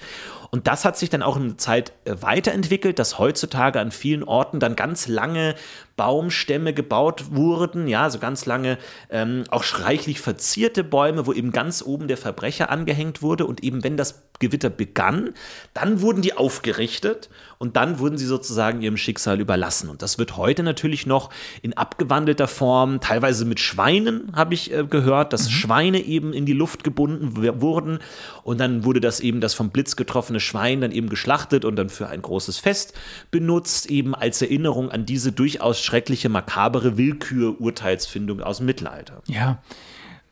Und 0.50 0.68
das 0.68 0.84
hat 0.84 0.96
sich 0.96 1.10
dann 1.10 1.22
auch 1.22 1.36
in 1.36 1.48
der 1.48 1.58
Zeit 1.58 1.92
äh, 2.04 2.14
weiterentwickelt, 2.20 2.98
dass 2.98 3.18
heutzutage 3.18 3.80
an 3.80 3.90
vielen 3.90 4.22
Orten 4.22 4.60
dann 4.60 4.76
ganz 4.76 5.08
lange 5.08 5.56
Baumstämme 5.96 6.74
gebaut 6.74 7.32
wurden, 7.32 7.86
ja, 7.86 8.10
so 8.10 8.18
ganz 8.18 8.46
lange 8.46 8.78
ähm, 9.10 9.44
auch 9.48 9.64
reichlich 9.80 10.20
verzierte 10.20 10.84
Bäume, 10.84 11.26
wo 11.26 11.32
eben 11.32 11.52
ganz 11.52 11.82
oben 11.82 12.08
der 12.08 12.16
Verbrecher 12.16 12.70
angehängt 12.70 13.22
wurde. 13.22 13.46
Und 13.46 13.62
eben 13.62 13.84
wenn 13.84 13.96
das 13.96 14.22
Gewitter 14.40 14.70
begann, 14.70 15.34
dann 15.72 16.00
wurden 16.00 16.22
die 16.22 16.36
aufgerichtet 16.36 17.30
und 17.64 17.76
dann 17.76 17.98
wurden 17.98 18.18
sie 18.18 18.26
sozusagen 18.26 18.82
ihrem 18.82 18.98
Schicksal 18.98 19.40
überlassen. 19.40 19.88
Und 19.88 20.02
das 20.02 20.18
wird 20.18 20.36
heute 20.36 20.62
natürlich 20.62 21.06
noch 21.06 21.30
in 21.62 21.72
abgewandelter 21.72 22.46
Form, 22.46 23.00
teilweise 23.00 23.46
mit 23.46 23.58
Schweinen, 23.58 24.32
habe 24.36 24.52
ich 24.52 24.70
äh, 24.70 24.84
gehört, 24.84 25.32
dass 25.32 25.46
mhm. 25.46 25.52
Schweine 25.52 26.00
eben 26.00 26.34
in 26.34 26.44
die 26.44 26.52
Luft 26.52 26.84
gebunden 26.84 27.34
wurden 27.62 28.00
und 28.42 28.60
dann 28.60 28.84
wurde 28.84 29.00
das 29.00 29.20
eben 29.20 29.40
das 29.40 29.54
vom 29.54 29.70
Blitz 29.70 29.96
getroffene 29.96 30.40
Schwein 30.40 30.82
dann 30.82 30.92
eben 30.92 31.08
geschlachtet 31.08 31.64
und 31.64 31.76
dann 31.76 31.88
für 31.88 32.08
ein 32.08 32.20
großes 32.20 32.58
Fest 32.58 32.92
benutzt, 33.30 33.86
eben 33.86 34.14
als 34.14 34.42
Erinnerung 34.42 34.90
an 34.90 35.06
diese 35.06 35.32
durchaus 35.32 35.80
schreckliche, 35.80 36.28
makabere 36.28 36.98
Willkür-Urteilsfindung 36.98 38.42
aus 38.42 38.58
dem 38.58 38.66
Mittelalter. 38.66 39.22
Ja, 39.26 39.62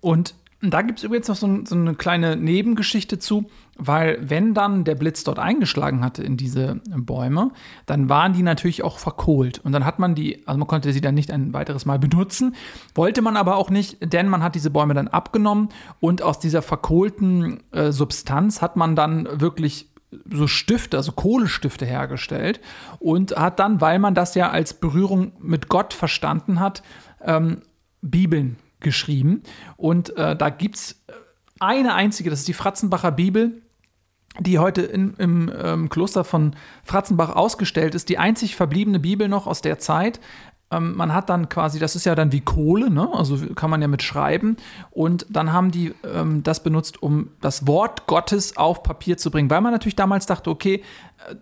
und 0.03 0.35
da 0.63 0.83
gibt 0.83 0.99
es 0.99 1.05
übrigens 1.05 1.29
noch 1.29 1.37
so, 1.37 1.65
so, 1.65 1.75
eine 1.75 1.95
kleine 1.95 2.37
Nebengeschichte 2.37 3.19
zu, 3.19 3.51
weil 3.79 4.19
wenn 4.21 4.55
dann 4.55 4.85
der 4.85 4.95
Blitz 4.95 5.25
dort 5.25 5.39
eingeschlagen 5.39 6.05
hatte 6.05 6.23
in 6.23 6.37
diese 6.37 6.81
Bäume, 6.95 7.53
dann 7.87 8.09
waren 8.09 8.33
die 8.33 8.43
natürlich 8.43 8.85
auch 8.85 8.99
verkohlt. 8.99 9.61
Und 9.65 9.73
dann 9.73 9.85
hat 9.85 9.99
man 9.99 10.15
die, 10.15 10.47
also 10.47 10.59
man 10.59 10.69
konnte 10.69 10.93
sie 10.93 11.01
dann 11.01 11.15
nicht 11.15 11.31
ein 11.31 11.53
weiteres 11.53 11.87
Mal 11.87 11.99
benutzen, 11.99 12.55
wollte 12.95 13.23
man 13.23 13.37
aber 13.37 13.57
auch 13.57 13.71
nicht, 13.71 14.13
denn 14.13 14.29
man 14.29 14.43
hat 14.43 14.55
diese 14.55 14.71
Bäume 14.71 14.95
dann 14.95 15.09
abgenommen 15.09 15.71
und 16.01 16.23
aus 16.23 16.39
dieser 16.39 16.63
verkohlten 16.63 17.63
äh, 17.73 17.93
Substanz 17.93 18.61
hat 18.61 18.77
man 18.77 18.95
dann 18.95 19.41
wirklich 19.41 19.89
so 20.31 20.47
Stifte, 20.47 20.99
also 20.99 21.13
Kohlestifte 21.13 21.87
hergestellt 21.87 22.61
und 22.99 23.35
hat 23.37 23.59
dann, 23.59 23.81
weil 23.81 23.99
man 23.99 24.15
das 24.15 24.35
ja 24.35 24.51
als 24.51 24.75
Berührung 24.75 25.33
mit 25.41 25.69
Gott 25.69 25.95
verstanden 25.95 26.61
hat, 26.61 26.83
ähm, 27.23 27.63
Bibeln 28.03 28.57
geschrieben. 28.81 29.43
Und 29.77 30.15
äh, 30.17 30.37
da 30.37 30.51
gibt 30.51 30.77
es 30.77 31.03
eine 31.63 31.95
einzige, 31.95 32.31
das 32.31 32.41
ist 32.41 32.49
die 32.49 32.55
Fratzenbacher 32.55 33.13
Bibel, 33.13 33.63
die 34.41 34.59
heute 34.59 34.83
in, 34.83 35.15
im 35.15 35.53
ähm, 35.63 35.89
Kloster 35.89 36.25
von 36.25 36.57
Fratzenbach 36.85 37.37
ausgestellt 37.37 37.95
ist, 37.95 38.09
die 38.09 38.19
einzig 38.19 38.57
verbliebene 38.57 38.99
Bibel 38.99 39.29
noch 39.29 39.47
aus 39.47 39.61
der 39.61 39.79
Zeit. 39.79 40.21
Ähm, 40.73 40.97
man 40.97 41.15
hat 41.15 41.29
dann 41.31 41.49
quasi, 41.49 41.79
das 41.79 41.95
ist 41.95 42.07
ja 42.07 42.15
dann 42.15 42.33
wie 42.33 42.41
Kohle, 42.41 42.91
ne? 42.91 43.09
also 43.13 43.37
kann 43.55 43.71
man 43.71 43.83
ja 43.83 43.89
mit 43.89 44.03
schreiben. 44.03 44.57
Und 44.91 45.27
dann 45.29 45.53
haben 45.53 45.71
die 45.71 45.95
ähm, 46.05 46.43
das 46.43 46.63
benutzt, 46.63 47.03
um 47.03 47.29
das 47.41 47.67
Wort 47.67 48.07
Gottes 48.07 48.57
auf 48.57 48.83
Papier 48.83 49.19
zu 49.19 49.31
bringen, 49.31 49.51
weil 49.51 49.61
man 49.61 49.73
natürlich 49.73 49.97
damals 49.97 50.27
dachte, 50.27 50.51
okay, 50.51 50.83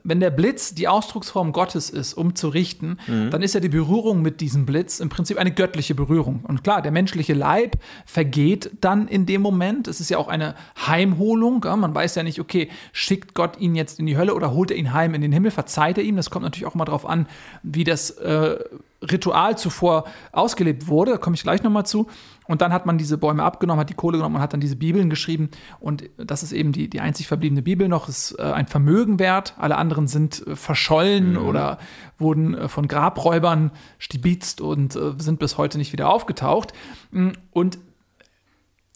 wenn 0.04 0.20
der 0.20 0.30
Blitz 0.30 0.74
die 0.74 0.88
Ausdrucksform 0.88 1.52
Gottes 1.52 1.90
ist, 1.90 2.14
um 2.14 2.34
zu 2.34 2.48
richten, 2.48 2.98
mhm. 3.06 3.30
dann 3.30 3.42
ist 3.42 3.54
ja 3.54 3.60
die 3.60 3.68
Berührung 3.68 4.22
mit 4.22 4.40
diesem 4.40 4.66
Blitz 4.66 5.00
im 5.00 5.08
Prinzip 5.08 5.38
eine 5.38 5.52
göttliche 5.52 5.94
Berührung. 5.94 6.44
Und 6.46 6.62
klar, 6.64 6.82
der 6.82 6.92
menschliche 6.92 7.34
Leib 7.34 7.76
vergeht 8.04 8.70
dann 8.80 9.08
in 9.08 9.26
dem 9.26 9.40
Moment. 9.40 9.88
Es 9.88 10.00
ist 10.00 10.10
ja 10.10 10.18
auch 10.18 10.28
eine 10.28 10.54
Heimholung. 10.86 11.60
Man 11.60 11.94
weiß 11.94 12.14
ja 12.14 12.22
nicht, 12.22 12.40
okay, 12.40 12.68
schickt 12.92 13.34
Gott 13.34 13.58
ihn 13.58 13.74
jetzt 13.74 13.98
in 13.98 14.06
die 14.06 14.16
Hölle 14.16 14.34
oder 14.34 14.52
holt 14.52 14.70
er 14.70 14.76
ihn 14.76 14.92
heim 14.92 15.14
in 15.14 15.22
den 15.22 15.32
Himmel, 15.32 15.50
verzeiht 15.50 15.98
er 15.98 16.04
ihm. 16.04 16.16
Das 16.16 16.30
kommt 16.30 16.44
natürlich 16.44 16.66
auch 16.66 16.74
mal 16.74 16.84
darauf 16.84 17.06
an, 17.06 17.26
wie 17.62 17.84
das 17.84 18.10
äh, 18.10 18.58
Ritual 19.02 19.56
zuvor 19.56 20.04
ausgelebt 20.32 20.88
wurde. 20.88 21.12
Da 21.12 21.16
komme 21.18 21.34
ich 21.34 21.42
gleich 21.42 21.62
nochmal 21.62 21.86
zu. 21.86 22.06
Und 22.46 22.60
dann 22.62 22.72
hat 22.72 22.84
man 22.84 22.98
diese 22.98 23.16
Bäume 23.16 23.44
abgenommen, 23.44 23.80
hat 23.80 23.90
die 23.90 23.94
Kohle 23.94 24.18
genommen 24.18 24.36
und 24.36 24.42
hat 24.42 24.52
dann 24.52 24.60
diese 24.60 24.76
Bibeln 24.76 25.08
geschrieben. 25.08 25.50
Und 25.78 26.10
das 26.18 26.42
ist 26.42 26.52
eben 26.52 26.72
die, 26.72 26.90
die 26.90 27.00
einzig 27.00 27.28
verbliebene 27.28 27.62
Bibel 27.62 27.88
noch, 27.88 28.08
ist 28.08 28.36
äh, 28.38 28.42
ein 28.42 28.66
Vermögen 28.66 29.18
wert. 29.18 29.54
Alle 29.56 29.76
anderen 29.76 30.08
sind 30.08 30.46
äh, 30.46 30.56
verschollen 30.56 31.32
mhm. 31.32 31.46
oder 31.46 31.78
wurden 32.18 32.54
äh, 32.54 32.68
von 32.68 32.88
Grabräubern 32.88 33.70
stibitzt 33.98 34.60
und 34.60 34.96
äh, 34.96 35.12
sind 35.18 35.38
bis 35.38 35.58
heute 35.58 35.78
nicht 35.78 35.92
wieder 35.92 36.10
aufgetaucht. 36.10 36.72
Mm, 37.12 37.30
und 37.52 37.78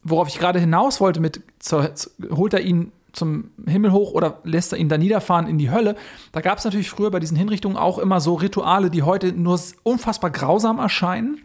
worauf 0.03 0.29
ich 0.29 0.38
gerade 0.38 0.59
hinaus 0.59 1.01
wollte 1.01 1.21
mit, 1.21 1.43
holt 2.31 2.55
er 2.55 2.61
ihn 2.61 2.93
zum 3.14 3.50
Himmel 3.66 3.92
hoch 3.92 4.12
oder 4.12 4.40
lässt 4.44 4.72
er 4.72 4.79
ihn 4.79 4.88
da 4.88 4.98
niederfahren 4.98 5.46
in 5.46 5.59
die 5.59 5.70
Hölle. 5.70 5.96
Da 6.33 6.40
gab 6.40 6.59
es 6.59 6.64
natürlich 6.64 6.90
früher 6.90 7.11
bei 7.11 7.20
diesen 7.20 7.37
Hinrichtungen 7.37 7.77
auch 7.77 7.98
immer 7.98 8.20
so 8.20 8.35
Rituale, 8.35 8.90
die 8.90 9.03
heute 9.03 9.33
nur 9.33 9.59
unfassbar 9.83 10.31
grausam 10.31 10.79
erscheinen 10.79 11.40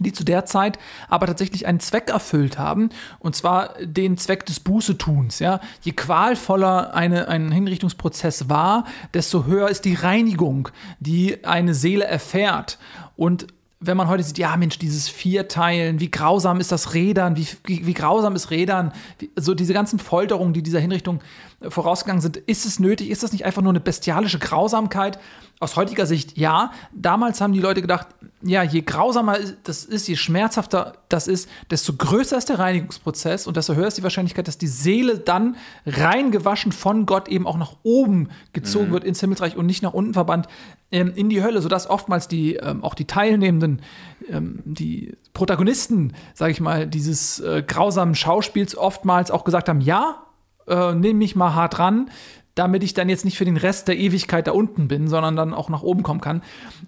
die 0.00 0.12
zu 0.12 0.24
der 0.24 0.44
Zeit 0.44 0.78
aber 1.08 1.26
tatsächlich 1.26 1.66
einen 1.66 1.80
Zweck 1.80 2.10
erfüllt 2.10 2.58
haben, 2.58 2.90
und 3.18 3.34
zwar 3.34 3.74
den 3.80 4.16
Zweck 4.16 4.46
des 4.46 4.60
Bußetuns. 4.60 5.38
Ja? 5.38 5.60
Je 5.82 5.92
qualvoller 5.92 6.94
eine, 6.94 7.28
ein 7.28 7.50
Hinrichtungsprozess 7.50 8.48
war, 8.48 8.84
desto 9.14 9.44
höher 9.44 9.68
ist 9.68 9.84
die 9.84 9.94
Reinigung, 9.94 10.68
die 11.00 11.44
eine 11.44 11.74
Seele 11.74 12.04
erfährt. 12.04 12.78
Und 13.16 13.48
wenn 13.80 13.96
man 13.96 14.08
heute 14.08 14.24
sieht, 14.24 14.38
ja 14.38 14.56
Mensch, 14.56 14.78
dieses 14.78 15.08
Vierteilen, 15.08 16.00
wie 16.00 16.10
grausam 16.10 16.58
ist 16.58 16.72
das 16.72 16.94
Rädern, 16.94 17.36
wie, 17.36 17.46
wie, 17.64 17.86
wie 17.86 17.94
grausam 17.94 18.34
ist 18.34 18.50
Rädern, 18.50 18.92
wie, 19.18 19.30
so 19.36 19.54
diese 19.54 19.72
ganzen 19.72 20.00
Folterungen, 20.00 20.52
die 20.52 20.62
dieser 20.62 20.80
Hinrichtung 20.80 21.20
vorausgegangen 21.62 22.20
sind, 22.20 22.36
ist 22.36 22.66
es 22.66 22.80
nötig, 22.80 23.10
ist 23.10 23.22
das 23.22 23.32
nicht 23.32 23.44
einfach 23.44 23.62
nur 23.62 23.70
eine 23.70 23.80
bestialische 23.80 24.40
Grausamkeit? 24.40 25.18
Aus 25.60 25.74
heutiger 25.74 26.06
Sicht 26.06 26.38
ja. 26.38 26.70
Damals 26.92 27.40
haben 27.40 27.52
die 27.52 27.60
Leute 27.60 27.82
gedacht, 27.82 28.08
ja, 28.42 28.62
je 28.62 28.82
grausamer 28.82 29.38
das 29.64 29.84
ist, 29.84 30.06
je 30.06 30.14
schmerzhafter 30.14 30.94
das 31.08 31.26
ist, 31.26 31.48
desto 31.70 31.94
größer 31.94 32.38
ist 32.38 32.48
der 32.48 32.60
Reinigungsprozess 32.60 33.48
und 33.48 33.56
desto 33.56 33.74
höher 33.74 33.88
ist 33.88 33.98
die 33.98 34.04
Wahrscheinlichkeit, 34.04 34.46
dass 34.46 34.58
die 34.58 34.68
Seele 34.68 35.18
dann 35.18 35.56
reingewaschen 35.84 36.70
von 36.70 37.06
Gott 37.06 37.28
eben 37.28 37.46
auch 37.48 37.56
nach 37.56 37.74
oben 37.82 38.28
gezogen 38.52 38.88
mhm. 38.88 38.92
wird 38.92 39.04
ins 39.04 39.18
Himmelsreich 39.18 39.56
und 39.56 39.66
nicht 39.66 39.82
nach 39.82 39.94
unten 39.94 40.14
verbannt 40.14 40.46
ähm, 40.92 41.12
in 41.16 41.28
die 41.28 41.42
Hölle, 41.42 41.60
sodass 41.60 41.90
oftmals 41.90 42.28
die, 42.28 42.54
ähm, 42.54 42.84
auch 42.84 42.94
die 42.94 43.06
Teilnehmenden, 43.06 43.82
ähm, 44.28 44.60
die 44.64 45.16
Protagonisten, 45.32 46.12
sage 46.34 46.52
ich 46.52 46.60
mal, 46.60 46.86
dieses 46.86 47.40
äh, 47.40 47.64
grausamen 47.66 48.14
Schauspiels 48.14 48.76
oftmals 48.76 49.32
auch 49.32 49.42
gesagt 49.42 49.68
haben, 49.68 49.80
ja, 49.80 50.22
äh, 50.68 50.94
nehme 50.94 51.18
mich 51.18 51.34
mal 51.34 51.54
hart 51.54 51.78
ran, 51.78 52.10
damit 52.58 52.82
ich 52.82 52.92
dann 52.92 53.08
jetzt 53.08 53.24
nicht 53.24 53.38
für 53.38 53.44
den 53.44 53.56
Rest 53.56 53.88
der 53.88 53.96
Ewigkeit 53.96 54.46
da 54.46 54.52
unten 54.52 54.88
bin, 54.88 55.08
sondern 55.08 55.36
dann 55.36 55.54
auch 55.54 55.68
nach 55.68 55.82
oben 55.82 56.02
kommen 56.02 56.20
kann. 56.20 56.42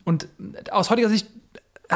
Und 0.04 0.28
aus 0.70 0.90
heutiger 0.90 1.08
Sicht 1.08 1.28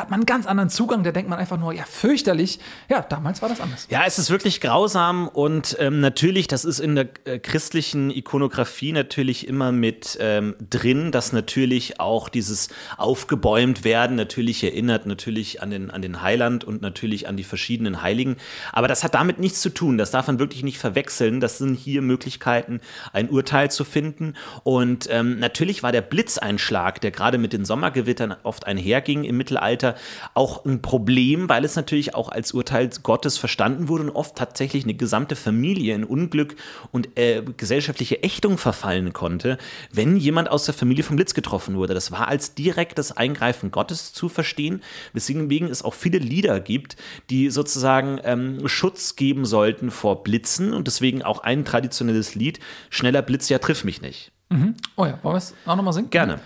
hat 0.01 0.11
man 0.11 0.21
einen 0.21 0.27
ganz 0.27 0.47
anderen 0.47 0.71
Zugang. 0.71 1.05
Da 1.05 1.13
denkt 1.13 1.31
man 1.31 1.39
einfach 1.39 1.59
nur, 1.59 1.73
ja, 1.73 1.85
fürchterlich. 1.85 2.59
Ja, 2.89 3.03
damals 3.03 3.43
war 3.43 3.49
das 3.49 3.61
anders. 3.61 3.87
Ja, 3.91 4.03
es 4.07 4.19
ist 4.19 4.31
wirklich 4.31 4.61
grausam 4.61 5.29
und 5.29 5.77
ähm, 5.79 6.01
natürlich, 6.01 6.49
das 6.49 6.65
ist 6.65 6.81
in 6.81 6.95
der 6.95 7.09
äh, 7.25 7.39
christlichen 7.39 8.11
Ikonografie 8.11 8.93
natürlich 8.93 9.47
immer 9.47 9.73
mit 9.73 10.19
ähm, 10.21 10.57
drin, 10.59 11.13
dass 11.13 11.33
natürlich 11.33 12.01
auch 12.01 12.29
dieses 12.29 12.69
aufgebäumt 12.97 13.85
werden 13.85 14.17
natürlich 14.17 14.65
erinnert 14.65 15.07
natürlich 15.07 15.63
an 15.63 15.71
den, 15.71 15.91
an 15.91 16.03
den 16.03 16.23
Heiland 16.23 16.65
und 16.65 16.83
natürlich 16.83 17.29
an 17.29 17.37
die 17.37 17.45
verschiedenen 17.45 18.03
Heiligen. 18.03 18.37
Aber 18.73 18.89
das 18.89 19.05
hat 19.05 19.15
damit 19.15 19.39
nichts 19.39 19.61
zu 19.61 19.71
tun. 19.71 19.99
Das 19.99 20.11
darf 20.11 20.27
man 20.27 20.39
wirklich 20.39 20.63
nicht 20.63 20.79
verwechseln. 20.79 21.41
Das 21.41 21.59
sind 21.59 21.75
hier 21.75 22.03
Möglichkeiten, 22.03 22.81
ein 23.13 23.29
Urteil 23.29 23.71
zu 23.71 23.85
finden. 23.85 24.35
Und 24.63 25.09
ähm, 25.11 25.39
natürlich 25.39 25.83
war 25.83 25.93
der 25.93 26.01
Blitzeinschlag, 26.01 27.01
der 27.01 27.11
gerade 27.11 27.39
mit 27.39 27.53
den 27.53 27.65
Sommergewittern 27.65 28.35
oft 28.43 28.67
einherging 28.67 29.25
im 29.25 29.37
Mittelalter, 29.37 29.84
Mittelalter 29.85 29.95
auch 30.35 30.65
ein 30.65 30.83
Problem, 30.83 31.49
weil 31.49 31.65
es 31.65 31.77
natürlich 31.77 32.15
auch 32.15 32.29
als 32.29 32.53
Urteil 32.53 32.91
Gottes 33.03 33.39
verstanden 33.39 33.89
wurde 33.89 34.05
und 34.05 34.11
oft 34.11 34.37
tatsächlich 34.37 34.85
eine 34.85 34.95
gesamte 34.95 35.37
Familie 35.37 35.95
in 35.95 36.05
Unglück 36.05 36.57
und 36.93 37.17
äh, 37.19 37.43
gesellschaftliche 37.57 38.23
Ächtung 38.23 38.59
verfallen 38.59 39.13
konnte, 39.13 39.59
wenn 39.93 40.17
jemand 40.17 40.51
aus 40.51 40.65
der 40.65 40.75
Familie 40.75 41.05
vom 41.05 41.17
Blitz 41.17 41.35
getroffen 41.35 41.77
wurde. 41.77 41.95
Das 41.95 42.11
war 42.11 42.29
als 42.29 42.55
direktes 42.55 43.13
Eingreifen 43.13 43.71
Gottes 43.71 44.13
zu 44.13 44.29
verstehen, 44.29 44.83
weswegen 45.13 45.69
es 45.69 45.83
auch 45.83 45.95
viele 45.95 46.19
Lieder 46.19 46.61
gibt, 46.61 46.97
die 47.31 47.51
sozusagen 47.51 48.21
ähm, 48.25 48.67
Schutz 48.69 49.17
geben 49.17 49.45
sollten 49.45 49.91
vor 49.91 50.23
Blitzen 50.23 50.73
und 50.73 50.87
deswegen 50.87 51.23
auch 51.23 51.41
ein 51.41 51.65
traditionelles 51.65 52.35
Lied, 52.35 52.61
Schneller 52.91 53.23
Blitz, 53.23 53.49
ja 53.49 53.59
triff 53.59 53.85
mich 53.85 54.01
nicht. 54.01 54.33
Mhm. 54.51 54.75
Oh 54.97 55.05
ja, 55.05 55.19
wollen 55.23 55.35
wir 55.35 55.39
es 55.39 55.55
auch 55.67 55.77
nochmal 55.77 55.93
singen? 55.93 56.11
Gerne. 56.11 56.41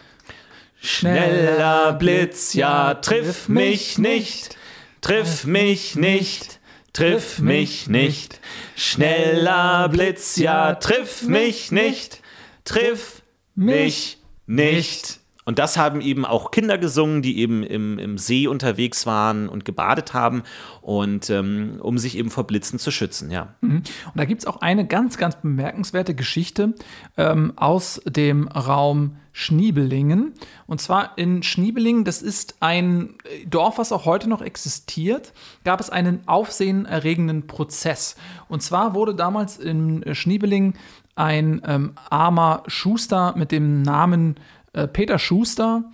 Schneller 0.81 1.93
Blitz, 1.95 2.55
ja, 2.55 2.95
triff 2.95 3.49
mich 3.49 3.99
nicht, 3.99 4.57
triff 5.01 5.45
mich 5.45 5.97
nicht, 5.97 6.61
triff 6.93 7.41
mich 7.41 7.89
nicht. 7.89 8.41
Schneller 8.77 9.89
Blitz, 9.89 10.37
ja, 10.37 10.75
triff 10.75 11.23
mich 11.23 11.73
nicht, 11.73 12.23
triff 12.65 13.23
mich 13.55 14.19
nicht. 14.47 15.21
Und 15.49 15.59
das 15.59 15.79
haben 15.79 16.03
eben 16.03 16.27
auch 16.27 16.51
Kinder 16.51 16.77
gesungen, 16.77 17.23
die 17.23 17.39
eben 17.39 17.63
im, 17.63 17.99
im 17.99 18.19
See 18.19 18.47
unterwegs 18.47 19.07
waren 19.07 19.49
und 19.49 19.65
gebadet 19.65 20.13
haben 20.13 20.43
und 20.83 21.31
ähm, 21.31 21.79
um 21.81 21.97
sich 21.97 22.19
eben 22.19 22.29
vor 22.29 22.47
Blitzen 22.47 22.79
zu 22.79 22.91
schützen, 22.91 23.31
ja. 23.31 23.55
Mhm. 23.63 23.77
Und 23.77 24.13
da 24.15 24.27
gibt 24.27 24.43
es 24.43 24.47
auch 24.47 24.61
eine 24.61 24.87
ganz, 24.87 25.17
ganz 25.17 25.37
bemerkenswerte 25.37 26.15
Geschichte 26.15 26.75
ähm, 27.17 27.55
aus 27.57 27.99
dem 28.05 28.47
Raum 28.49 29.17
Schniebelingen. 29.33 30.35
Und 30.67 30.83
zwar 30.83 31.17
in 31.17 31.43
Schniebelingen, 31.43 32.05
das 32.05 32.21
ist 32.21 32.57
ein 32.61 33.15
Dorf, 33.47 33.79
was 33.79 33.91
auch 33.91 34.05
heute 34.05 34.29
noch 34.29 34.43
existiert, 34.43 35.33
gab 35.65 35.81
es 35.81 35.89
einen 35.89 36.29
aufsehenerregenden 36.29 37.47
Prozess. 37.47 38.17
Und 38.51 38.63
zwar 38.63 38.93
wurde 38.93 39.15
damals 39.15 39.57
in 39.57 40.05
Schniebelingen 40.15 40.75
ein 41.19 41.63
ähm, 41.67 41.95
armer 42.11 42.63
Schuster 42.69 43.35
mit 43.37 43.51
dem 43.51 43.83
Namen 43.83 44.37
äh, 44.73 44.87
Peter 44.89 45.19
Schuster 45.19 45.85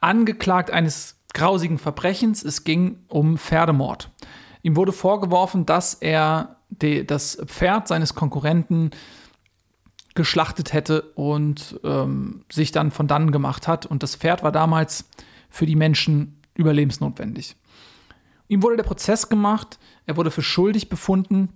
angeklagt 0.00 0.70
eines 0.70 1.20
grausigen 1.32 1.78
Verbrechens. 1.78 2.42
Es 2.42 2.64
ging 2.64 3.00
um 3.08 3.38
Pferdemord. 3.38 4.10
Ihm 4.62 4.76
wurde 4.76 4.92
vorgeworfen, 4.92 5.66
dass 5.66 5.94
er 5.94 6.56
de, 6.68 7.04
das 7.04 7.38
Pferd 7.46 7.88
seines 7.88 8.14
Konkurrenten 8.14 8.90
geschlachtet 10.14 10.72
hätte 10.72 11.02
und 11.14 11.80
ähm, 11.84 12.44
sich 12.50 12.72
dann 12.72 12.90
von 12.90 13.06
dannen 13.06 13.30
gemacht 13.30 13.68
hat. 13.68 13.86
Und 13.86 14.02
das 14.02 14.16
Pferd 14.16 14.42
war 14.42 14.52
damals 14.52 15.08
für 15.48 15.66
die 15.66 15.76
Menschen 15.76 16.40
überlebensnotwendig. 16.54 17.56
Ihm 18.48 18.62
wurde 18.62 18.76
der 18.76 18.84
Prozess 18.84 19.28
gemacht, 19.28 19.78
er 20.06 20.16
wurde 20.16 20.30
für 20.30 20.42
schuldig 20.42 20.88
befunden 20.88 21.50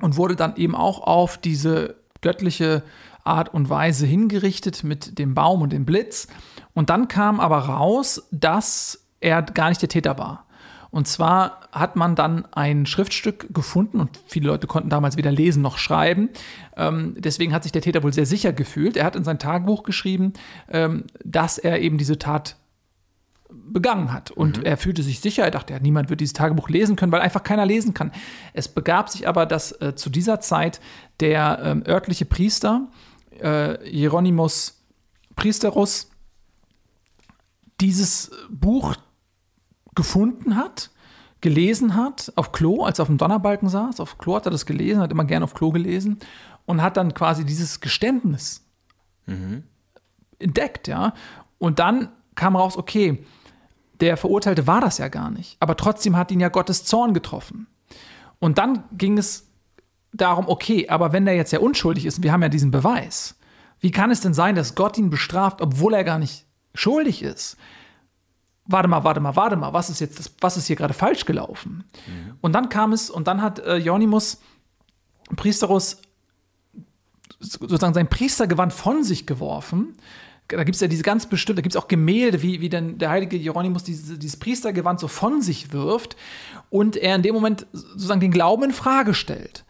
und 0.00 0.16
wurde 0.16 0.34
dann 0.34 0.56
eben 0.56 0.74
auch 0.74 1.00
auf 1.00 1.36
diese 1.36 1.96
göttliche 2.22 2.82
Art 3.24 3.52
und 3.52 3.70
Weise 3.70 4.06
hingerichtet 4.06 4.84
mit 4.84 5.18
dem 5.18 5.34
Baum 5.34 5.62
und 5.62 5.72
dem 5.72 5.84
Blitz. 5.84 6.28
Und 6.74 6.90
dann 6.90 7.08
kam 7.08 7.40
aber 7.40 7.58
raus, 7.58 8.28
dass 8.30 9.06
er 9.20 9.42
gar 9.42 9.68
nicht 9.68 9.82
der 9.82 9.88
Täter 9.88 10.18
war. 10.18 10.46
Und 10.90 11.08
zwar 11.08 11.60
hat 11.72 11.96
man 11.96 12.14
dann 12.16 12.46
ein 12.52 12.84
Schriftstück 12.84 13.54
gefunden 13.54 13.98
und 13.98 14.20
viele 14.26 14.48
Leute 14.48 14.66
konnten 14.66 14.90
damals 14.90 15.16
weder 15.16 15.32
lesen 15.32 15.62
noch 15.62 15.78
schreiben. 15.78 16.28
Ähm, 16.76 17.14
deswegen 17.16 17.54
hat 17.54 17.62
sich 17.62 17.72
der 17.72 17.80
Täter 17.80 18.02
wohl 18.02 18.12
sehr 18.12 18.26
sicher 18.26 18.52
gefühlt. 18.52 18.98
Er 18.98 19.06
hat 19.06 19.16
in 19.16 19.24
sein 19.24 19.38
Tagebuch 19.38 19.84
geschrieben, 19.84 20.34
ähm, 20.70 21.04
dass 21.24 21.56
er 21.56 21.80
eben 21.80 21.96
diese 21.96 22.18
Tat 22.18 22.56
begangen 23.50 24.12
hat. 24.12 24.30
Und 24.30 24.58
mhm. 24.58 24.64
er 24.64 24.76
fühlte 24.76 25.02
sich 25.02 25.20
sicher, 25.20 25.44
er 25.44 25.50
dachte, 25.50 25.72
ja, 25.72 25.80
niemand 25.80 26.10
wird 26.10 26.20
dieses 26.20 26.34
Tagebuch 26.34 26.68
lesen 26.68 26.96
können, 26.96 27.12
weil 27.12 27.20
einfach 27.20 27.42
keiner 27.42 27.64
lesen 27.64 27.94
kann. 27.94 28.12
Es 28.52 28.68
begab 28.68 29.08
sich 29.08 29.26
aber, 29.26 29.46
dass 29.46 29.72
äh, 29.80 29.94
zu 29.94 30.10
dieser 30.10 30.40
Zeit 30.40 30.80
der 31.20 31.60
ähm, 31.62 31.84
örtliche 31.86 32.26
Priester 32.26 32.88
äh, 33.42 33.78
Hieronymus 33.84 34.82
Priesterus 35.36 36.10
dieses 37.80 38.30
Buch 38.50 38.94
gefunden 39.94 40.56
hat, 40.56 40.90
gelesen 41.40 41.96
hat, 41.96 42.32
auf 42.36 42.52
Klo, 42.52 42.84
als 42.84 42.98
er 42.98 43.02
auf 43.02 43.08
dem 43.08 43.18
Donnerbalken 43.18 43.68
saß. 43.68 44.00
Auf 44.00 44.18
Klo 44.18 44.36
hat 44.36 44.46
er 44.46 44.52
das 44.52 44.66
gelesen, 44.66 45.00
hat 45.00 45.10
immer 45.10 45.24
gerne 45.24 45.44
auf 45.44 45.54
Klo 45.54 45.70
gelesen 45.70 46.18
und 46.64 46.80
hat 46.80 46.96
dann 46.96 47.14
quasi 47.14 47.44
dieses 47.44 47.80
Geständnis 47.80 48.64
mhm. 49.26 49.64
entdeckt, 50.38 50.88
ja. 50.88 51.14
Und 51.58 51.78
dann 51.78 52.10
kam 52.34 52.56
raus, 52.56 52.76
okay, 52.76 53.24
der 54.00 54.16
Verurteilte 54.16 54.66
war 54.66 54.80
das 54.80 54.98
ja 54.98 55.08
gar 55.08 55.30
nicht, 55.30 55.56
aber 55.60 55.76
trotzdem 55.76 56.16
hat 56.16 56.30
ihn 56.30 56.40
ja 56.40 56.48
Gottes 56.48 56.84
Zorn 56.84 57.14
getroffen. 57.14 57.66
Und 58.38 58.58
dann 58.58 58.84
ging 58.92 59.18
es 59.18 59.51
darum, 60.12 60.48
okay, 60.48 60.88
aber 60.88 61.12
wenn 61.12 61.24
der 61.24 61.34
jetzt 61.34 61.52
ja 61.52 61.58
unschuldig 61.58 62.06
ist, 62.06 62.22
wir 62.22 62.32
haben 62.32 62.42
ja 62.42 62.48
diesen 62.48 62.70
Beweis, 62.70 63.36
wie 63.80 63.90
kann 63.90 64.10
es 64.10 64.20
denn 64.20 64.34
sein, 64.34 64.54
dass 64.54 64.74
Gott 64.74 64.98
ihn 64.98 65.10
bestraft, 65.10 65.60
obwohl 65.60 65.94
er 65.94 66.04
gar 66.04 66.18
nicht 66.18 66.46
schuldig 66.74 67.22
ist? 67.22 67.56
Warte 68.64 68.88
mal, 68.88 69.02
warte 69.02 69.20
mal, 69.20 69.34
warte 69.34 69.56
mal, 69.56 69.72
was 69.72 69.90
ist 69.90 70.00
jetzt, 70.00 70.18
das, 70.18 70.32
was 70.40 70.56
ist 70.56 70.66
hier 70.66 70.76
gerade 70.76 70.94
falsch 70.94 71.24
gelaufen? 71.24 71.84
Mhm. 72.06 72.34
Und 72.40 72.52
dann 72.52 72.68
kam 72.68 72.92
es, 72.92 73.10
und 73.10 73.26
dann 73.26 73.42
hat 73.42 73.58
äh, 73.58 73.78
Ionimus 73.78 74.40
Priesterus 75.34 76.00
sozusagen 77.40 77.94
sein 77.94 78.08
Priestergewand 78.08 78.72
von 78.72 79.02
sich 79.02 79.26
geworfen. 79.26 79.96
Da 80.46 80.62
gibt 80.64 80.76
es 80.76 80.80
ja 80.80 80.86
diese 80.86 81.02
ganz 81.02 81.26
bestimmte, 81.26 81.60
da 81.60 81.62
gibt 81.62 81.74
es 81.74 81.82
auch 81.82 81.88
Gemälde, 81.88 82.42
wie, 82.42 82.60
wie 82.60 82.68
denn 82.68 82.98
der 82.98 83.10
heilige 83.10 83.36
Hieronymus 83.36 83.84
diese, 83.84 84.18
dieses 84.18 84.38
Priestergewand 84.38 85.00
so 85.00 85.08
von 85.08 85.40
sich 85.40 85.72
wirft 85.72 86.14
und 86.70 86.96
er 86.96 87.16
in 87.16 87.22
dem 87.22 87.34
Moment 87.34 87.66
sozusagen 87.72 88.20
den 88.20 88.30
Glauben 88.30 88.64
in 88.64 88.72
Frage 88.72 89.14
stellt 89.14 89.64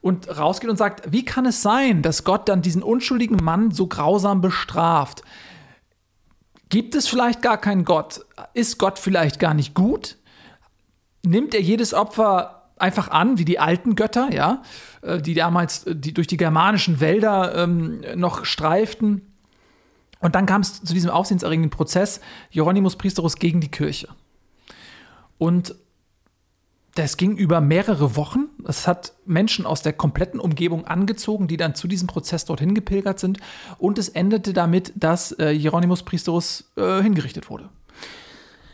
und 0.00 0.36
rausgeht 0.36 0.70
und 0.70 0.76
sagt, 0.76 1.12
wie 1.12 1.24
kann 1.24 1.46
es 1.46 1.62
sein, 1.62 2.02
dass 2.02 2.24
Gott 2.24 2.48
dann 2.48 2.62
diesen 2.62 2.82
unschuldigen 2.82 3.42
Mann 3.42 3.70
so 3.70 3.86
grausam 3.86 4.40
bestraft? 4.40 5.22
Gibt 6.68 6.94
es 6.94 7.08
vielleicht 7.08 7.42
gar 7.42 7.58
keinen 7.58 7.84
Gott? 7.84 8.24
Ist 8.54 8.78
Gott 8.78 8.98
vielleicht 8.98 9.40
gar 9.40 9.54
nicht 9.54 9.74
gut? 9.74 10.16
Nimmt 11.24 11.54
er 11.54 11.60
jedes 11.60 11.92
Opfer 11.92 12.70
einfach 12.78 13.08
an, 13.08 13.38
wie 13.38 13.44
die 13.44 13.58
alten 13.58 13.94
Götter, 13.94 14.32
ja, 14.32 14.62
äh, 15.02 15.20
die 15.20 15.34
damals 15.34 15.84
äh, 15.84 15.94
die 15.94 16.14
durch 16.14 16.26
die 16.26 16.38
germanischen 16.38 17.00
Wälder 17.00 17.54
ähm, 17.56 18.02
noch 18.14 18.44
streiften? 18.44 19.26
Und 20.20 20.34
dann 20.34 20.46
kam 20.46 20.60
es 20.62 20.82
zu 20.82 20.94
diesem 20.94 21.10
aufsehenserregenden 21.10 21.70
Prozess 21.70 22.20
Hieronymus 22.50 22.96
Priesterus 22.96 23.36
gegen 23.36 23.60
die 23.60 23.70
Kirche. 23.70 24.08
Und 25.38 25.74
das 26.94 27.16
ging 27.16 27.36
über 27.36 27.60
mehrere 27.60 28.16
Wochen. 28.16 28.48
Es 28.66 28.86
hat 28.86 29.14
Menschen 29.24 29.66
aus 29.66 29.82
der 29.82 29.92
kompletten 29.92 30.40
Umgebung 30.40 30.86
angezogen, 30.86 31.46
die 31.46 31.56
dann 31.56 31.74
zu 31.74 31.86
diesem 31.88 32.08
Prozess 32.08 32.44
dorthin 32.44 32.74
gepilgert 32.74 33.20
sind. 33.20 33.38
Und 33.78 33.98
es 33.98 34.08
endete 34.08 34.52
damit, 34.52 34.92
dass 34.96 35.38
äh, 35.38 35.56
Hieronymus 35.56 36.02
Priesterus 36.02 36.72
äh, 36.76 37.02
hingerichtet 37.02 37.48
wurde. 37.48 37.68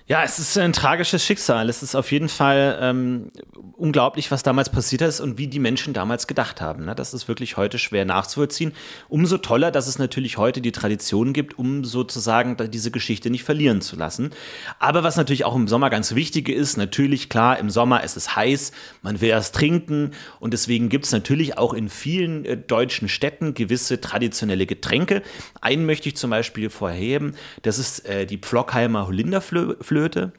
Ja, 0.09 0.23
es 0.23 0.39
ist 0.39 0.57
ein 0.57 0.73
tragisches 0.73 1.25
Schicksal. 1.25 1.69
Es 1.69 1.83
ist 1.83 1.97
auf 1.97 2.13
jeden 2.13 2.29
Fall 2.29 2.79
ähm, 2.81 3.33
unglaublich, 3.77 4.31
was 4.31 4.45
damals 4.45 4.71
passiert 4.71 5.03
ist 5.03 5.19
und 5.19 5.37
wie 5.37 5.49
die 5.49 5.59
Menschen 5.59 5.95
damals 5.95 6.29
gedacht 6.29 6.61
haben. 6.61 6.85
Ne? 6.85 6.95
Das 6.95 7.13
ist 7.13 7.27
wirklich 7.27 7.57
heute 7.57 7.81
schwer 7.81 8.05
nachzuvollziehen. 8.05 8.73
Umso 9.09 9.37
toller, 9.39 9.73
dass 9.73 9.89
es 9.89 9.99
natürlich 9.99 10.39
heute 10.39 10.61
die 10.61 10.71
Tradition 10.71 11.33
gibt, 11.33 11.59
um 11.59 11.85
sozusagen 11.85 12.57
diese 12.71 12.93
Geschichte 12.93 13.31
nicht 13.31 13.43
verlieren 13.43 13.81
zu 13.81 13.97
lassen. 13.97 14.31
Aber 14.79 15.03
was 15.03 15.17
natürlich 15.17 15.45
auch 15.45 15.57
im 15.57 15.67
Sommer 15.67 15.91
ganz 15.91 16.15
wichtig 16.15 16.49
ist, 16.49 16.77
natürlich 16.77 17.29
klar, 17.29 17.59
im 17.59 17.69
Sommer 17.69 18.05
ist 18.05 18.17
es 18.17 18.37
heiß, 18.37 18.71
man 19.03 19.21
will 19.21 19.31
erst 19.31 19.57
trinken 19.57 20.13
und 20.39 20.53
deswegen 20.53 20.89
gibt 20.89 21.07
es 21.07 21.11
natürlich 21.11 21.59
auch 21.59 21.75
in 21.75 21.89
vielen 21.89 22.45
äh, 22.45 22.57
deutschen 22.57 23.09
Städten 23.09 23.55
gewisse 23.55 24.01
traditionelle 24.01 24.67
Getränke. 24.67 25.23
Einen 25.61 25.85
möchte 25.85 26.09
ich 26.09 26.17
zum 26.17 26.31
Beispiel 26.31 26.71
vorheben, 26.71 27.35
das 27.63 27.81
ist 27.81 28.07
äh, 28.07 28.25
die 28.25 28.39
Pflockheimer 28.39 29.09
Holinderflöte. 29.09 29.96
Blockflöte. 29.97 30.33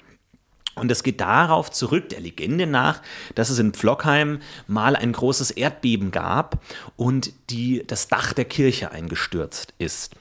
Und 0.75 0.91
es 0.91 1.01
geht 1.01 1.21
darauf 1.21 1.71
zurück, 1.71 2.09
der 2.09 2.19
Legende 2.19 2.67
nach, 2.67 3.01
dass 3.33 3.49
es 3.49 3.57
in 3.57 3.73
Pflockheim 3.73 4.41
mal 4.67 4.95
ein 4.95 5.11
großes 5.11 5.49
Erdbeben 5.49 6.11
gab 6.11 6.63
und 6.95 7.33
die, 7.49 7.83
das 7.87 8.07
Dach 8.07 8.33
der 8.33 8.45
Kirche 8.45 8.91
eingestürzt 8.91 9.73
ist. 9.79 10.15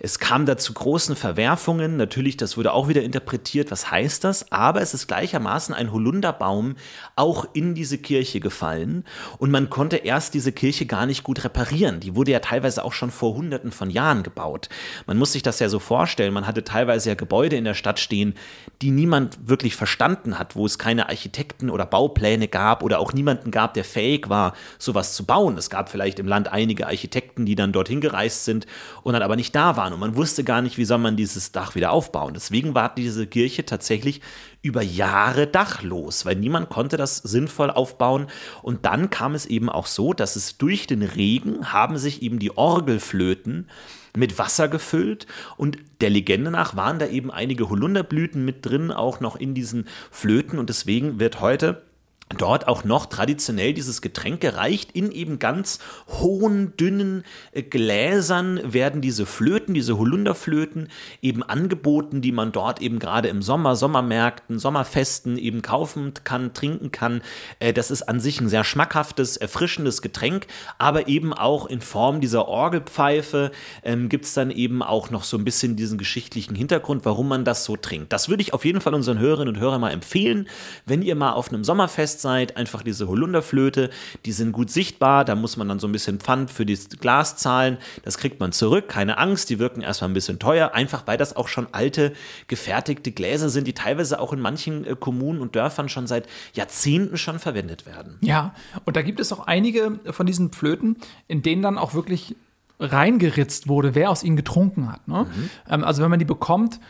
Es 0.00 0.18
kam 0.18 0.46
da 0.46 0.56
zu 0.56 0.72
großen 0.74 1.16
Verwerfungen. 1.16 1.96
Natürlich, 1.96 2.36
das 2.36 2.56
wurde 2.56 2.72
auch 2.72 2.88
wieder 2.88 3.02
interpretiert. 3.02 3.70
Was 3.70 3.90
heißt 3.90 4.24
das? 4.24 4.50
Aber 4.52 4.80
es 4.80 4.94
ist 4.94 5.06
gleichermaßen 5.06 5.74
ein 5.74 5.92
Holunderbaum 5.92 6.76
auch 7.16 7.46
in 7.52 7.74
diese 7.74 7.98
Kirche 7.98 8.40
gefallen. 8.40 9.04
Und 9.38 9.50
man 9.50 9.70
konnte 9.70 9.96
erst 9.96 10.34
diese 10.34 10.52
Kirche 10.52 10.86
gar 10.86 11.06
nicht 11.06 11.22
gut 11.22 11.44
reparieren. 11.44 12.00
Die 12.00 12.16
wurde 12.16 12.32
ja 12.32 12.40
teilweise 12.40 12.84
auch 12.84 12.92
schon 12.92 13.10
vor 13.10 13.34
Hunderten 13.34 13.72
von 13.72 13.90
Jahren 13.90 14.22
gebaut. 14.22 14.68
Man 15.06 15.16
muss 15.16 15.32
sich 15.32 15.42
das 15.42 15.58
ja 15.58 15.68
so 15.68 15.78
vorstellen. 15.78 16.34
Man 16.34 16.46
hatte 16.46 16.64
teilweise 16.64 17.10
ja 17.10 17.14
Gebäude 17.14 17.56
in 17.56 17.64
der 17.64 17.74
Stadt 17.74 17.98
stehen, 17.98 18.34
die 18.82 18.90
niemand 18.90 19.48
wirklich 19.48 19.76
verstanden 19.76 20.38
hat, 20.38 20.56
wo 20.56 20.66
es 20.66 20.78
keine 20.78 21.08
Architekten 21.08 21.70
oder 21.70 21.86
Baupläne 21.86 22.48
gab 22.48 22.82
oder 22.82 22.98
auch 22.98 23.12
niemanden 23.12 23.50
gab, 23.50 23.74
der 23.74 23.84
fähig 23.84 24.28
war, 24.28 24.54
sowas 24.78 25.14
zu 25.14 25.24
bauen. 25.24 25.56
Es 25.56 25.70
gab 25.70 25.88
vielleicht 25.88 26.18
im 26.18 26.28
Land 26.28 26.48
einige 26.48 26.86
Architekten, 26.86 27.46
die 27.46 27.54
dann 27.54 27.72
dorthin 27.72 28.00
gereist 28.00 28.44
sind 28.44 28.66
und 29.02 29.12
dann 29.14 29.22
aber 29.22 29.36
nicht 29.36 29.43
da 29.52 29.76
waren 29.76 29.92
und 29.92 30.00
man 30.00 30.16
wusste 30.16 30.44
gar 30.44 30.62
nicht, 30.62 30.78
wie 30.78 30.84
soll 30.84 30.98
man 30.98 31.16
dieses 31.16 31.52
Dach 31.52 31.74
wieder 31.74 31.92
aufbauen. 31.92 32.34
Deswegen 32.34 32.74
war 32.74 32.94
diese 32.94 33.26
Kirche 33.26 33.64
tatsächlich 33.64 34.20
über 34.62 34.82
Jahre 34.82 35.46
dachlos, 35.46 36.24
weil 36.24 36.36
niemand 36.36 36.70
konnte 36.70 36.96
das 36.96 37.18
sinnvoll 37.18 37.70
aufbauen. 37.70 38.26
Und 38.62 38.84
dann 38.86 39.10
kam 39.10 39.34
es 39.34 39.46
eben 39.46 39.68
auch 39.68 39.86
so, 39.86 40.12
dass 40.12 40.36
es 40.36 40.56
durch 40.58 40.86
den 40.86 41.02
Regen 41.02 41.72
haben 41.72 41.98
sich 41.98 42.22
eben 42.22 42.38
die 42.38 42.56
Orgelflöten 42.56 43.68
mit 44.16 44.38
Wasser 44.38 44.68
gefüllt 44.68 45.26
und 45.56 45.78
der 46.00 46.10
Legende 46.10 46.50
nach 46.50 46.76
waren 46.76 46.98
da 46.98 47.06
eben 47.06 47.30
einige 47.30 47.68
Holunderblüten 47.68 48.44
mit 48.44 48.64
drin, 48.64 48.92
auch 48.92 49.20
noch 49.20 49.36
in 49.36 49.54
diesen 49.54 49.88
Flöten 50.10 50.58
und 50.58 50.68
deswegen 50.68 51.18
wird 51.18 51.40
heute 51.40 51.82
dort 52.30 52.68
auch 52.68 52.84
noch 52.84 53.06
traditionell 53.06 53.74
dieses 53.74 54.00
Getränk 54.00 54.40
gereicht. 54.40 54.90
In 54.92 55.12
eben 55.12 55.38
ganz 55.38 55.78
hohen, 56.08 56.76
dünnen 56.76 57.24
äh, 57.52 57.62
Gläsern 57.62 58.60
werden 58.72 59.00
diese 59.00 59.26
Flöten, 59.26 59.74
diese 59.74 59.98
Holunderflöten 59.98 60.88
eben 61.22 61.42
angeboten, 61.42 62.22
die 62.22 62.32
man 62.32 62.52
dort 62.52 62.80
eben 62.80 62.98
gerade 62.98 63.28
im 63.28 63.42
Sommer, 63.42 63.76
Sommermärkten, 63.76 64.58
Sommerfesten 64.58 65.38
eben 65.38 65.62
kaufen 65.62 66.12
kann, 66.24 66.54
trinken 66.54 66.90
kann. 66.90 67.22
Äh, 67.60 67.72
das 67.72 67.90
ist 67.90 68.02
an 68.02 68.20
sich 68.20 68.40
ein 68.40 68.48
sehr 68.48 68.64
schmackhaftes, 68.64 69.36
erfrischendes 69.36 70.02
Getränk, 70.02 70.46
aber 70.78 71.08
eben 71.08 71.32
auch 71.32 71.66
in 71.66 71.80
Form 71.80 72.20
dieser 72.20 72.48
Orgelpfeife 72.48 73.52
ähm, 73.82 74.08
gibt 74.08 74.24
es 74.24 74.34
dann 74.34 74.50
eben 74.50 74.82
auch 74.82 75.10
noch 75.10 75.24
so 75.24 75.36
ein 75.36 75.44
bisschen 75.44 75.76
diesen 75.76 75.98
geschichtlichen 75.98 76.54
Hintergrund, 76.54 77.04
warum 77.04 77.28
man 77.28 77.44
das 77.44 77.64
so 77.64 77.76
trinkt. 77.76 78.12
Das 78.12 78.28
würde 78.28 78.42
ich 78.42 78.54
auf 78.54 78.64
jeden 78.64 78.80
Fall 78.80 78.94
unseren 78.94 79.18
Hörerinnen 79.18 79.54
und 79.54 79.60
Hörern 79.60 79.80
mal 79.80 79.90
empfehlen, 79.90 80.48
wenn 80.86 81.02
ihr 81.02 81.14
mal 81.14 81.32
auf 81.32 81.50
einem 81.50 81.64
Sommerfest 81.64 82.13
seid, 82.20 82.56
einfach 82.56 82.82
diese 82.82 83.08
Holunderflöte, 83.08 83.90
die 84.24 84.32
sind 84.32 84.52
gut 84.52 84.70
sichtbar, 84.70 85.24
da 85.24 85.34
muss 85.34 85.56
man 85.56 85.68
dann 85.68 85.78
so 85.78 85.86
ein 85.86 85.92
bisschen 85.92 86.20
Pfand 86.20 86.50
für 86.50 86.66
das 86.66 86.88
Glas 86.88 87.36
zahlen, 87.36 87.78
das 88.02 88.18
kriegt 88.18 88.40
man 88.40 88.52
zurück, 88.52 88.88
keine 88.88 89.18
Angst, 89.18 89.50
die 89.50 89.58
wirken 89.58 89.80
erstmal 89.80 90.10
ein 90.10 90.14
bisschen 90.14 90.38
teuer, 90.38 90.72
einfach 90.74 91.06
weil 91.06 91.16
das 91.16 91.36
auch 91.36 91.48
schon 91.48 91.68
alte, 91.72 92.12
gefertigte 92.48 93.12
Gläser 93.12 93.48
sind, 93.48 93.66
die 93.66 93.72
teilweise 93.74 94.20
auch 94.20 94.32
in 94.32 94.40
manchen 94.40 94.84
äh, 94.84 94.96
Kommunen 94.98 95.40
und 95.40 95.56
Dörfern 95.56 95.88
schon 95.88 96.06
seit 96.06 96.26
Jahrzehnten 96.54 97.16
schon 97.16 97.38
verwendet 97.38 97.86
werden. 97.86 98.18
Ja, 98.20 98.54
und 98.84 98.96
da 98.96 99.02
gibt 99.02 99.20
es 99.20 99.32
auch 99.32 99.46
einige 99.46 99.98
von 100.10 100.26
diesen 100.26 100.52
Flöten, 100.52 100.96
in 101.28 101.42
denen 101.42 101.62
dann 101.62 101.78
auch 101.78 101.94
wirklich 101.94 102.36
reingeritzt 102.80 103.68
wurde, 103.68 103.94
wer 103.94 104.10
aus 104.10 104.22
ihnen 104.22 104.36
getrunken 104.36 104.90
hat. 104.90 105.06
Ne? 105.06 105.24
Mhm. 105.24 105.50
Ähm, 105.68 105.84
also 105.84 106.02
wenn 106.02 106.10
man 106.10 106.18
die 106.18 106.24
bekommt, 106.24 106.80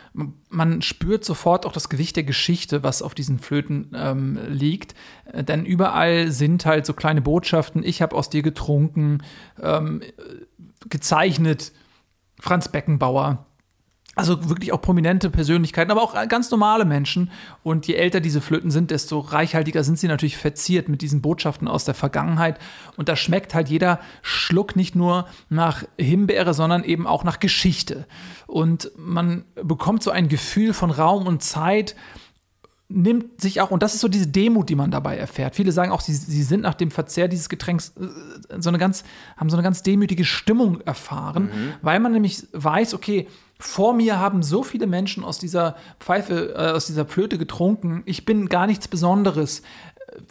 man 0.49 0.83
spürt 0.83 1.25
sofort 1.25 1.67
auch 1.67 1.73
das 1.73 1.89
Gewicht 1.89 2.17
der 2.17 2.25
Geschichte, 2.25 2.83
was 2.83 3.03
auf 3.03 3.15
diesen 3.15 3.39
Flöten 3.39 3.91
ähm, 3.95 4.39
liegt. 4.49 4.95
Äh, 5.33 5.45
denn 5.45 5.67
überall 5.67 6.31
sind 6.31 6.65
halt 6.65 6.87
so 6.87 6.95
kleine 6.95 7.21
Botschaften, 7.21 7.83
ich 7.83 8.01
habe 8.01 8.17
aus 8.17 8.31
dir 8.31 8.43
getrunken, 8.43 9.23
ähm, 9.63 10.01
gezeichnet, 10.89 11.73
Franz 12.41 12.69
Beckenbauer. 12.69 13.47
Also 14.15 14.49
wirklich 14.49 14.73
auch 14.73 14.81
prominente 14.81 15.31
Persönlichkeiten, 15.31 15.91
aber 15.91 16.03
auch 16.03 16.15
ganz 16.29 16.51
normale 16.51 16.85
Menschen. 16.85 17.31
Und 17.63 17.87
je 17.87 17.95
älter 17.95 18.21
diese 18.21 18.41
Flöten 18.41 18.71
sind, 18.71 18.91
desto 18.91 19.19
reichhaltiger 19.19 19.83
sind 19.83 19.99
sie 19.99 20.09
natürlich 20.09 20.37
verziert 20.37 20.89
mit 20.89 21.03
diesen 21.03 21.21
Botschaften 21.21 21.67
aus 21.67 21.85
der 21.85 21.95
Vergangenheit. 21.95 22.59
Und 22.97 23.09
da 23.09 23.17
schmeckt 23.17 23.55
halt 23.55 23.69
jeder 23.69 24.01
Schluck 24.23 24.77
nicht 24.77 24.95
nur 24.95 25.27
nach 25.49 25.85
Himbeere, 25.99 26.55
sondern 26.55 26.85
eben 26.85 27.07
auch 27.07 27.25
nach 27.25 27.41
Geschichte. 27.41 28.07
Und 28.47 28.93
man 28.97 29.45
bekommt 29.55 30.03
so 30.03 30.11
ein 30.11 30.29
Gefühl 30.29 30.75
von 30.75 30.91
Raum 30.91 31.27
und 31.27 31.43
Zeit, 31.43 31.97
nimmt 32.89 33.41
sich 33.41 33.61
auch, 33.61 33.71
und 33.71 33.83
das 33.83 33.95
ist 33.95 34.01
so 34.01 34.09
diese 34.09 34.27
Demut, 34.27 34.69
die 34.69 34.75
man 34.75 34.91
dabei 34.91 35.17
erfährt. 35.17 35.57
Viele 35.57 35.73
sagen 35.73 35.91
auch, 35.91 36.01
sie, 36.01 36.15
sie 36.15 36.43
sind 36.43 36.61
nach 36.61 36.75
dem 36.75 36.91
Verzehr 36.91 37.29
dieses 37.29 37.49
Getränks 37.49 37.95
äh, 37.99 38.61
so 38.61 38.69
eine 38.69 38.79
ganz, 38.79 39.05
haben 39.37 39.51
so 39.51 39.57
eine 39.57 39.65
ganz 39.65 39.83
demütige 39.83 40.25
Stimmung 40.25 40.81
erfahren, 40.83 41.45
mhm. 41.45 41.73
weil 41.83 41.99
man 42.01 42.13
nämlich 42.13 42.47
weiß, 42.53 42.95
okay, 42.95 43.27
vor 43.59 43.95
mir 43.95 44.19
haben 44.19 44.43
so 44.43 44.63
viele 44.63 44.87
Menschen 44.87 45.25
aus 45.25 45.39
dieser 45.39 45.77
Pfeife, 46.01 46.55
äh, 46.57 46.73
aus 46.73 46.87
dieser 46.87 47.07
Flöte 47.07 47.39
getrunken. 47.39 48.03
Ich 48.05 48.25
bin 48.25 48.49
gar 48.49 48.67
nichts 48.67 48.89
Besonderes. 48.89 49.63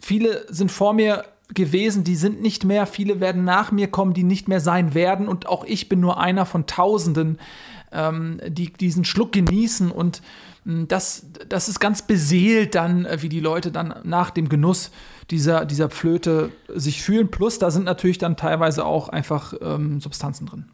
Viele 0.00 0.46
sind 0.52 0.70
vor 0.70 0.92
mir 0.92 1.24
gewesen, 1.52 2.04
die 2.04 2.16
sind 2.16 2.40
nicht 2.42 2.64
mehr. 2.64 2.86
Viele 2.86 3.20
werden 3.20 3.44
nach 3.44 3.72
mir 3.72 3.88
kommen, 3.88 4.14
die 4.14 4.24
nicht 4.24 4.48
mehr 4.48 4.60
sein 4.60 4.94
werden. 4.94 5.28
Und 5.28 5.46
auch 5.46 5.64
ich 5.64 5.88
bin 5.88 6.00
nur 6.00 6.18
einer 6.18 6.46
von 6.46 6.66
Tausenden, 6.66 7.38
ähm, 7.92 8.40
die 8.46 8.72
diesen 8.72 9.04
Schluck 9.04 9.32
genießen. 9.32 9.90
Und 9.90 10.22
hm, 10.64 10.88
das, 10.88 11.26
das 11.48 11.68
ist 11.68 11.80
ganz 11.80 12.02
beseelt 12.02 12.74
dann, 12.74 13.04
äh, 13.04 13.22
wie 13.22 13.28
die 13.28 13.40
Leute 13.40 13.70
dann 13.70 13.94
nach 14.04 14.30
dem 14.30 14.48
Genuss 14.48 14.90
dieser, 15.30 15.64
dieser 15.64 15.90
Flöte 15.90 16.50
sich 16.68 17.02
fühlen. 17.02 17.30
Plus, 17.30 17.58
da 17.58 17.70
sind 17.70 17.84
natürlich 17.84 18.18
dann 18.18 18.36
teilweise 18.36 18.84
auch 18.84 19.08
einfach 19.08 19.54
ähm, 19.60 20.00
Substanzen 20.00 20.46
drin. 20.46 20.66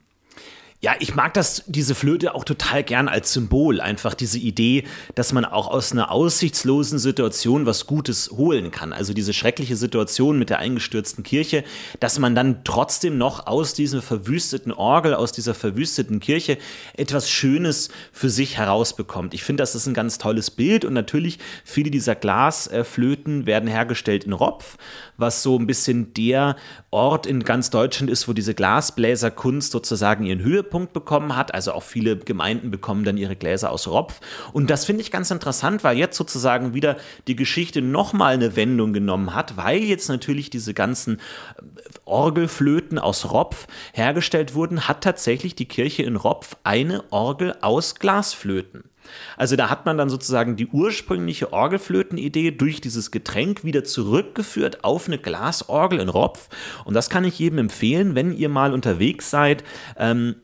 Ja, 0.82 0.94
ich 0.98 1.14
mag 1.14 1.34
das, 1.34 1.62
diese 1.66 1.94
Flöte 1.94 2.34
auch 2.34 2.42
total 2.42 2.82
gern 2.82 3.06
als 3.06 3.34
Symbol. 3.34 3.82
Einfach 3.82 4.14
diese 4.14 4.38
Idee, 4.38 4.84
dass 5.14 5.34
man 5.34 5.44
auch 5.44 5.68
aus 5.68 5.92
einer 5.92 6.10
aussichtslosen 6.10 6.98
Situation 6.98 7.66
was 7.66 7.86
Gutes 7.86 8.30
holen 8.30 8.70
kann. 8.70 8.94
Also 8.94 9.12
diese 9.12 9.34
schreckliche 9.34 9.76
Situation 9.76 10.38
mit 10.38 10.48
der 10.48 10.58
eingestürzten 10.58 11.22
Kirche, 11.22 11.64
dass 12.00 12.18
man 12.18 12.34
dann 12.34 12.64
trotzdem 12.64 13.18
noch 13.18 13.46
aus 13.46 13.74
dieser 13.74 14.00
verwüsteten 14.00 14.72
Orgel, 14.72 15.12
aus 15.12 15.32
dieser 15.32 15.52
verwüsteten 15.52 16.18
Kirche 16.18 16.56
etwas 16.96 17.28
Schönes 17.28 17.90
für 18.10 18.30
sich 18.30 18.56
herausbekommt. 18.56 19.34
Ich 19.34 19.44
finde, 19.44 19.60
das 19.60 19.74
ist 19.74 19.86
ein 19.86 19.92
ganz 19.92 20.16
tolles 20.16 20.50
Bild 20.50 20.86
und 20.86 20.94
natürlich 20.94 21.40
viele 21.62 21.90
dieser 21.90 22.14
Glasflöten 22.14 23.44
werden 23.44 23.68
hergestellt 23.68 24.24
in 24.24 24.32
Ropf, 24.32 24.78
was 25.20 25.42
so 25.42 25.58
ein 25.58 25.66
bisschen 25.66 26.14
der 26.14 26.56
Ort 26.90 27.26
in 27.26 27.44
ganz 27.44 27.70
Deutschland 27.70 28.10
ist, 28.10 28.26
wo 28.28 28.32
diese 28.32 28.54
Glasbläserkunst 28.54 29.70
sozusagen 29.70 30.26
ihren 30.26 30.40
Höhepunkt 30.40 30.92
bekommen 30.92 31.36
hat. 31.36 31.54
Also 31.54 31.72
auch 31.72 31.82
viele 31.82 32.16
Gemeinden 32.16 32.70
bekommen 32.70 33.04
dann 33.04 33.16
ihre 33.16 33.36
Gläser 33.36 33.70
aus 33.70 33.86
Ropf. 33.86 34.20
Und 34.52 34.70
das 34.70 34.84
finde 34.84 35.02
ich 35.02 35.10
ganz 35.10 35.30
interessant, 35.30 35.84
weil 35.84 35.96
jetzt 35.96 36.16
sozusagen 36.16 36.74
wieder 36.74 36.96
die 37.26 37.36
Geschichte 37.36 37.82
nochmal 37.82 38.34
eine 38.34 38.56
Wendung 38.56 38.92
genommen 38.92 39.34
hat, 39.34 39.56
weil 39.56 39.82
jetzt 39.82 40.08
natürlich 40.08 40.50
diese 40.50 40.74
ganzen 40.74 41.16
äh, 41.16 41.62
Orgelflöten 42.04 42.98
aus 42.98 43.30
Ropf 43.30 43.66
hergestellt 43.92 44.54
wurden, 44.54 44.88
hat 44.88 45.02
tatsächlich 45.02 45.54
die 45.54 45.66
Kirche 45.66 46.02
in 46.02 46.16
Ropf 46.16 46.56
eine 46.64 47.04
Orgel 47.10 47.54
aus 47.60 47.94
Glasflöten. 47.94 48.89
Also 49.36 49.56
da 49.56 49.70
hat 49.70 49.86
man 49.86 49.98
dann 49.98 50.10
sozusagen 50.10 50.56
die 50.56 50.66
ursprüngliche 50.66 51.52
Orgelflötenidee 51.52 52.50
durch 52.52 52.80
dieses 52.80 53.10
Getränk 53.10 53.64
wieder 53.64 53.84
zurückgeführt 53.84 54.84
auf 54.84 55.06
eine 55.06 55.18
Glasorgel 55.18 56.00
in 56.00 56.08
Ropf. 56.08 56.48
Und 56.84 56.94
das 56.94 57.10
kann 57.10 57.24
ich 57.24 57.38
jedem 57.38 57.58
empfehlen, 57.58 58.14
wenn 58.14 58.32
ihr 58.32 58.48
mal 58.48 58.72
unterwegs 58.72 59.30
seid. 59.30 59.64
Ähm, 59.96 60.36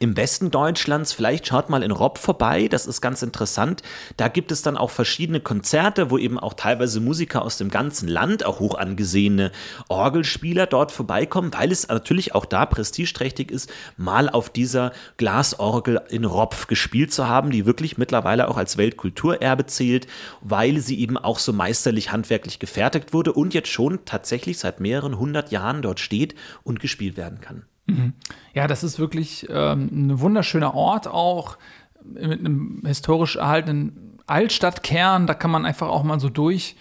im 0.00 0.16
Westen 0.16 0.50
Deutschlands, 0.50 1.12
vielleicht 1.12 1.46
schaut 1.46 1.68
mal 1.68 1.82
in 1.82 1.90
Robb 1.90 2.18
vorbei, 2.18 2.68
das 2.68 2.86
ist 2.86 3.00
ganz 3.02 3.22
interessant. 3.22 3.82
Da 4.16 4.28
gibt 4.28 4.50
es 4.50 4.62
dann 4.62 4.78
auch 4.78 4.90
verschiedene 4.90 5.40
Konzerte, 5.40 6.10
wo 6.10 6.16
eben 6.16 6.38
auch 6.38 6.54
teilweise 6.54 7.00
Musiker 7.00 7.42
aus 7.42 7.58
dem 7.58 7.68
ganzen 7.68 8.08
Land, 8.08 8.44
auch 8.44 8.58
hoch 8.58 8.76
angesehene 8.76 9.52
Orgelspieler 9.88 10.66
dort 10.66 10.92
vorbeikommen, 10.92 11.52
weil 11.52 11.70
es 11.70 11.88
natürlich 11.88 12.34
auch 12.34 12.46
da 12.46 12.64
prestigeträchtig 12.64 13.50
ist, 13.50 13.70
mal 13.96 14.30
auf 14.30 14.48
dieser 14.48 14.92
Glasorgel 15.18 16.00
in 16.08 16.24
Ropf 16.24 16.68
gespielt 16.68 17.12
zu 17.12 17.28
haben, 17.28 17.50
die 17.50 17.66
wirklich 17.66 17.98
mittlerweile 17.98 18.48
auch 18.48 18.56
als 18.56 18.78
Weltkulturerbe 18.78 19.66
zählt, 19.66 20.06
weil 20.40 20.78
sie 20.78 21.00
eben 21.00 21.18
auch 21.18 21.38
so 21.38 21.52
meisterlich 21.52 22.12
handwerklich 22.12 22.58
gefertigt 22.58 23.12
wurde 23.12 23.32
und 23.34 23.52
jetzt 23.52 23.68
schon 23.68 24.04
tatsächlich 24.06 24.58
seit 24.58 24.80
mehreren 24.80 25.18
hundert 25.18 25.50
Jahren 25.50 25.82
dort 25.82 26.00
steht 26.00 26.34
und 26.62 26.80
gespielt 26.80 27.16
werden 27.16 27.40
kann. 27.40 27.66
Mhm. 27.96 28.12
Ja, 28.54 28.66
das 28.66 28.84
ist 28.84 28.98
wirklich 28.98 29.46
ähm, 29.50 29.88
ein 29.92 30.20
wunderschöner 30.20 30.74
Ort 30.74 31.08
auch 31.08 31.56
mit 32.04 32.40
einem 32.40 32.82
historisch 32.84 33.36
erhaltenen 33.36 34.18
Altstadtkern. 34.26 35.26
Da 35.26 35.34
kann 35.34 35.50
man 35.50 35.66
einfach 35.66 35.88
auch 35.88 36.02
mal 36.02 36.20
so 36.20 36.28
durch 36.28 36.76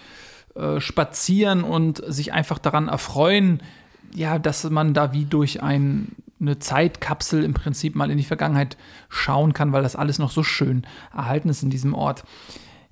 äh, 0.56 0.80
spazieren 0.80 1.64
und 1.64 2.02
sich 2.08 2.34
einfach 2.34 2.60
daran 2.60 2.88
erfreuen, 2.88 3.62
ja, 4.14 4.40
dass 4.40 4.70
man 4.70 4.94
da 4.94 5.14
wie 5.14 5.26
durch 5.26 5.64
ein, 5.64 6.16
eine 6.40 6.60
Zeitkapsel 6.60 7.44
im 7.44 7.54
Prinzip 7.54 7.96
mal 7.96 8.12
in 8.12 8.18
die 8.18 8.26
Vergangenheit 8.26 8.78
schauen 9.10 9.54
kann, 9.54 9.72
weil 9.72 9.84
das 9.84 9.96
alles 9.96 10.20
noch 10.20 10.32
so 10.32 10.44
schön 10.44 10.86
erhalten 11.16 11.50
ist 11.50 11.64
in 11.64 11.70
diesem 11.70 11.94
Ort. 11.94 12.24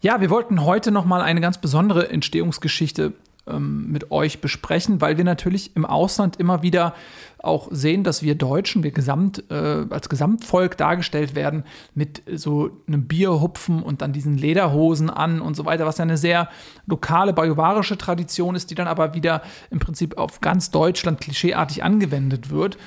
Ja, 0.01 0.21
wir 0.21 0.29
wollten 0.29 0.63
heute 0.63 0.91
noch 0.91 1.03
mal 1.03 1.21
eine 1.21 1.41
ganz 1.41 1.57
besondere 1.57 2.09
Entstehungsgeschichte 2.09 3.13
ähm, 3.49 3.91
mit 3.91 4.11
euch 4.11 4.41
besprechen, 4.41 5.01
weil 5.01 5.17
wir 5.17 5.23
natürlich 5.23 5.75
im 5.75 5.85
Ausland 5.85 6.37
immer 6.37 6.61
wieder 6.61 6.93
auch 7.41 7.69
sehen, 7.71 8.03
dass 8.03 8.21
wir 8.21 8.35
Deutschen, 8.35 8.83
wir 8.83 8.91
Gesamt, 8.91 9.43
äh, 9.49 9.85
als 9.89 10.09
Gesamtvolk 10.09 10.77
dargestellt 10.77 11.35
werden 11.35 11.63
mit 11.95 12.21
so 12.33 12.69
einem 12.87 13.07
Bierhupfen 13.07 13.81
und 13.81 14.01
dann 14.01 14.13
diesen 14.13 14.37
Lederhosen 14.37 15.09
an 15.09 15.41
und 15.41 15.55
so 15.55 15.65
weiter, 15.65 15.85
was 15.85 15.97
ja 15.97 16.03
eine 16.03 16.17
sehr 16.17 16.49
lokale 16.85 17.33
bajuwarische 17.33 17.97
Tradition 17.97 18.55
ist, 18.55 18.71
die 18.71 18.75
dann 18.75 18.87
aber 18.87 19.13
wieder 19.13 19.41
im 19.71 19.79
Prinzip 19.79 20.17
auf 20.17 20.41
ganz 20.41 20.71
Deutschland 20.71 21.21
klischeeartig 21.21 21.83
angewendet 21.83 22.49
wird. 22.49 22.77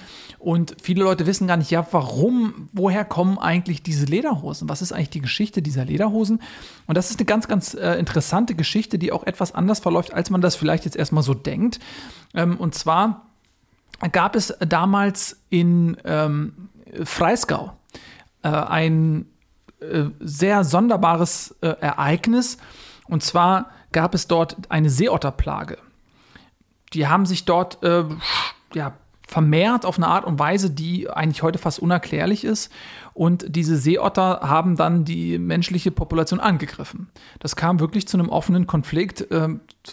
Und 0.42 0.74
viele 0.82 1.04
Leute 1.04 1.24
wissen 1.26 1.46
gar 1.46 1.56
nicht, 1.56 1.70
ja, 1.70 1.86
warum, 1.92 2.68
woher 2.72 3.04
kommen 3.04 3.38
eigentlich 3.38 3.84
diese 3.84 4.06
Lederhosen? 4.06 4.68
Was 4.68 4.82
ist 4.82 4.90
eigentlich 4.90 5.10
die 5.10 5.20
Geschichte 5.20 5.62
dieser 5.62 5.84
Lederhosen? 5.84 6.42
Und 6.88 6.96
das 6.96 7.10
ist 7.10 7.20
eine 7.20 7.26
ganz, 7.26 7.46
ganz 7.46 7.74
äh, 7.74 7.92
interessante 7.92 8.56
Geschichte, 8.56 8.98
die 8.98 9.12
auch 9.12 9.22
etwas 9.22 9.54
anders 9.54 9.78
verläuft, 9.78 10.12
als 10.12 10.30
man 10.30 10.40
das 10.40 10.56
vielleicht 10.56 10.84
jetzt 10.84 10.96
erstmal 10.96 11.22
so 11.22 11.32
denkt. 11.32 11.78
Ähm, 12.34 12.56
und 12.56 12.74
zwar 12.74 13.26
gab 14.10 14.34
es 14.34 14.52
damals 14.58 15.40
in 15.48 15.96
ähm, 16.04 16.70
Freisgau 17.04 17.74
äh, 18.42 18.48
ein 18.48 19.26
äh, 19.78 20.06
sehr 20.18 20.64
sonderbares 20.64 21.54
äh, 21.60 21.68
Ereignis. 21.68 22.58
Und 23.06 23.22
zwar 23.22 23.70
gab 23.92 24.12
es 24.12 24.26
dort 24.26 24.56
eine 24.70 24.90
Seeotterplage. 24.90 25.78
Die 26.94 27.06
haben 27.06 27.26
sich 27.26 27.44
dort 27.44 27.80
äh, 27.84 28.06
ja, 28.74 28.94
vermehrt 29.32 29.86
auf 29.86 29.96
eine 29.96 30.08
Art 30.08 30.26
und 30.26 30.38
Weise, 30.38 30.70
die 30.70 31.08
eigentlich 31.08 31.42
heute 31.42 31.58
fast 31.58 31.78
unerklärlich 31.78 32.44
ist. 32.44 32.70
Und 33.14 33.46
diese 33.48 33.78
Seeotter 33.78 34.40
haben 34.42 34.76
dann 34.76 35.06
die 35.06 35.38
menschliche 35.38 35.90
Population 35.90 36.38
angegriffen. 36.38 37.08
Das 37.40 37.56
kam 37.56 37.80
wirklich 37.80 38.06
zu 38.06 38.18
einem 38.18 38.28
offenen 38.28 38.66
Konflikt 38.66 39.30
äh, 39.30 39.48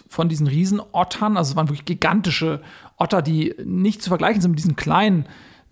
von 0.09 0.27
diesen 0.27 0.45
Riesenottern. 0.45 1.37
Also 1.37 1.51
es 1.51 1.55
waren 1.55 1.69
wirklich 1.69 1.85
gigantische 1.85 2.61
Otter, 2.97 3.21
die 3.21 3.55
nicht 3.63 4.03
zu 4.03 4.09
vergleichen 4.09 4.41
sind 4.41 4.51
mit 4.51 4.59
diesen 4.59 4.75
kleinen, 4.75 5.25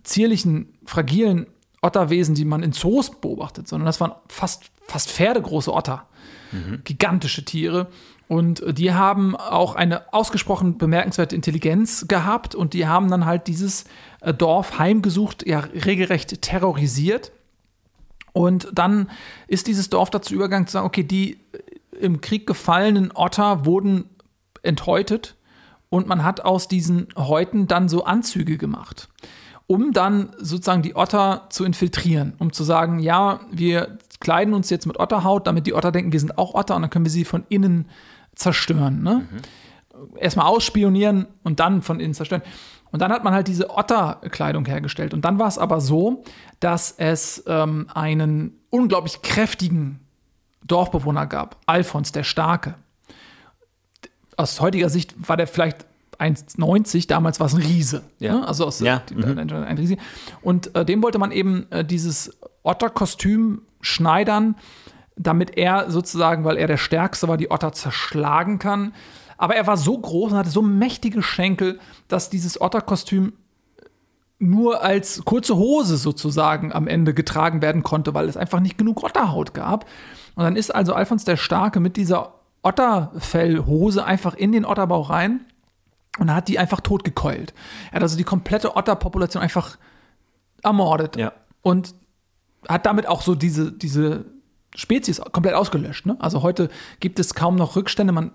zierlichen, 0.04 0.74
fragilen 0.86 1.48
Otterwesen, 1.82 2.36
die 2.36 2.46
man 2.46 2.64
in 2.64 2.72
Zoos 2.72 3.12
beobachtet, 3.12 3.68
sondern 3.68 3.86
das 3.86 4.00
waren 4.00 4.14
fast, 4.30 4.72
fast 4.88 5.12
pferdegroße 5.12 5.74
Otter. 5.74 6.06
Mhm. 6.54 6.82
Gigantische 6.86 7.44
Tiere. 7.44 7.88
Und 8.28 8.64
die 8.78 8.94
haben 8.94 9.36
auch 9.36 9.76
eine 9.76 10.14
ausgesprochen 10.14 10.78
bemerkenswerte 10.78 11.36
Intelligenz 11.36 12.08
gehabt 12.08 12.56
und 12.56 12.74
die 12.74 12.86
haben 12.86 13.10
dann 13.10 13.26
halt 13.26 13.48
dieses 13.48 13.86
äh, 14.22 14.34
Dorf 14.34 14.80
heimgesucht, 14.80 15.48
ja, 15.48 15.60
regelrecht 15.60 16.42
terrorisiert. 16.42 17.32
Und 18.34 18.68
dann 18.74 19.10
ist 19.48 19.68
dieses 19.68 19.90
Dorf 19.90 20.10
dazu 20.10 20.36
übergegangen 20.36 20.68
zu 20.68 20.74
sagen, 20.74 20.86
okay, 20.86 21.04
die 21.04 21.40
äh, 21.54 21.98
im 22.00 22.20
Krieg 22.20 22.46
gefallenen 22.46 23.12
Otter 23.16 23.66
wurden 23.66 24.10
enthäutet 24.62 25.36
und 25.90 26.08
man 26.08 26.24
hat 26.24 26.42
aus 26.42 26.68
diesen 26.68 27.08
Häuten 27.16 27.68
dann 27.68 27.88
so 27.88 28.04
Anzüge 28.04 28.58
gemacht, 28.58 29.08
um 29.68 29.94
dann 29.94 30.34
sozusagen 30.38 30.82
die 30.82 30.96
Otter 30.96 31.48
zu 31.50 31.64
infiltrieren, 31.64 32.34
um 32.40 32.52
zu 32.52 32.64
sagen, 32.64 33.00
ja, 33.00 33.40
wir 33.52 33.98
kleiden 34.20 34.54
uns 34.54 34.70
jetzt 34.70 34.86
mit 34.86 35.00
Otterhaut, 35.00 35.48
damit 35.48 35.66
die 35.66 35.74
Otter 35.74 35.92
denken, 35.92 36.12
wir 36.12 36.20
sind 36.20 36.38
auch 36.38 36.54
Otter 36.56 36.76
und 36.76 36.82
dann 36.82 36.92
können 36.92 37.06
wir 37.06 37.12
sie 37.12 37.26
von 37.26 37.46
innen 37.50 37.88
zerstören. 38.38 39.04
Ne? 39.04 39.28
Mhm. 39.30 40.18
Erstmal 40.18 40.46
ausspionieren 40.46 41.28
und 41.44 41.60
dann 41.60 41.82
von 41.82 42.00
innen 42.00 42.14
zerstören. 42.14 42.44
Und 42.92 43.02
dann 43.02 43.12
hat 43.12 43.24
man 43.24 43.34
halt 43.34 43.48
diese 43.48 43.70
Otterkleidung 43.76 44.66
hergestellt. 44.66 45.14
Und 45.14 45.26
dann 45.26 45.40
war 45.40 45.48
es 45.48 45.58
aber 45.58 45.82
so, 45.82 46.24
dass 46.60 46.92
es 46.98 47.44
ähm, 47.48 47.88
einen 47.94 48.60
unglaublich 48.70 49.22
kräftigen 49.22 50.00
Dorfbewohner 50.66 51.26
gab, 51.28 51.58
Alfons 51.66 52.12
der 52.12 52.24
Starke. 52.24 52.76
Aus 54.36 54.62
heutiger 54.62 54.90
Sicht 54.90 55.16
war 55.28 55.38
der 55.38 55.48
vielleicht 55.48 55.86
1,90, 56.20 57.08
damals 57.08 57.40
war 57.40 57.48
es 57.48 57.54
ein 57.54 57.62
Riese. 57.62 58.04
Ja. 58.20 58.36
Ne? 58.36 58.48
Also 58.48 58.66
aus, 58.66 58.80
ja. 58.80 59.02
mhm. 59.14 59.38
ein 59.38 59.78
Riese. 59.78 59.98
Und 60.42 60.76
äh, 60.76 60.86
dem 60.86 61.04
wollte 61.04 61.20
man 61.20 61.32
eben 61.32 61.68
äh, 61.72 61.86
dieses 61.86 62.38
Otterkostüm 62.64 63.62
schneidern, 63.82 64.56
damit 65.18 65.58
er 65.58 65.90
sozusagen, 65.90 66.44
weil 66.44 66.58
er 66.58 66.68
der 66.68 66.78
Stärkste 66.78 67.28
war, 67.28 67.38
die 67.38 67.52
Otter 67.52 67.74
zerschlagen 67.74 68.60
kann. 68.60 68.94
Aber 69.38 69.56
er 69.56 69.68
war 69.68 69.78
so 69.78 69.98
groß 69.98 70.32
und 70.32 70.38
hatte 70.38 70.50
so 70.50 70.62
mächtige 70.62 71.22
Schenkel, 71.22 71.80
dass 72.08 72.30
dieses 72.30 72.60
Otterkostüm 72.62 73.34
nur 74.40 74.84
als 74.84 75.26
kurze 75.26 75.56
Hose 75.56 75.98
sozusagen 75.98 76.72
am 76.72 76.88
Ende 76.88 77.14
getragen 77.14 77.62
werden 77.62 77.82
konnte, 77.82 78.14
weil 78.14 78.30
es 78.30 78.38
einfach 78.38 78.60
nicht 78.60 78.78
genug 78.78 79.04
Otterhaut 79.04 79.54
gab. 79.54 79.86
Und 80.36 80.44
dann 80.44 80.56
ist 80.56 80.74
also 80.74 80.94
Alfons 80.94 81.26
der 81.26 81.38
Starke 81.38 81.80
mit 81.80 81.98
dieser 81.98 82.36
Otterfellhose 82.62 84.06
einfach 84.06 84.36
in 84.36 84.52
den 84.52 84.66
Otterbauch 84.66 85.10
rein 85.10 85.46
und 86.20 86.34
hat 86.34 86.48
die 86.48 86.60
einfach 86.60 86.82
totgekeult. 86.82 87.54
Er 87.92 87.96
hat 87.96 88.04
also 88.04 88.18
die 88.18 88.24
komplette 88.24 88.76
Otterpopulation 88.76 89.42
einfach 89.42 89.78
ermordet. 90.64 91.16
Ja. 91.18 91.34
Und 91.64 91.96
hat 92.68 92.86
damit 92.86 93.08
auch 93.08 93.22
so 93.22 93.34
diese, 93.34 93.72
diese 93.72 94.26
Spezies 94.78 95.20
komplett 95.32 95.56
ausgelöscht. 95.56 96.06
Ne? 96.06 96.16
Also 96.20 96.44
heute 96.44 96.70
gibt 97.00 97.20
es 97.20 97.34
kaum 97.34 97.56
noch 97.56 97.76
Rückstände. 97.76 98.14
Man 98.14 98.32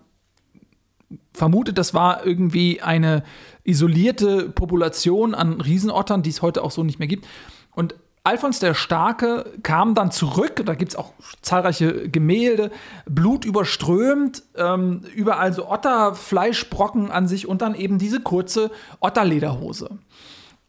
vermutet, 1.33 1.79
das 1.79 1.95
war 1.95 2.27
irgendwie 2.27 2.83
eine 2.83 3.23
isolierte 3.65 4.51
Population 4.51 5.35
an 5.35 5.61
Riesenottern, 5.61 6.23
die 6.23 6.31
es 6.31 6.43
heute 6.43 6.63
auch 6.63 6.73
so 6.73 6.83
nicht 6.83 6.99
mehr 6.99 7.09
gibt. 7.09 7.27
Und 7.75 7.95
Alfons 8.25 8.59
der 8.59 8.75
Starke 8.75 9.53
kam 9.63 9.95
dann 9.95 10.11
zurück, 10.11 10.63
da 10.65 10.75
gibt 10.75 10.93
es 10.93 10.97
auch 10.97 11.13
zahlreiche 11.43 12.09
Gemälde, 12.09 12.71
Blut 13.07 13.45
überströmt, 13.45 14.43
ähm, 14.57 15.03
überall 15.15 15.53
so 15.53 15.69
Otterfleischbrocken 15.69 17.11
an 17.11 17.27
sich 17.27 17.49
und 17.49 17.63
dann 17.63 17.75
eben 17.75 17.99
diese 17.99 18.21
kurze 18.21 18.71
Otterlederhose. 19.01 19.99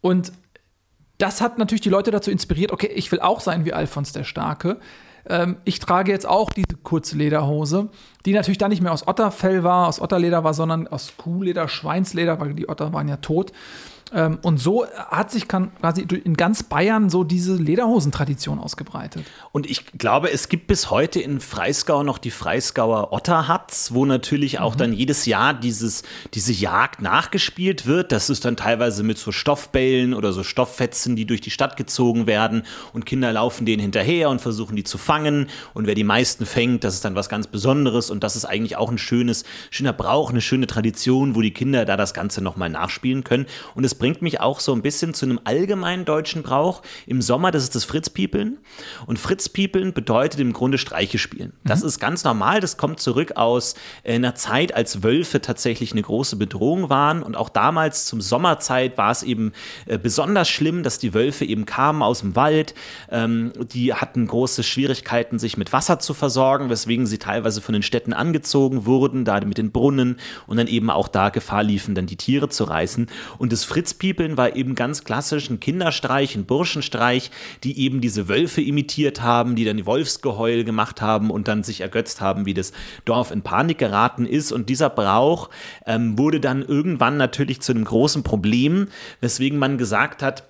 Und 0.02 0.34
das 1.18 1.42
hat 1.42 1.58
natürlich 1.58 1.82
die 1.82 1.90
Leute 1.90 2.12
dazu 2.12 2.32
inspiriert, 2.32 2.72
okay, 2.72 2.92
ich 2.94 3.12
will 3.12 3.22
auch 3.22 3.40
sein 3.40 3.66
wie 3.66 3.74
Alfons 3.74 4.14
der 4.14 4.24
Starke. 4.24 4.80
Ähm, 5.28 5.58
ich 5.66 5.80
trage 5.80 6.12
jetzt 6.12 6.28
auch 6.28 6.52
diese 6.52 6.78
kurze 6.84 7.18
Lederhose, 7.18 7.90
die 8.26 8.34
natürlich 8.34 8.58
dann 8.58 8.72
nicht 8.72 8.82
mehr 8.82 8.92
aus 8.92 9.08
Otterfell 9.08 9.64
war, 9.64 9.88
aus 9.88 10.02
Otterleder 10.02 10.44
war, 10.44 10.54
sondern 10.54 10.88
aus 10.88 11.14
Kuhleder, 11.18 11.68
Schweinsleder, 11.68 12.40
weil 12.40 12.54
die 12.54 12.70
Otter 12.70 12.94
waren 12.94 13.08
ja 13.08 13.18
tot. 13.18 13.52
Ähm, 14.14 14.40
und 14.42 14.58
so 14.58 14.86
hat 14.88 15.32
sich 15.32 15.48
quasi 15.48 16.02
in 16.02 16.36
ganz 16.36 16.64
Bayern 16.64 17.10
so 17.10 17.24
diese 17.24 17.56
Lederhosentradition 17.56 18.60
ausgebreitet. 18.60 19.26
Und 19.52 19.70
ich 19.70 19.86
glaube, 19.98 20.32
es 20.32 20.50
gibt 20.50 20.68
bis 20.68 20.92
heute 20.92 21.20
in 21.20 21.40
Freisgau 21.40 22.04
noch 22.04 22.18
die 22.18 22.32
Freisgauer 22.32 23.12
Otterhatz, 23.12 23.92
wo 23.94 24.06
natürlich 24.06 24.60
auch 24.60 24.76
mhm. 24.76 24.80
dann 24.80 24.94
jedes 24.94 25.26
Jahr 25.26 25.54
dieses, 25.54 26.04
diese 26.34 26.54
Jagd 26.54 27.02
nachgespielt 27.02 27.86
wird. 27.86 28.12
Das 28.12 28.30
ist 28.30 28.46
dann 28.46 28.56
teilweise 28.56 29.04
mit 29.04 29.18
so 29.18 29.32
Stoffbällen 29.32 30.14
oder 30.14 30.32
so 30.34 30.44
Stofffetzen, 30.44 31.16
die 31.16 31.26
durch 31.26 31.42
die 31.42 31.52
Stadt 31.52 31.78
gezogen 31.78 32.28
werden 32.28 32.64
und 32.94 33.06
Kinder 33.06 33.34
laufen 33.34 33.66
denen 33.66 33.82
hinterher 33.82 34.30
und 34.30 34.42
versuchen 34.42 34.76
die 34.76 34.84
zu 34.84 34.98
fangen. 34.98 35.48
Und 35.74 35.88
wer 35.88 35.96
die 35.96 36.04
meisten 36.04 36.46
fängt, 36.46 36.84
das 36.84 36.96
ist 36.96 37.06
dann 37.06 37.16
was 37.16 37.30
ganz 37.30 37.48
Besonderes 37.48 38.12
und 38.12 38.24
das 38.24 38.36
ist 38.36 38.46
eigentlich 38.46 38.78
auch 38.78 38.92
ein 38.92 38.98
schönes, 38.98 39.44
schöner 39.72 39.94
Brauch, 39.94 40.30
eine 40.30 40.42
schöne 40.42 40.68
Tradition, 40.68 41.36
wo 41.36 41.42
die 41.42 41.52
Kinder 41.52 41.86
da 41.86 41.98
das 41.98 42.14
Ganze 42.14 42.42
nochmal 42.42 42.70
nachspielen 42.70 43.24
können. 43.24 43.46
Und 43.76 43.84
es 43.84 43.96
bringt 44.04 44.22
mich 44.22 44.42
auch 44.42 44.60
so 44.60 44.74
ein 44.74 44.82
bisschen 44.82 45.14
zu 45.14 45.26
einem 45.26 45.40
allgemeinen 45.46 46.04
deutschen 46.04 46.44
Brauch. 46.44 46.82
Im 47.08 47.22
Sommer, 47.22 47.52
das 47.52 47.64
ist 47.64 47.74
das 47.74 47.86
Fritzpiepeln. 47.86 48.58
Und 49.06 49.18
Fritzpiepeln 49.18 49.94
bedeutet 49.94 50.42
im 50.42 50.52
Grunde 50.52 50.78
Streiche 50.78 51.18
spielen. 51.18 51.54
Das 51.64 51.84
mhm. 51.84 51.88
ist 51.88 52.00
ganz 52.00 52.26
normal. 52.26 52.60
Das 52.60 52.76
kommt 52.76 53.00
zurück 53.00 53.38
aus 53.38 53.76
äh, 54.04 54.16
einer 54.16 54.36
Zeit, 54.36 54.76
als 54.76 55.04
Wölfe 55.04 55.40
tatsächlich 55.40 55.94
eine 55.94 56.02
große 56.02 56.36
Bedrohung 56.36 56.90
waren. 56.90 57.24
Und 57.24 57.38
auch 57.38 57.48
damals 57.48 58.06
zum 58.06 58.20
Sommerzeit 58.20 58.98
war 58.98 59.10
es 59.10 59.24
eben 59.24 59.54
äh, 59.86 59.98
besonders 59.98 60.50
schlimm, 60.50 60.84
dass 60.84 60.98
die 60.98 61.14
Wölfe 61.14 61.46
eben 61.46 61.66
kamen 61.66 62.04
aus 62.04 62.20
dem 62.20 62.36
Wald. 62.36 62.76
Ähm, 63.10 63.54
die 63.72 63.94
hatten 63.94 64.28
große 64.28 64.64
Schwierigkeiten, 64.64 65.40
sich 65.40 65.56
mit 65.56 65.72
Wasser 65.72 66.00
zu 66.00 66.14
versorgen, 66.14 66.70
weswegen 66.70 67.06
sie 67.06 67.20
teilweise 67.20 67.62
von 67.62 67.72
den 67.72 67.84
Städten 67.84 68.12
angezogen 68.12 68.86
wurden, 68.86 69.24
da 69.24 69.40
mit 69.40 69.58
den 69.58 69.72
Brunnen 69.72 70.20
und 70.46 70.58
dann 70.58 70.68
eben 70.68 70.90
auch 70.90 71.08
da 71.08 71.30
Gefahr 71.30 71.64
liefen, 71.64 71.96
dann 71.96 72.06
die 72.06 72.18
Tiere 72.18 72.50
zu 72.50 72.66
reißen. 72.66 73.08
Und 73.38 73.54
das 73.54 73.64
Fritz 73.64 73.93
Kitzpiepeln 73.94 74.38
war 74.38 74.56
eben 74.56 74.74
ganz 74.76 75.04
klassisch 75.04 75.50
ein 75.50 75.60
Kinderstreich, 75.60 76.36
ein 76.36 76.46
Burschenstreich, 76.46 77.30
die 77.64 77.80
eben 77.80 78.02
diese 78.02 78.28
Wölfe 78.28 78.62
imitiert 78.62 79.22
haben, 79.22 79.56
die 79.56 79.66
dann 79.66 79.78
die 79.78 79.86
Wolfsgeheul 79.86 80.64
gemacht 80.64 81.02
haben 81.02 81.30
und 81.30 81.48
dann 81.48 81.64
sich 81.64 81.82
ergötzt 81.82 82.20
haben, 82.20 82.46
wie 82.46 82.56
das 82.56 82.74
Dorf 83.06 83.30
in 83.30 83.44
Panik 83.44 83.78
geraten 83.78 84.26
ist. 84.26 84.52
Und 84.52 84.70
dieser 84.70 84.90
Brauch 84.90 85.50
ähm, 85.86 86.18
wurde 86.18 86.40
dann 86.40 86.64
irgendwann 86.64 87.18
natürlich 87.18 87.62
zu 87.62 87.72
einem 87.72 87.86
großen 87.86 88.24
Problem, 88.24 88.88
weswegen 89.22 89.60
man 89.60 89.78
gesagt 89.78 90.24
hat, 90.24 90.44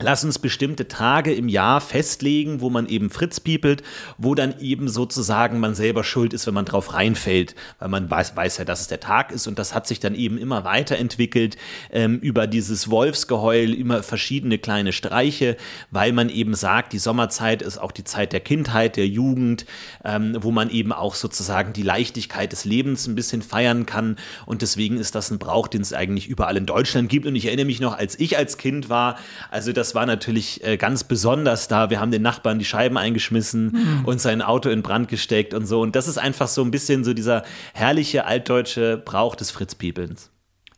Lass 0.00 0.24
uns 0.24 0.40
bestimmte 0.40 0.88
Tage 0.88 1.32
im 1.32 1.48
Jahr 1.48 1.80
festlegen, 1.80 2.60
wo 2.60 2.68
man 2.68 2.88
eben 2.88 3.10
Fritz 3.10 3.38
piepelt, 3.38 3.84
wo 4.18 4.34
dann 4.34 4.58
eben 4.58 4.88
sozusagen 4.88 5.60
man 5.60 5.76
selber 5.76 6.02
schuld 6.02 6.32
ist, 6.32 6.48
wenn 6.48 6.54
man 6.54 6.64
drauf 6.64 6.94
reinfällt, 6.94 7.54
weil 7.78 7.88
man 7.90 8.10
weiß, 8.10 8.34
weiß 8.34 8.58
ja, 8.58 8.64
dass 8.64 8.80
es 8.80 8.88
der 8.88 8.98
Tag 8.98 9.30
ist. 9.30 9.46
Und 9.46 9.56
das 9.56 9.72
hat 9.72 9.86
sich 9.86 10.00
dann 10.00 10.16
eben 10.16 10.36
immer 10.36 10.64
weiterentwickelt 10.64 11.56
ähm, 11.92 12.18
über 12.18 12.48
dieses 12.48 12.90
Wolfsgeheul, 12.90 13.72
immer 13.72 14.02
verschiedene 14.02 14.58
kleine 14.58 14.92
Streiche, 14.92 15.56
weil 15.92 16.12
man 16.12 16.28
eben 16.28 16.54
sagt, 16.54 16.92
die 16.92 16.98
Sommerzeit 16.98 17.62
ist 17.62 17.78
auch 17.78 17.92
die 17.92 18.02
Zeit 18.02 18.32
der 18.32 18.40
Kindheit, 18.40 18.96
der 18.96 19.06
Jugend, 19.06 19.64
ähm, 20.04 20.36
wo 20.40 20.50
man 20.50 20.70
eben 20.70 20.92
auch 20.92 21.14
sozusagen 21.14 21.72
die 21.72 21.82
Leichtigkeit 21.82 22.50
des 22.50 22.64
Lebens 22.64 23.06
ein 23.06 23.14
bisschen 23.14 23.42
feiern 23.42 23.86
kann. 23.86 24.16
Und 24.44 24.62
deswegen 24.62 24.96
ist 24.96 25.14
das 25.14 25.30
ein 25.30 25.38
Brauch, 25.38 25.68
den 25.68 25.82
es 25.82 25.92
eigentlich 25.92 26.26
überall 26.26 26.56
in 26.56 26.66
Deutschland 26.66 27.08
gibt. 27.08 27.26
Und 27.26 27.36
ich 27.36 27.46
erinnere 27.46 27.66
mich 27.66 27.78
noch, 27.78 27.96
als 27.96 28.18
ich 28.18 28.36
als 28.36 28.58
Kind 28.58 28.88
war, 28.88 29.18
also 29.52 29.70
das 29.70 29.83
das 29.84 29.94
war 29.94 30.06
natürlich 30.06 30.64
äh, 30.64 30.78
ganz 30.78 31.04
besonders 31.04 31.68
da. 31.68 31.90
Wir 31.90 32.00
haben 32.00 32.10
den 32.10 32.22
Nachbarn 32.22 32.58
die 32.58 32.64
Scheiben 32.64 32.96
eingeschmissen 32.96 33.72
mhm. 33.72 34.04
und 34.06 34.18
sein 34.18 34.40
Auto 34.40 34.70
in 34.70 34.80
Brand 34.80 35.08
gesteckt 35.08 35.52
und 35.52 35.66
so. 35.66 35.82
Und 35.82 35.94
das 35.94 36.08
ist 36.08 36.16
einfach 36.16 36.48
so 36.48 36.62
ein 36.62 36.70
bisschen 36.70 37.04
so 37.04 37.12
dieser 37.12 37.42
herrliche 37.74 38.24
altdeutsche 38.24 38.96
Brauch 38.96 39.36
des 39.36 39.50
Fritzpiepelns. 39.50 40.30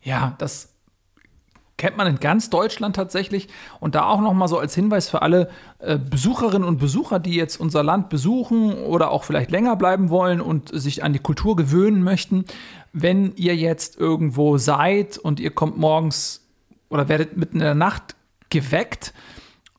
Ja, 0.03 0.35
das 0.39 0.73
kennt 1.77 1.95
man 1.95 2.05
in 2.07 2.19
ganz 2.19 2.49
Deutschland 2.49 2.97
tatsächlich. 2.97 3.47
Und 3.79 3.95
da 3.95 4.07
auch 4.07 4.19
noch 4.19 4.33
mal 4.33 4.49
so 4.49 4.59
als 4.59 4.75
Hinweis 4.75 5.07
für 5.07 5.21
alle 5.21 5.49
äh, 5.79 5.97
Besucherinnen 5.97 6.67
und 6.67 6.77
Besucher, 6.77 7.19
die 7.19 7.35
jetzt 7.35 7.61
unser 7.61 7.83
Land 7.83 8.09
besuchen 8.09 8.73
oder 8.73 9.11
auch 9.11 9.23
vielleicht 9.23 9.51
länger 9.51 9.77
bleiben 9.77 10.09
wollen 10.09 10.41
und 10.41 10.69
sich 10.77 11.01
an 11.01 11.13
die 11.13 11.19
Kultur 11.19 11.55
gewöhnen 11.55 12.03
möchten. 12.03 12.43
Wenn 12.91 13.33
ihr 13.37 13.55
jetzt 13.55 13.97
irgendwo 13.97 14.57
seid 14.57 15.17
und 15.17 15.39
ihr 15.39 15.51
kommt 15.51 15.77
morgens 15.77 16.43
oder 16.89 17.07
werdet 17.07 17.37
mitten 17.37 17.57
in 17.57 17.63
der 17.63 17.73
Nacht 17.73 18.16
geweckt, 18.49 19.13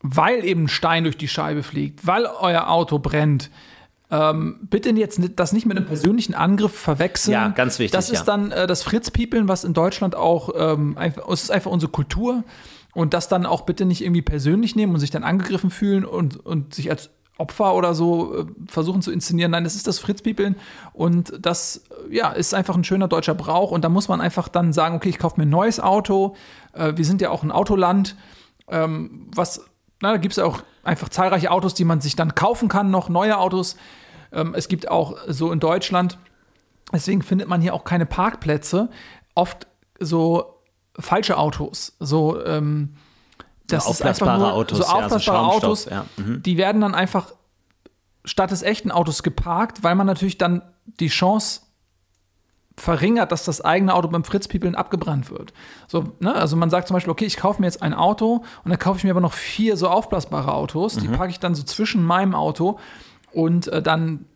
weil 0.03 0.45
eben 0.45 0.65
ein 0.65 0.69
Stein 0.69 1.05
durch 1.05 1.17
die 1.17 1.29
Scheibe 1.29 1.63
fliegt, 1.63 2.07
weil 2.07 2.27
euer 2.27 2.69
Auto 2.69 2.99
brennt. 2.99 3.51
Ähm, 4.11 4.61
bitte 4.63 4.91
jetzt 4.91 5.21
das 5.37 5.53
nicht 5.53 5.67
mit 5.67 5.77
einem 5.77 5.87
persönlichen 5.87 6.35
Angriff 6.35 6.73
verwechseln. 6.73 7.35
Ja, 7.35 7.49
ganz 7.49 7.79
wichtig. 7.79 7.93
Das 7.93 8.09
ist 8.09 8.21
ja. 8.21 8.25
dann 8.25 8.53
äh, 8.53 8.67
das 8.67 8.83
Fritz-Piepeln, 8.83 9.49
was 9.49 9.65
in 9.65 9.75
Deutschland 9.75 10.15
auch, 10.15 10.51
ähm, 10.57 10.97
einfach, 10.97 11.29
es 11.29 11.43
ist 11.43 11.51
einfach 11.51 11.71
unsere 11.71 11.93
Kultur. 11.93 12.45
Und 12.95 13.13
das 13.13 13.29
dann 13.29 13.45
auch 13.45 13.61
bitte 13.61 13.85
nicht 13.85 14.03
irgendwie 14.03 14.23
persönlich 14.23 14.75
nehmen 14.75 14.95
und 14.95 15.01
sich 15.01 15.11
dann 15.11 15.23
angegriffen 15.23 15.71
fühlen 15.71 16.07
und, 16.07 16.45
und 16.45 16.75
sich 16.75 16.91
als 16.91 17.11
Opfer 17.39 17.75
oder 17.75 17.95
so 17.95 18.35
äh, 18.35 18.47
versuchen 18.67 19.03
zu 19.03 19.13
inszenieren. 19.13 19.53
Nein, 19.53 19.65
das 19.65 19.77
ist 19.77 19.87
das 19.87 19.99
Fritzpiepeln 20.01 20.57
und 20.93 21.33
das 21.41 21.85
ja, 22.11 22.31
ist 22.31 22.55
einfach 22.55 22.75
ein 22.75 22.85
schöner 22.85 23.07
deutscher 23.07 23.35
Brauch 23.35 23.71
und 23.71 23.85
da 23.85 23.89
muss 23.89 24.09
man 24.09 24.21
einfach 24.21 24.49
dann 24.49 24.73
sagen, 24.73 24.97
okay, 24.97 25.09
ich 25.09 25.19
kaufe 25.19 25.39
mir 25.39 25.47
ein 25.47 25.51
neues 25.51 25.79
Auto. 25.79 26.35
Äh, 26.73 26.95
wir 26.97 27.05
sind 27.05 27.21
ja 27.21 27.31
auch 27.31 27.45
ein 27.45 27.53
Autoland 27.53 28.17
ähm, 28.71 29.31
was, 29.35 29.65
na, 30.01 30.13
da 30.13 30.17
gibt 30.19 30.33
es 30.33 30.39
auch 30.39 30.63
einfach 30.83 31.09
zahlreiche 31.09 31.51
Autos, 31.51 31.75
die 31.75 31.85
man 31.85 32.01
sich 32.01 32.17
dann 32.17 32.35
kaufen 32.35 32.69
kann, 32.69 32.91
noch 32.91 33.09
neue 33.09 33.39
Autos. 33.39 33.77
Ähm, 34.33 34.55
es 34.55 34.69
gibt 34.69 34.89
auch 34.91 35.17
so 35.27 35.53
in 35.53 35.61
Deutschland, 35.61 36.19
deswegen 36.93 37.23
findet 37.23 37.49
man 37.49 37.61
hier 37.61 37.75
auch 37.75 37.85
keine 37.85 38.07
Parkplätze, 38.07 38.91
oft 39.35 39.67
so 39.99 40.63
falsche 40.99 41.37
Autos. 41.39 41.97
So, 42.01 42.45
ähm, 42.45 42.97
das 43.67 43.85
so 43.85 43.91
aufblasbare 43.91 44.39
nur, 44.39 44.53
Autos. 44.53 44.79
So 44.79 44.85
aufblasbare 44.85 45.39
ja, 45.39 45.51
so 45.51 45.57
Autos, 45.57 45.85
ja. 45.87 46.07
mhm. 46.17 46.43
die 46.43 46.57
werden 46.57 46.81
dann 46.81 46.95
einfach 46.95 47.33
statt 48.25 48.51
des 48.51 48.63
echten 48.63 48.91
Autos 48.91 49.23
geparkt, 49.23 49.83
weil 49.83 49.95
man 49.95 50.07
natürlich 50.07 50.39
dann 50.39 50.63
die 50.85 51.09
Chance 51.09 51.63
verringert, 52.79 53.33
dass 53.33 53.45
das 53.45 53.61
eigene 53.61 53.95
Auto 53.95 54.09
beim 54.09 54.25
Fritzpiepeln 54.25 54.75
abgebrannt 54.75 55.31
wird. 55.31 55.53
So, 55.87 56.05
ne? 56.21 56.35
Also 56.35 56.57
man 56.57 56.71
sagt 56.71 56.89
zum 56.89 56.95
Beispiel, 56.95 57.11
okay, 57.11 57.25
ich 57.25 57.37
kaufe 57.37 57.61
mir 57.61 57.67
jetzt 57.67 57.83
ein 57.83 57.95
Auto 57.95 58.45
und 58.65 58.71
dann 58.71 58.79
kaufe 58.79 58.99
ich 58.99 59.05
mir 59.05 59.11
aber 59.11 59.21
noch 59.21 59.33
vier 59.33 59.77
so 59.77 59.89
aufblasbare 59.89 60.53
Autos, 60.53 60.97
mhm. 60.97 61.01
die 61.01 61.09
packe 61.09 61.31
ich 61.31 61.41
dann 61.41 61.55
so 61.55 61.63
zwischen 61.63 62.05
meinem 62.05 62.35
Auto 62.35 62.79
und 63.33 63.69
äh, 63.69 63.83
dann 63.83 64.27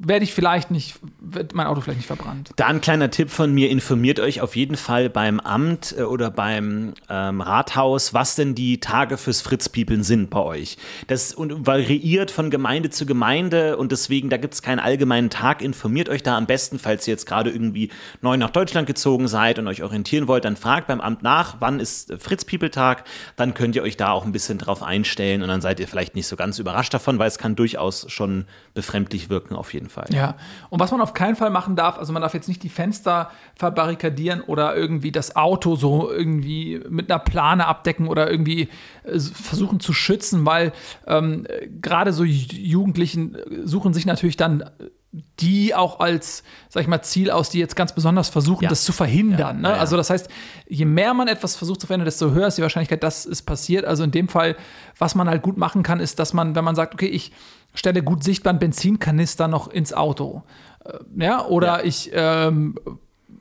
werde 0.00 0.24
ich 0.24 0.32
vielleicht 0.32 0.70
nicht, 0.70 0.96
wird 1.18 1.54
mein 1.54 1.66
Auto 1.66 1.80
vielleicht 1.80 1.98
nicht 1.98 2.06
verbrannt. 2.06 2.50
Da 2.56 2.66
ein 2.66 2.80
kleiner 2.80 3.10
Tipp 3.10 3.30
von 3.30 3.52
mir, 3.52 3.68
informiert 3.68 4.20
euch 4.20 4.40
auf 4.40 4.54
jeden 4.54 4.76
Fall 4.76 5.10
beim 5.10 5.40
Amt 5.40 5.94
äh, 5.98 6.02
oder 6.02 6.30
beim 6.30 6.94
ähm, 7.08 7.40
Rathaus, 7.40 8.14
was 8.14 8.36
denn 8.36 8.54
die 8.54 8.78
Tage 8.78 9.18
fürs 9.18 9.40
Fritzpiepeln 9.40 10.04
sind 10.04 10.30
bei 10.30 10.40
euch. 10.40 10.78
Das 11.08 11.34
variiert 11.36 12.30
von 12.30 12.50
Gemeinde 12.50 12.90
zu 12.90 13.06
Gemeinde 13.06 13.76
und 13.76 13.90
deswegen, 13.90 14.30
da 14.30 14.36
gibt 14.36 14.54
es 14.54 14.62
keinen 14.62 14.78
allgemeinen 14.78 15.30
Tag. 15.30 15.62
Informiert 15.62 16.08
euch 16.08 16.22
da 16.22 16.36
am 16.36 16.46
besten, 16.46 16.78
falls 16.78 17.06
ihr 17.08 17.12
jetzt 17.12 17.26
gerade 17.26 17.50
irgendwie 17.50 17.90
neu 18.22 18.36
nach 18.36 18.50
Deutschland 18.50 18.86
gezogen 18.86 19.26
seid 19.26 19.58
und 19.58 19.66
euch 19.66 19.82
orientieren 19.82 20.28
wollt, 20.28 20.44
dann 20.44 20.56
fragt 20.56 20.86
beim 20.86 21.00
Amt 21.00 21.22
nach, 21.22 21.56
wann 21.58 21.80
ist 21.80 22.14
Fritzpiepeltag, 22.18 23.04
dann 23.34 23.54
könnt 23.54 23.74
ihr 23.74 23.82
euch 23.82 23.96
da 23.96 24.12
auch 24.12 24.24
ein 24.24 24.32
bisschen 24.32 24.58
drauf 24.58 24.82
einstellen 24.82 25.42
und 25.42 25.48
dann 25.48 25.60
seid 25.60 25.80
ihr 25.80 25.88
vielleicht 25.88 26.14
nicht 26.14 26.28
so 26.28 26.36
ganz 26.36 26.58
überrascht 26.60 26.94
davon, 26.94 27.18
weil 27.18 27.28
es 27.28 27.38
kann 27.38 27.56
durchaus 27.56 28.06
schon 28.10 28.44
befremdlich 28.74 29.28
wirken 29.28 29.56
auf 29.56 29.74
jeden 29.74 29.87
Fall. 29.87 29.87
Fall. 29.88 30.06
Ja, 30.12 30.34
und 30.70 30.80
was 30.80 30.90
man 30.90 31.00
auf 31.00 31.14
keinen 31.14 31.36
Fall 31.36 31.50
machen 31.50 31.76
darf, 31.76 31.98
also 31.98 32.12
man 32.12 32.22
darf 32.22 32.34
jetzt 32.34 32.48
nicht 32.48 32.62
die 32.62 32.68
Fenster 32.68 33.30
verbarrikadieren 33.54 34.40
oder 34.40 34.76
irgendwie 34.76 35.12
das 35.12 35.36
Auto 35.36 35.76
so 35.76 36.10
irgendwie 36.10 36.80
mit 36.88 37.10
einer 37.10 37.18
Plane 37.18 37.66
abdecken 37.66 38.08
oder 38.08 38.30
irgendwie 38.30 38.68
äh, 39.04 39.18
versuchen 39.18 39.80
zu 39.80 39.92
schützen, 39.92 40.46
weil 40.46 40.72
ähm, 41.06 41.46
gerade 41.80 42.12
so 42.12 42.24
Jugendlichen 42.24 43.36
suchen 43.64 43.94
sich 43.94 44.06
natürlich 44.06 44.36
dann 44.36 44.64
die 45.12 45.74
auch 45.74 46.00
als, 46.00 46.42
sag 46.68 46.82
ich 46.82 46.88
mal, 46.88 47.02
Ziel 47.02 47.30
aus, 47.30 47.48
die 47.48 47.58
jetzt 47.58 47.76
ganz 47.76 47.94
besonders 47.94 48.28
versuchen, 48.28 48.64
ja. 48.64 48.68
das 48.70 48.84
zu 48.84 48.92
verhindern. 48.92 49.62
Ne? 49.62 49.68
Ja, 49.68 49.74
ja, 49.76 49.80
also 49.80 49.96
das 49.96 50.10
heißt, 50.10 50.28
je 50.68 50.84
mehr 50.84 51.14
man 51.14 51.28
etwas 51.28 51.56
versucht 51.56 51.80
zu 51.80 51.86
verhindern, 51.86 52.04
desto 52.04 52.30
höher 52.32 52.46
ist 52.48 52.58
die 52.58 52.62
Wahrscheinlichkeit, 52.62 53.02
dass 53.02 53.24
es 53.24 53.40
passiert. 53.40 53.86
Also 53.86 54.04
in 54.04 54.10
dem 54.10 54.28
Fall, 54.28 54.56
was 54.98 55.14
man 55.14 55.28
halt 55.28 55.42
gut 55.42 55.56
machen 55.56 55.82
kann, 55.82 56.00
ist, 56.00 56.18
dass 56.18 56.34
man, 56.34 56.54
wenn 56.54 56.64
man 56.64 56.74
sagt, 56.74 56.94
okay, 56.94 57.06
ich 57.06 57.32
stelle 57.74 58.02
gut 58.02 58.22
sichtbar 58.22 58.50
einen 58.50 58.58
Benzinkanister 58.58 59.48
noch 59.48 59.68
ins 59.68 59.94
Auto. 59.94 60.42
Äh, 60.84 60.98
ja, 61.16 61.44
oder 61.46 61.84
ich 61.84 62.10
ähm, 62.12 62.74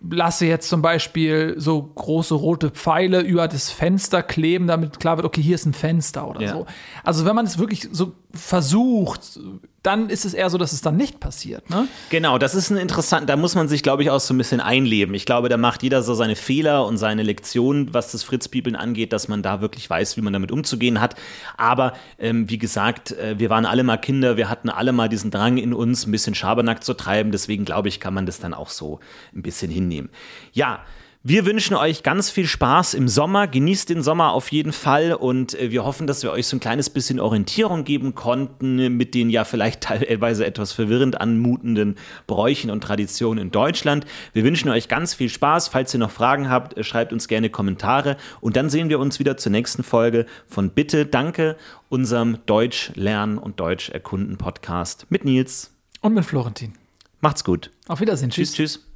lasse 0.10 0.46
jetzt 0.46 0.70
zum 0.70 0.82
Beispiel 0.82 1.56
so 1.58 1.82
große 1.82 2.34
rote 2.34 2.70
Pfeile 2.70 3.22
über 3.22 3.48
das 3.48 3.72
Fenster 3.72 4.24
kleben, 4.24 4.68
damit 4.68 5.00
klar 5.00 5.18
wird, 5.18 5.26
okay, 5.26 5.42
hier 5.42 5.56
ist 5.56 5.66
ein 5.66 5.74
Fenster 5.74 6.28
oder 6.28 6.48
so. 6.48 6.66
Also 7.04 7.26
wenn 7.26 7.36
man 7.36 7.46
es 7.46 7.58
wirklich 7.58 7.90
so 7.92 8.14
versucht, 8.38 9.40
dann 9.84 10.10
ist 10.10 10.26
es 10.26 10.34
eher 10.34 10.50
so, 10.50 10.58
dass 10.58 10.74
es 10.74 10.82
dann 10.82 10.98
nicht 10.98 11.20
passiert. 11.20 11.70
Ne? 11.70 11.88
Genau, 12.10 12.38
das 12.38 12.56
ist 12.56 12.70
ein 12.70 12.78
interessant, 12.78 13.30
da 13.30 13.38
muss 13.38 13.56
man 13.56 13.68
sich, 13.68 13.84
glaube 13.84 14.04
ich, 14.04 14.10
auch 14.10 14.20
so 14.20 14.34
ein 14.34 14.38
bisschen 14.38 14.60
einleben. 14.60 15.16
Ich 15.16 15.26
glaube, 15.26 15.50
da 15.50 15.58
macht 15.58 15.84
jeder 15.84 16.04
so 16.04 16.14
seine 16.14 16.36
Fehler 16.36 16.86
und 16.86 16.98
seine 16.98 17.24
Lektionen, 17.24 17.94
was 17.94 18.12
das 18.12 18.24
Fritzpiepeln 18.24 18.76
angeht, 18.76 19.14
dass 19.14 19.28
man 19.28 19.44
da 19.44 19.62
wirklich 19.62 19.90
weiß, 19.90 20.18
wie 20.18 20.22
man 20.22 20.34
damit 20.34 20.52
umzugehen 20.52 21.00
hat. 21.00 21.16
Aber 21.58 21.94
ähm, 22.20 22.50
wie 22.50 22.58
gesagt, 22.58 23.12
äh, 23.12 23.40
wir 23.40 23.50
waren 23.50 23.66
alle 23.66 23.84
mal 23.84 23.98
Kinder, 23.98 24.38
wir 24.38 24.50
hatten 24.50 24.70
alle 24.70 24.92
mal 24.92 25.10
diesen 25.10 25.32
Drang 25.32 25.58
in 25.58 25.74
uns, 25.74 26.06
ein 26.06 26.12
bisschen 26.12 26.36
Schabernack 26.36 26.84
zu 26.84 26.94
treiben. 26.94 27.32
Deswegen 27.32 27.66
glaube 27.66 27.88
ich, 27.88 28.00
kann 28.00 28.14
man 28.14 28.26
das 28.26 28.40
dann 28.40 28.54
auch 28.54 28.70
so 28.70 29.00
ein 29.34 29.42
bisschen 29.42 29.72
hinnehmen. 29.72 30.10
Ja, 30.52 30.84
wir 31.30 31.46
wünschen 31.46 31.76
euch 31.76 32.04
ganz 32.04 32.30
viel 32.30 32.48
Spaß 32.48 32.94
im 32.94 33.10
Sommer. 33.10 33.48
Genießt 33.48 33.90
den 33.90 34.02
Sommer 34.02 34.32
auf 34.32 34.50
jeden 34.50 34.72
Fall 34.72 35.12
und 35.12 35.60
äh, 35.60 35.72
wir 35.72 35.84
hoffen, 35.84 36.08
dass 36.08 36.24
wir 36.24 36.32
euch 36.32 36.48
so 36.48 36.56
ein 36.56 36.62
kleines 36.62 36.90
bisschen 36.90 37.20
Orientierung 37.20 37.84
geben 37.84 38.16
konnten 38.16 38.96
mit 38.96 39.14
den 39.14 39.30
ja 39.30 39.44
vielleicht 39.44 39.82
teilweise 39.82 40.46
etwas 40.46 40.72
verwirrend 40.72 41.20
anmutenden 41.20 41.96
Bräuchen 42.28 42.72
und 42.72 42.80
Traditionen 42.80 43.44
in 43.44 43.52
Deutschland. 43.52 44.06
Wir 44.32 44.46
wünschen 44.46 44.70
euch 44.70 44.88
ganz 44.88 45.16
viel 45.16 45.28
Spaß. 45.28 45.68
Falls 45.68 45.94
ihr 45.94 46.00
noch 46.00 46.12
Fragen 46.12 46.50
habt, 46.50 46.78
äh, 46.78 46.84
schreibt 46.86 47.12
uns 47.12 47.28
gerne 47.28 47.50
Kommentare 47.50 48.16
und 48.40 48.56
dann 48.56 48.70
sehen 48.70 48.88
wir 48.88 49.00
uns 49.00 49.20
wieder 49.20 49.36
zur 49.36 49.52
nächsten 49.52 49.84
Folge 49.84 50.28
von 50.48 50.70
Bitte, 50.70 51.06
Danke, 51.06 51.58
unserem 51.90 52.38
Deutsch 52.46 52.94
lernen 52.96 53.38
und 53.38 53.60
Deutsch 53.60 53.90
erkunden 53.90 54.38
Podcast 54.38 55.08
mit 55.10 55.26
Nils 55.26 55.74
und 56.00 56.14
mit 56.14 56.24
Florentin. 56.24 56.72
Macht's 57.20 57.44
gut. 57.44 57.70
Auf 57.90 58.00
Wiedersehen. 58.00 58.30
Tschüss, 58.30 58.54
tschüss. 58.54 58.76
tschüss. 58.76 58.87